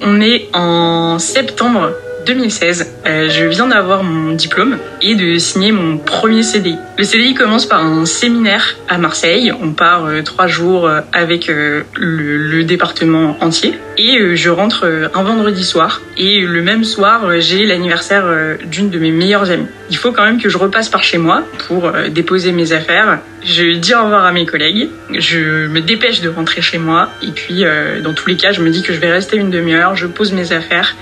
[0.00, 1.92] On est en septembre
[2.24, 2.92] 2016.
[3.06, 6.76] Euh, je viens d'avoir mon diplôme et de signer mon premier CDI.
[6.98, 9.52] Le CDI commence par un séminaire à Marseille.
[9.62, 15.22] On part euh, trois jours euh, avec le, le département entier et je rentre un
[15.22, 16.00] vendredi soir.
[16.16, 18.24] Et le même soir, j'ai l'anniversaire
[18.64, 19.68] d'une de mes meilleures amies.
[19.88, 23.20] Il faut quand même que je repasse par chez moi pour déposer mes affaires.
[23.44, 24.88] Je dis au revoir à mes collègues.
[25.12, 27.08] Je me dépêche de rentrer chez moi.
[27.22, 27.64] Et puis,
[28.02, 29.94] dans tous les cas, je me dis que je vais rester une demi-heure.
[29.94, 30.96] Je pose mes affaires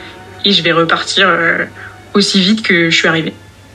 [0.45, 1.65] et je vais repartir euh,
[2.15, 3.35] aussi vite que je suis arrivée.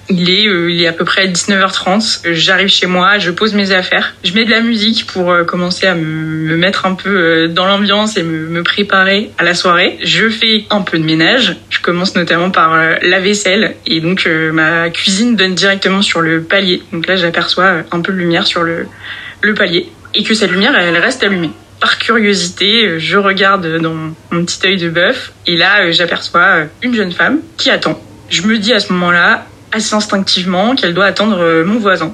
[0.10, 2.28] Il est, euh, il est à peu près 19h30.
[2.28, 4.16] Euh, J'arrive chez moi, je pose mes affaires.
[4.24, 7.66] Je mets de la musique pour euh, commencer à me, me mettre un peu dans
[7.66, 9.98] l'ambiance et me, préparer à la soirée.
[10.04, 11.58] Je fais un peu de ménage.
[11.70, 13.76] Je commence notamment par la vaisselle.
[13.86, 16.82] Et donc, ma cuisine donne directement sur le palier.
[16.92, 18.88] Donc là, j'aperçois un peu de lumière sur le,
[19.42, 19.90] le palier.
[20.16, 21.52] Et que cette lumière, elle reste allumée.
[21.80, 23.94] Par curiosité, euh, je regarde dans
[24.32, 28.02] mon petit œil de bœuf et là, euh, j'aperçois euh, une jeune femme qui attend.
[28.30, 32.14] Je me dis à ce moment-là, assez instinctivement, qu'elle doit attendre mon voisin.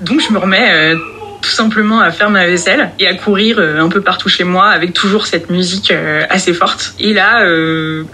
[0.00, 0.94] Donc je me remets
[1.40, 4.92] tout simplement à faire ma vaisselle et à courir un peu partout chez moi avec
[4.92, 5.92] toujours cette musique
[6.28, 6.94] assez forte.
[6.98, 7.46] Et là,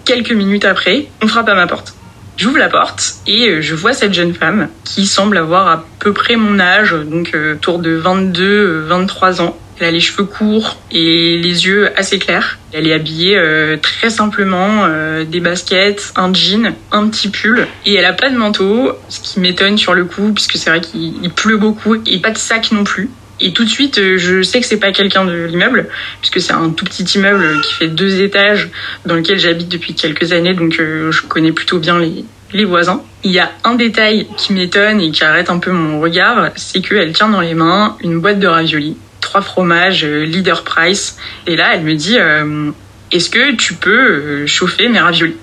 [0.05, 1.95] quelques minutes après, on frappe à ma porte.
[2.37, 6.37] J'ouvre la porte et je vois cette jeune femme qui semble avoir à peu près
[6.37, 9.57] mon âge, donc autour de 22-23 ans.
[9.81, 12.59] Elle a les cheveux courts et les yeux assez clairs.
[12.73, 17.67] Elle est habillée euh, très simplement, euh, des baskets, un jean, un petit pull.
[17.87, 20.83] Et elle a pas de manteau, ce qui m'étonne sur le coup, puisque c'est vrai
[20.83, 23.09] qu'il il pleut beaucoup, et pas de sac non plus.
[23.41, 25.89] Et tout de suite, euh, je sais que c'est pas quelqu'un de l'immeuble,
[26.21, 28.69] puisque c'est un tout petit immeuble qui fait deux étages,
[29.07, 33.03] dans lequel j'habite depuis quelques années, donc je connais plutôt bien les, les voisins.
[33.23, 36.81] Il y a un détail qui m'étonne et qui arrête un peu mon regard, c'est
[36.81, 38.97] qu'elle tient dans les mains une boîte de raviolis,
[39.31, 41.17] trois fromages euh, Leader Price,
[41.47, 42.73] et là elle me dit euh,
[43.13, 45.37] Est-ce que tu peux euh, chauffer mes raviolis?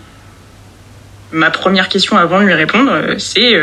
[1.31, 3.53] Ma première question avant de lui répondre, c'est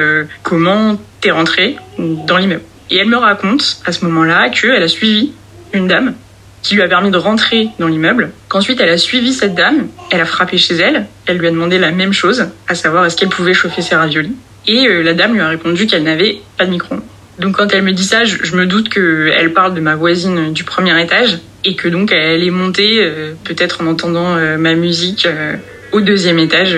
[0.42, 2.60] comment t'es rentrée dans l'immeuble?
[2.90, 5.32] Et elle me raconte à ce moment-là qu'elle a suivi
[5.72, 6.14] une dame
[6.62, 8.32] qui lui a permis de rentrer dans l'immeuble.
[8.48, 11.78] Qu'ensuite, elle a suivi cette dame, elle a frappé chez elle, elle lui a demandé
[11.78, 14.36] la même chose, à savoir est-ce qu'elle pouvait chauffer ses raviolis?
[14.66, 17.00] Et la dame lui a répondu qu'elle n'avait pas de micro-ondes.
[17.38, 20.62] Donc quand elle me dit ça, je, me doute qu'elle parle de ma voisine du
[20.62, 25.26] premier étage et que donc elle est montée, euh, peut-être en entendant euh, ma musique,
[25.26, 25.56] euh,
[25.90, 26.76] au deuxième étage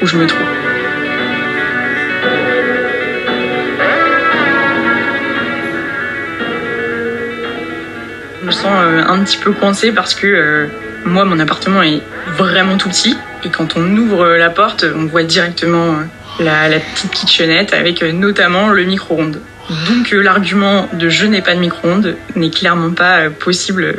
[0.00, 0.46] où je me trouve.
[8.40, 10.68] Je me sens un petit peu coincée parce que
[11.04, 12.02] moi, mon appartement est
[12.36, 13.16] vraiment tout petit.
[13.44, 15.98] Et quand on ouvre la porte, on voit directement
[16.40, 19.40] la, la petite kitchenette avec notamment le micro-ondes.
[19.86, 23.94] Donc euh, l'argument de je n'ai pas de micro-ondes n'est clairement pas euh, possible euh,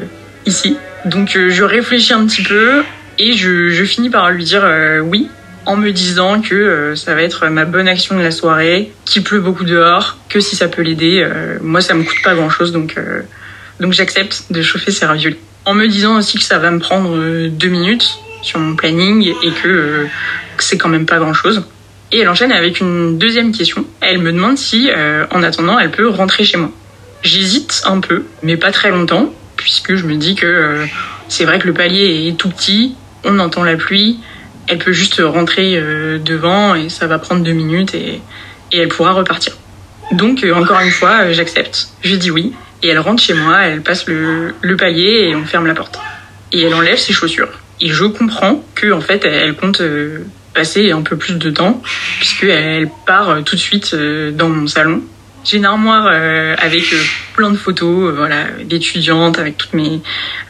[0.45, 0.75] ici.
[1.05, 2.83] Donc je réfléchis un petit peu
[3.17, 4.63] et je, finis par lui dire
[5.03, 5.29] oui
[5.65, 9.39] en me disant que ça va être ma bonne action de la soirée, qu'il pleut
[9.39, 11.27] beaucoup dehors, que si ça peut l'aider,
[11.61, 12.99] moi ça me coûte pas grand chose donc
[13.79, 15.39] donc j'accepte de chauffer ses raviolis.
[15.65, 19.51] En me disant aussi que ça va me prendre deux minutes sur mon planning et
[19.51, 20.05] que
[20.59, 21.63] c'est quand même pas grand chose.
[22.11, 23.85] Et elle enchaîne avec une deuxième question.
[24.01, 26.71] Elle me demande si, euh, en attendant, elle peut rentrer chez moi.
[27.23, 30.85] J'hésite un peu, mais pas très longtemps, puisque je me dis que euh,
[31.29, 34.19] c'est vrai que le palier est tout petit, on entend la pluie,
[34.67, 38.21] elle peut juste rentrer euh, devant et ça va prendre deux minutes et,
[38.71, 39.53] et elle pourra repartir.
[40.11, 41.89] Donc, encore une fois, j'accepte.
[42.01, 42.53] Je dis oui.
[42.83, 45.99] Et elle rentre chez moi, elle passe le, le palier et on ferme la porte.
[46.51, 47.47] Et elle enlève ses chaussures.
[47.79, 49.81] Et je comprends que en fait, elle compte
[50.53, 51.81] passer un peu plus de temps,
[52.17, 55.01] puisqu'elle part euh, tout de suite euh, dans mon salon.
[55.43, 56.83] J'ai une armoire euh, avec
[57.33, 60.01] plein de photos, voilà, d'étudiantes, avec toutes mes,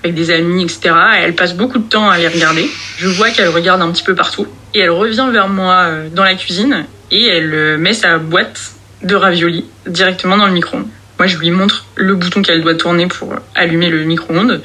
[0.04, 0.94] avec des amis, etc.
[1.18, 2.70] Et elle passe beaucoup de temps à les regarder.
[2.98, 4.48] Je vois qu'elle regarde un petit peu partout.
[4.74, 9.66] Et elle revient vers moi dans la cuisine et elle met sa boîte de raviolis
[9.88, 10.88] directement dans le micro-ondes.
[11.20, 14.62] Moi, je lui montre le bouton qu'elle doit tourner pour allumer le micro-ondes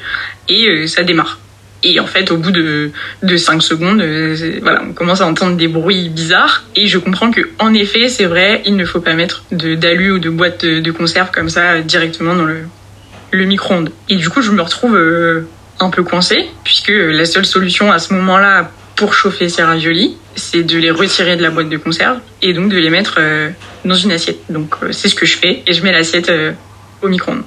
[0.49, 1.39] et ça démarre.
[1.83, 2.91] Et en fait, au bout de,
[3.23, 6.63] de 5 secondes, euh, voilà, on commence à entendre des bruits bizarres.
[6.75, 10.19] Et je comprends que, en effet, c'est vrai, il ne faut pas mettre d'alu ou
[10.19, 13.91] de boîte de, conserve comme ça euh, directement dans le, micro-ondes.
[14.09, 15.47] Et du coup, je me retrouve euh,
[15.79, 20.63] un peu coincée, puisque la seule solution à ce moment-là pour chauffer ces raviolis, c'est
[20.63, 23.19] de les retirer de la boîte de conserve et donc de les mettre
[23.85, 24.39] dans une assiette.
[24.49, 26.31] Donc c'est ce que je fais et je mets l'assiette
[27.03, 27.43] au micro-ondes.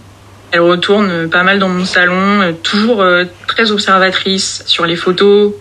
[0.53, 5.53] Elle retourne pas mal dans mon salon, euh, toujours euh, très observatrice sur les photos,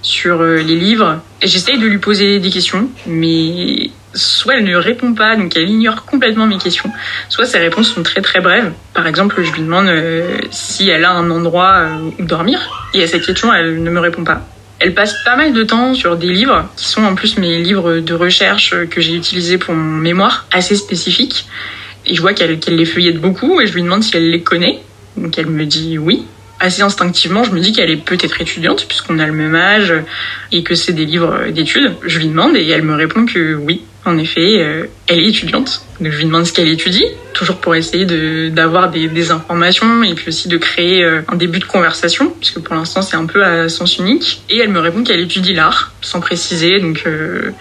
[0.00, 1.20] sur euh, les livres.
[1.42, 6.04] J'essaye de lui poser des questions, mais soit elle ne répond pas, donc elle ignore
[6.04, 6.90] complètement mes questions,
[7.28, 8.72] soit ses réponses sont très très brèves.
[8.94, 9.90] Par exemple, je lui demande
[10.50, 11.86] si elle a un endroit
[12.18, 12.58] où dormir,
[12.94, 14.46] et à cette question, elle ne me répond pas.
[14.80, 17.98] Elle passe pas mal de temps sur des livres, qui sont en plus mes livres
[17.98, 21.46] de recherche que j'ai utilisés pour mon mémoire, assez spécifiques.
[22.08, 24.80] Et je vois qu'elle les feuillette beaucoup, et je lui demande si elle les connaît.
[25.16, 26.24] Donc elle me dit oui.
[26.60, 29.94] Assez instinctivement, je me dis qu'elle est peut-être étudiante, puisqu'on a le même âge,
[30.50, 31.92] et que c'est des livres d'études.
[32.04, 35.82] Je lui demande, et elle me répond que oui, en effet, euh, elle est étudiante.
[36.00, 40.02] Donc je lui demande ce qu'elle étudie, toujours pour essayer de- d'avoir des, des informations,
[40.02, 43.26] et puis aussi de créer euh, un début de conversation, puisque pour l'instant c'est un
[43.26, 44.42] peu à sens unique.
[44.50, 47.52] Et elle me répond qu'elle étudie l'art, sans préciser, donc, euh,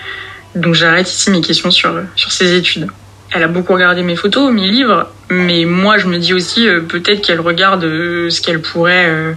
[0.55, 2.87] donc j'arrête ici mes questions sur, sur ses études.
[3.37, 6.81] Elle a beaucoup regardé mes photos, mes livres, mais moi je me dis aussi euh,
[6.81, 9.33] peut-être qu'elle regarde euh, ce qu'elle pourrait euh,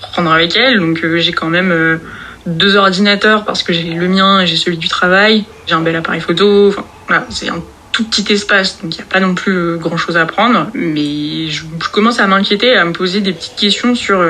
[0.00, 0.78] prendre avec elle.
[0.78, 2.00] Donc j'ai quand même
[2.46, 5.44] deux ordinateurs parce que j'ai le mien et j'ai celui du travail.
[5.66, 6.74] J'ai un bel appareil photo.
[7.08, 7.62] Voilà, c'est un
[7.92, 10.68] tout petit espace, donc il n'y a pas non plus grand chose à prendre.
[10.72, 14.26] Mais je, commence à m'inquiéter, à me poser des petites questions sur,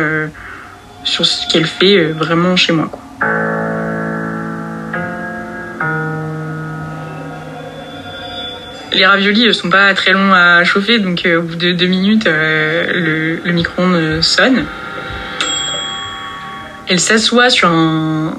[1.04, 2.90] sur ce qu'elle fait vraiment chez moi.
[8.94, 12.26] Les raviolis sont pas très longs à chauffer, donc euh, au bout de deux minutes,
[12.26, 14.66] euh, le, micro-ondes euh, sonne.
[16.88, 18.36] Elle s'assoit sur un,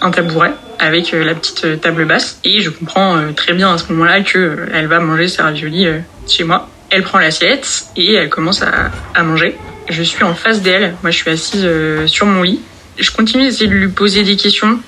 [0.00, 4.20] un tabouret avec la petite table basse et je comprends très bien à ce moment-là
[4.22, 5.88] que elle va manger ses raviolis
[6.28, 6.68] chez moi.
[6.90, 9.56] Elle prend l'assiette et elle commence à, à manger.
[9.88, 11.68] Je suis en face d'elle, moi je suis assise
[12.06, 12.60] sur mon lit.
[12.98, 14.78] Je continue d'essayer de lui poser des questions,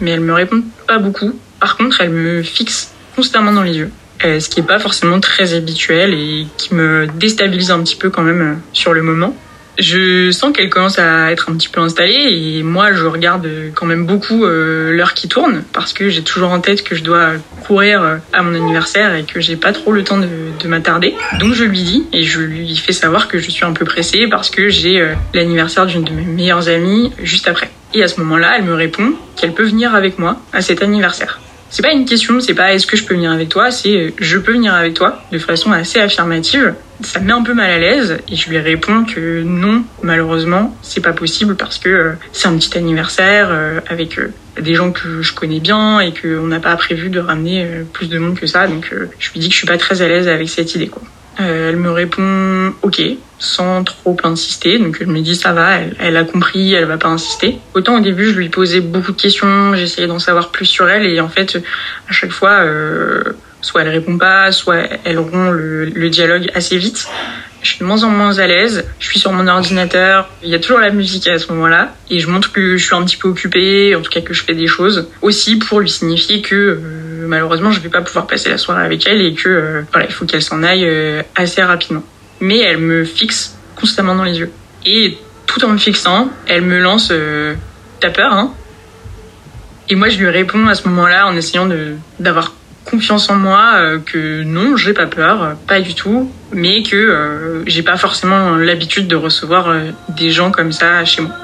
[0.00, 1.32] mais elle me répond pas beaucoup.
[1.58, 3.90] Par contre, elle me fixe constamment dans les yeux.
[4.24, 8.10] Euh, ce qui est pas forcément très habituel et qui me déstabilise un petit peu
[8.10, 9.34] quand même euh, sur le moment.
[9.80, 13.86] Je sens qu'elle commence à être un petit peu installée et moi je regarde quand
[13.86, 17.30] même beaucoup euh, l'heure qui tourne parce que j'ai toujours en tête que je dois
[17.66, 20.28] courir euh, à mon anniversaire et que j'ai pas trop le temps de,
[20.60, 21.14] de m'attarder.
[21.38, 24.26] Donc je lui dis et je lui fais savoir que je suis un peu pressée
[24.30, 27.70] parce que j'ai euh, l'anniversaire d'une de mes meilleures amies juste après.
[27.94, 31.40] Et à ce moment-là, elle me répond qu'elle peut venir avec moi à cet anniversaire.
[31.70, 34.10] C'est pas une question, c'est pas est-ce que je peux venir avec toi, c'est euh,
[34.18, 36.74] je peux venir avec toi de façon assez affirmative.
[37.02, 40.76] Ça me met un peu mal à l'aise et je lui réponds que non, malheureusement,
[40.82, 44.18] c'est pas possible parce que euh, c'est un petit anniversaire euh, avec
[44.60, 48.18] des gens que je connais bien et qu'on n'a pas prévu de ramener plus de
[48.18, 48.66] monde que ça.
[48.66, 50.88] Donc je lui dis que je suis pas très à l'aise avec cette idée.
[50.88, 51.02] Quoi.
[51.38, 53.00] Euh, elle me répond ok,
[53.38, 54.78] sans trop insister.
[54.78, 57.58] Donc je me dis ça va, elle, elle a compris, elle va pas insister.
[57.74, 61.06] Autant au début je lui posais beaucoup de questions, j'essayais d'en savoir plus sur elle
[61.06, 61.56] et en fait
[62.08, 63.22] à chaque fois euh,
[63.60, 67.06] soit elle répond pas, soit elle rompt le, le dialogue assez vite.
[67.62, 68.86] Je suis de moins en moins à l'aise.
[68.98, 70.30] Je suis sur mon ordinateur.
[70.42, 71.94] Il y a toujours la musique à ce moment-là.
[72.08, 74.42] Et je montre que je suis un petit peu occupée, en tout cas que je
[74.42, 75.08] fais des choses.
[75.20, 79.06] Aussi pour lui signifier que euh, malheureusement je vais pas pouvoir passer la soirée avec
[79.06, 82.02] elle et que euh, voilà, il faut qu'elle s'en aille euh, assez rapidement.
[82.40, 84.50] Mais elle me fixe constamment dans les yeux.
[84.86, 87.54] Et tout en me fixant, elle me lance euh,
[88.00, 88.54] T'as peur, hein?
[89.90, 91.68] Et moi je lui réponds à ce moment-là en essayant
[92.18, 92.54] d'avoir
[92.86, 97.98] confiance en moi que non, j'ai pas peur, pas du tout, mais que j'ai pas
[97.98, 99.74] forcément l'habitude de recevoir
[100.08, 101.34] des gens comme ça chez moi.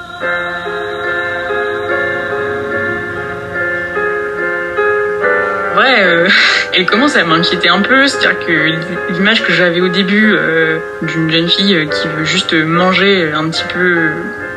[5.77, 6.27] Ouais, euh,
[6.73, 11.29] elle commence à m'inquiéter un peu, c'est-à-dire que l'image que j'avais au début euh, d'une
[11.29, 14.09] jeune fille euh, qui veut juste manger un petit peu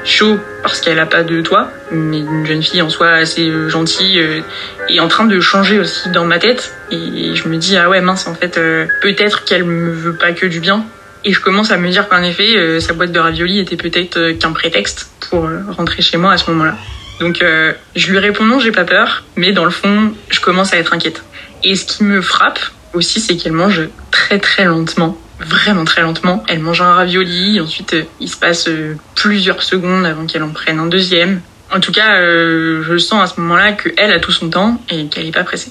[0.06, 4.18] chaud parce qu'elle a pas de toit, mais une jeune fille en soi assez gentille
[4.18, 4.40] euh,
[4.88, 8.00] est en train de changer aussi dans ma tête et je me dis ah ouais
[8.00, 8.58] mince en fait
[9.02, 10.86] peut-être qu'elle me veut pas que du bien
[11.24, 14.52] et je commence à me dire qu'en effet sa boîte de raviolis était peut-être qu'un
[14.52, 16.76] prétexte pour rentrer chez moi à ce moment-là.
[17.20, 20.72] Donc euh, je lui réponds non, j'ai pas peur, mais dans le fond, je commence
[20.72, 21.22] à être inquiète.
[21.62, 22.58] Et ce qui me frappe
[22.94, 26.42] aussi, c'est qu'elle mange très très lentement, vraiment très lentement.
[26.48, 30.48] Elle mange un ravioli, ensuite euh, il se passe euh, plusieurs secondes avant qu'elle en
[30.48, 31.42] prenne un deuxième.
[31.72, 35.26] En tout cas, je sens à ce moment-là qu'elle a tout son temps et qu'elle
[35.26, 35.70] est pas pressée.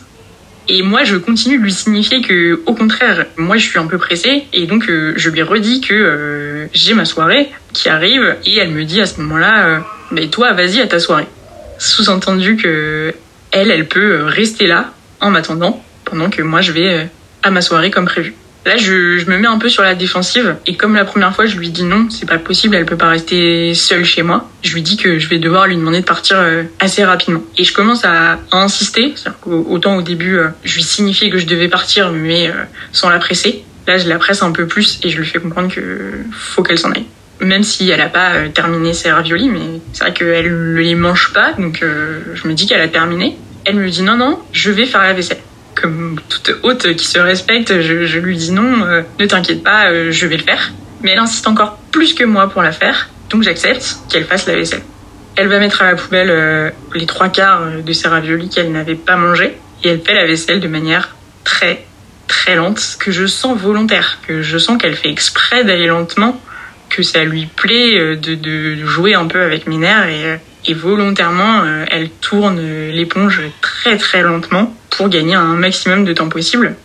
[0.70, 3.98] Et moi, je continue de lui signifier que, au contraire, moi, je suis un peu
[3.98, 4.46] pressée.
[4.54, 8.38] Et donc, je lui redis que j'ai ma soirée qui arrive.
[8.46, 11.28] Et elle me dit à ce moment-là, mais toi, vas-y à ta soirée.
[11.80, 13.14] Sous-entendu que
[13.52, 17.06] elle, elle peut euh, rester là en m'attendant pendant que moi, je vais euh,
[17.42, 18.36] à ma soirée comme prévu.
[18.66, 20.58] Là, je, je me mets un peu sur la défensive.
[20.68, 23.08] Et comme la première fois, je lui dis non, c'est pas possible, elle peut pas
[23.08, 24.50] rester seule chez moi.
[24.62, 27.42] Je lui dis que je vais devoir lui demander de partir euh, assez rapidement.
[27.58, 29.16] Et je commence à, à insister.
[29.42, 32.52] Qu'autant au début, je lui signifiais que je devais partir, mais
[32.92, 33.64] sans la presser.
[33.88, 35.82] Là, je la presse un peu plus et je lui fais comprendre que
[36.32, 37.06] faut qu'elle s'en aille.
[37.42, 40.96] Même si elle a pas euh, terminé ses raviolis, mais c'est vrai qu'elle ne les
[40.96, 43.38] mange pas, donc euh, je me dis qu'elle a terminé.
[43.66, 45.40] Elle me dit non, non, je vais faire la vaisselle
[45.80, 50.26] comme toute hôte qui se respecte, je, lui dis non, euh, ne t'inquiète pas, je
[50.28, 50.72] vais le faire.
[51.02, 54.56] Mais elle insiste encore plus que moi pour la faire, donc j'accepte qu'elle fasse la
[54.56, 54.82] vaisselle.
[55.38, 59.16] Elle va mettre à la poubelle les trois quarts de ses raviolis qu'elle n'avait pas
[59.16, 59.56] mangés,
[59.86, 61.86] et elle fait la vaisselle de manière très
[62.30, 66.40] très lente, que je sens volontaire, que je sens qu'elle fait exprès d'aller lentement,
[66.90, 70.36] que ça lui plaît euh, de, jouer un peu avec nerfs et, euh,
[70.66, 72.60] et volontairement euh, elle tourne
[72.92, 76.76] l'éponge très très lentement pour gagner un maximum de temps possible.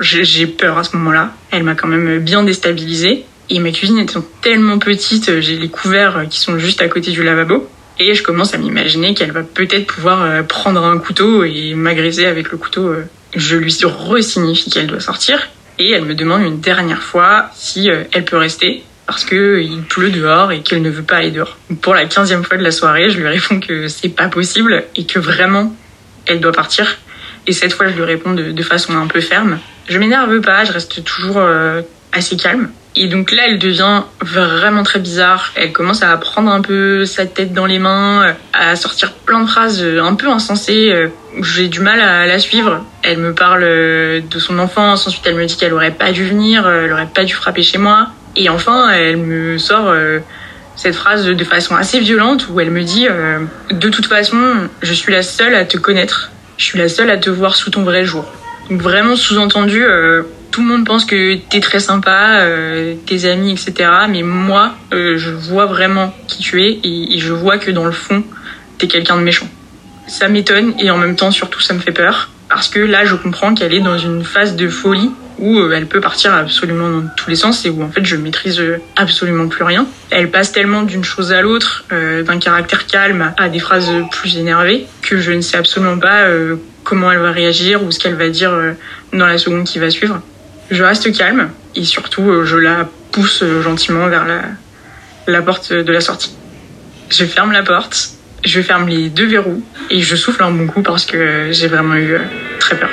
[0.00, 1.34] J'ai peur à ce moment-là.
[1.50, 3.26] Elle m'a quand même bien déstabilisée.
[3.50, 7.22] Et ma cuisine étant tellement petite, j'ai les couverts qui sont juste à côté du
[7.22, 7.68] lavabo.
[7.98, 12.50] Et je commence à m'imaginer qu'elle va peut-être pouvoir prendre un couteau et m'agresser avec
[12.50, 12.94] le couteau.
[13.36, 15.48] Je lui re-signifie qu'elle doit sortir.
[15.78, 20.10] Et elle me demande une dernière fois si elle peut rester parce que il pleut
[20.10, 21.56] dehors et qu'elle ne veut pas aller dehors.
[21.82, 25.04] Pour la quinzième fois de la soirée, je lui réponds que c'est pas possible et
[25.04, 25.74] que vraiment
[26.26, 26.96] elle doit partir.
[27.48, 29.58] Et cette fois, je lui réponds de, façon un peu ferme.
[29.88, 31.82] Je m'énerve pas, je reste toujours euh,
[32.12, 32.70] assez calme.
[32.94, 35.50] Et donc là, elle devient vraiment très bizarre.
[35.56, 39.48] Elle commence à prendre un peu sa tête dans les mains, à sortir plein de
[39.48, 40.92] phrases euh, un peu insensées.
[40.94, 41.08] euh,
[41.42, 42.84] J'ai du mal à la suivre.
[43.02, 45.08] Elle me parle de son enfance.
[45.08, 47.78] Ensuite, elle me dit qu'elle aurait pas dû venir, elle aurait pas dû frapper chez
[47.78, 48.10] moi.
[48.36, 50.20] Et enfin, elle me sort euh,
[50.76, 53.40] cette phrase de façon assez violente où elle me dit euh,
[53.70, 56.30] De toute façon, je suis la seule à te connaître.
[56.56, 58.30] Je suis la seule à te voir sous ton vrai jour.
[58.68, 62.44] Donc vraiment sous-entendu, euh, tout le monde pense que t'es très sympa,
[63.06, 63.88] tes amis, etc.
[64.08, 67.92] Mais moi, je vois vraiment qui tu es et, et je vois que dans le
[67.92, 68.24] fond,
[68.78, 69.48] t'es quelqu'un de méchant.
[70.08, 72.30] Ça m'étonne et en même temps, surtout, ça me fait peur.
[72.48, 75.86] Parce que là, je comprends qu'elle est dans une phase de folie où euh, elle
[75.86, 79.48] peut partir absolument dans tous les sens et où en fait je maîtrise euh, absolument
[79.48, 79.86] plus rien.
[80.10, 84.36] Elle passe tellement d'une chose à l'autre, euh, d'un caractère calme à des phrases plus
[84.36, 86.26] énervées, que je ne sais absolument pas
[86.84, 88.52] comment elle va réagir ou ce qu'elle va dire
[89.12, 90.20] dans la seconde qui va suivre.
[90.70, 94.42] Je reste calme et surtout je la pousse gentiment vers la,
[95.26, 96.34] la porte de la sortie.
[97.08, 98.10] Je ferme la porte,
[98.44, 101.96] Je ferme les deux verrous et je souffle un bon coup parce que j'ai vraiment
[101.96, 102.18] eu
[102.58, 102.90] très peur.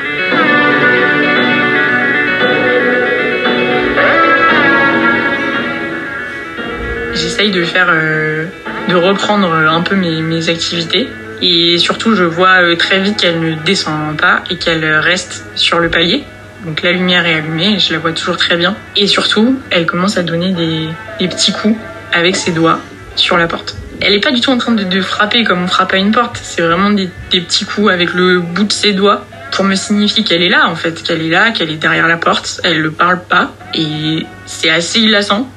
[7.38, 8.45] J'essaye de faire, euh,
[8.89, 11.07] de reprendre un peu mes, activités
[11.39, 15.77] et surtout je vois euh, très vite qu'elle ne descend pas et qu'elle reste sur
[15.77, 16.23] le palier.
[16.65, 18.76] Donc la lumière est allumée, je la vois toujours très bien.
[18.95, 21.77] Et surtout, elle commence à donner des, petits coups
[22.11, 22.80] avec ses doigts
[23.15, 23.76] sur la porte.
[24.01, 26.11] Elle n'est pas du tout en train de, de frapper comme on frappe à une
[26.11, 26.39] porte.
[26.41, 30.23] C'est vraiment des, des petits coups avec le bout de ses doigts pour me signifier
[30.23, 32.61] qu'elle est là en fait, qu'elle est là, qu'elle est derrière la porte.
[32.64, 35.47] Elle ne parle pas et c'est assez glaçant.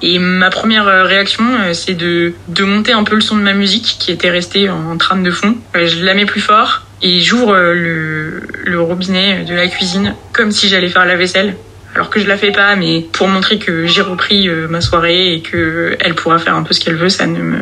[0.00, 3.42] Et ma première euh, réaction, euh, c'est de, de monter un peu le son de
[3.42, 5.56] ma musique qui était restée en trame de fond.
[5.76, 10.52] Euh, Je la mets plus fort et j'ouvre le, le robinet de la cuisine comme
[10.52, 11.56] si j'allais faire la vaisselle.
[11.94, 15.40] Alors que je la fais pas, mais pour montrer que j'ai repris ma soirée et
[15.40, 17.58] que elle pourra faire un peu ce qu'elle veut, ça ne me,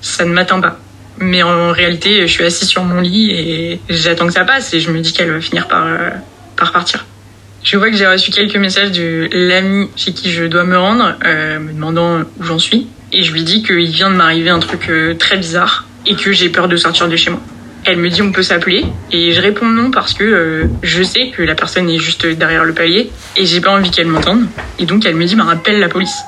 [0.00, 0.78] ça ne m'atteint pas.
[1.18, 4.80] Mais en réalité, je suis assise sur mon lit et j'attends que ça passe et
[4.80, 5.84] je me dis qu'elle va finir par,
[6.56, 7.04] par partir.
[7.66, 11.16] Je vois que j'ai reçu quelques messages de l'ami chez qui je dois me rendre,
[11.26, 12.86] euh, me demandant où j'en suis.
[13.10, 16.30] Et je lui dis qu'il vient de m'arriver un truc euh, très bizarre et que
[16.30, 17.40] j'ai peur de sortir de chez moi.
[17.84, 21.30] Elle me dit on peut s'appeler et je réponds non parce que euh, je sais
[21.30, 24.46] que la personne est juste derrière le palier et j'ai pas envie qu'elle m'entende.
[24.78, 26.20] Et donc elle me dit bah rappelle la police.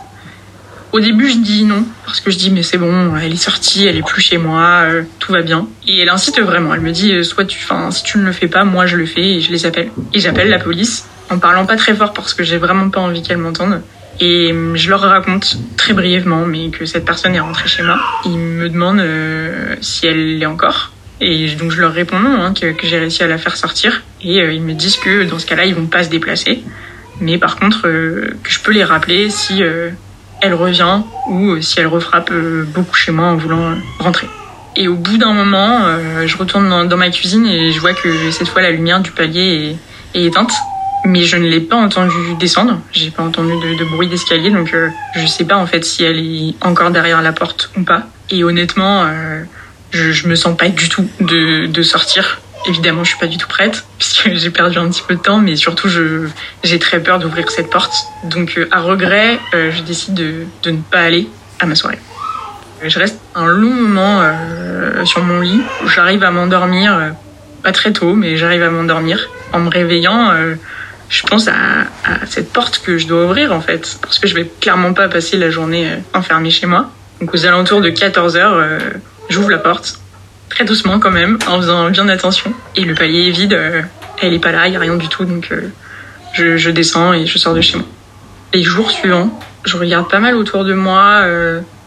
[0.91, 3.87] Au début, je dis non parce que je dis mais c'est bon, elle est sortie,
[3.87, 4.83] elle est plus chez moi,
[5.21, 5.69] tout va bien.
[5.87, 6.75] Et elle insiste vraiment.
[6.75, 9.07] Elle me dit soit tu, enfin si tu ne le fais pas, moi je le
[9.07, 9.93] fais et je les appelle.
[10.13, 13.23] Et j'appelle la police en parlant pas très fort parce que j'ai vraiment pas envie
[13.23, 13.83] qu'elle m'entende.
[14.21, 17.99] Et euh, je leur raconte très brièvement, mais que cette personne est rentrée chez moi.
[18.25, 20.93] Ils me demandent euh, si elle l'est encore.
[21.21, 24.03] Et donc je leur réponds non, hein, que, j'ai réussi à la faire sortir.
[24.23, 26.63] Et euh, ils me disent que dans ce cas-là, ils vont pas se déplacer.
[27.21, 29.63] Mais par contre, euh, que je peux les rappeler si
[30.41, 32.33] elle revient ou si elle refrappe
[32.75, 34.29] beaucoup chez moi en voulant rentrer.
[34.77, 35.87] Et au bout d'un moment,
[36.25, 39.77] je retourne dans, ma cuisine et je vois que cette fois la lumière du palier
[40.15, 40.53] est éteinte.
[41.05, 42.81] Mais je ne l'ai pas entendu descendre.
[42.93, 46.19] J'ai pas entendu de, bruit d'escalier, donc euh, je sais pas en fait si elle
[46.19, 48.05] est encore derrière la porte ou pas.
[48.31, 49.43] Et honnêtement, euh,
[49.91, 52.41] je, je me sens pas du tout de, de sortir.
[52.67, 55.39] Évidemment, je suis pas du tout prête puisque j'ai perdu un petit peu de temps,
[55.39, 56.29] mais surtout je
[56.65, 57.95] j'ai très peur d'ouvrir cette porte.
[58.25, 61.29] Donc euh, à regret, euh, je décide de, de ne pas aller
[61.61, 61.99] à ma soirée.
[62.83, 65.61] Je reste un long moment euh, sur mon lit.
[65.87, 67.11] J'arrive à m'endormir, euh,
[67.63, 69.29] pas très tôt, mais j'arrive à m'endormir.
[69.53, 70.31] En me réveillant,
[71.09, 71.87] je pense à,
[72.27, 75.37] cette porte que je dois ouvrir en fait, parce que je vais clairement pas passer
[75.37, 76.91] la journée euh, enfermée chez moi.
[77.21, 78.79] Donc aux alentours de 14 heures, euh,
[79.29, 80.01] j'ouvre la porte,
[80.51, 82.53] très doucement quand même, en faisant bien attention.
[82.77, 83.83] Et le palier est vide, euh,
[84.21, 85.53] elle est pas là, il a rien du tout, donc
[86.35, 87.87] je, je descends et je sors de chez moi.
[88.53, 91.23] Les jours suivants, je regarde pas mal autour de moi.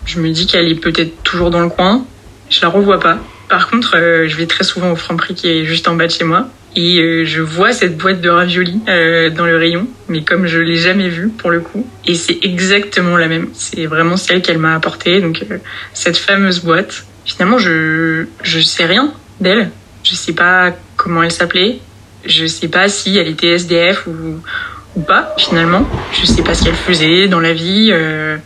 [0.05, 2.05] je me dis qu'elle est peut-être toujours dans le coin.
[2.49, 3.17] Je la revois pas.
[3.49, 6.23] Par contre, je vais très souvent au Franprix qui est juste en bas de chez
[6.23, 6.47] moi.
[6.75, 10.59] Et euh, je vois cette boîte de raviolis euh, dans le rayon, mais comme je
[10.59, 11.85] l'ai jamais vue pour le coup.
[12.05, 13.49] Et c'est exactement la même.
[13.53, 15.19] C'est vraiment celle qu'elle m'a apportée.
[15.19, 15.57] Donc euh,
[15.93, 17.05] cette fameuse boîte.
[17.25, 19.69] Finalement, je je sais rien d'elle.
[20.03, 21.79] Je sais pas comment elle s'appelait.
[22.25, 24.41] Je sais pas si elle était SDF ou
[24.95, 25.87] ou pas finalement.
[26.13, 27.89] Je sais pas ce qu'elle faisait dans la vie.
[27.91, 28.37] Euh,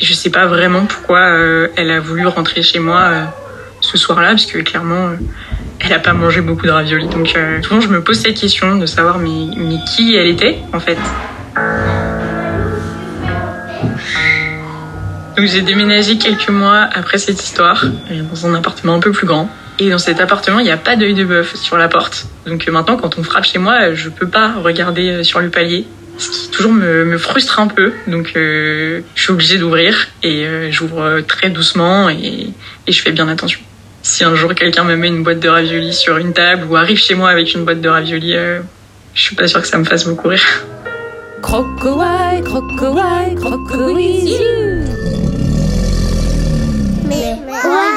[0.00, 3.34] je sais pas vraiment pourquoi euh, elle a voulu rentrer chez moi
[3.82, 5.16] ce soir-là, parce que clairement, euh,
[5.80, 7.08] elle a pas mangé beaucoup de raviolis.
[7.08, 10.80] Donc euh, souvent, je me pose cette question de savoir mais, qui elle était en
[10.80, 10.98] fait.
[15.36, 19.26] Donc j'ai déménagé quelques mois après cette histoire euh, dans un appartement un peu plus
[19.26, 19.50] grand.
[19.78, 22.26] Et dans cet appartement, il n'y a pas d'œil de bœuf sur la porte.
[22.46, 25.86] Donc maintenant, quand on frappe chez moi, je peux pas regarder sur le palier.
[26.18, 27.92] Ce qui toujours me, frustre un peu.
[28.06, 32.52] Donc je suis obligée d'ouvrir et j'ouvre très doucement et
[32.86, 33.60] je fais bien attention
[34.02, 36.98] si un jour quelqu'un me met une boîte de ravioli sur une table ou arrive
[36.98, 38.60] chez moi avec une boîte de ravioli, euh,
[39.14, 40.64] je suis pas sûre que ça me fasse beaucoup rire.
[47.06, 47.91] Mais quoi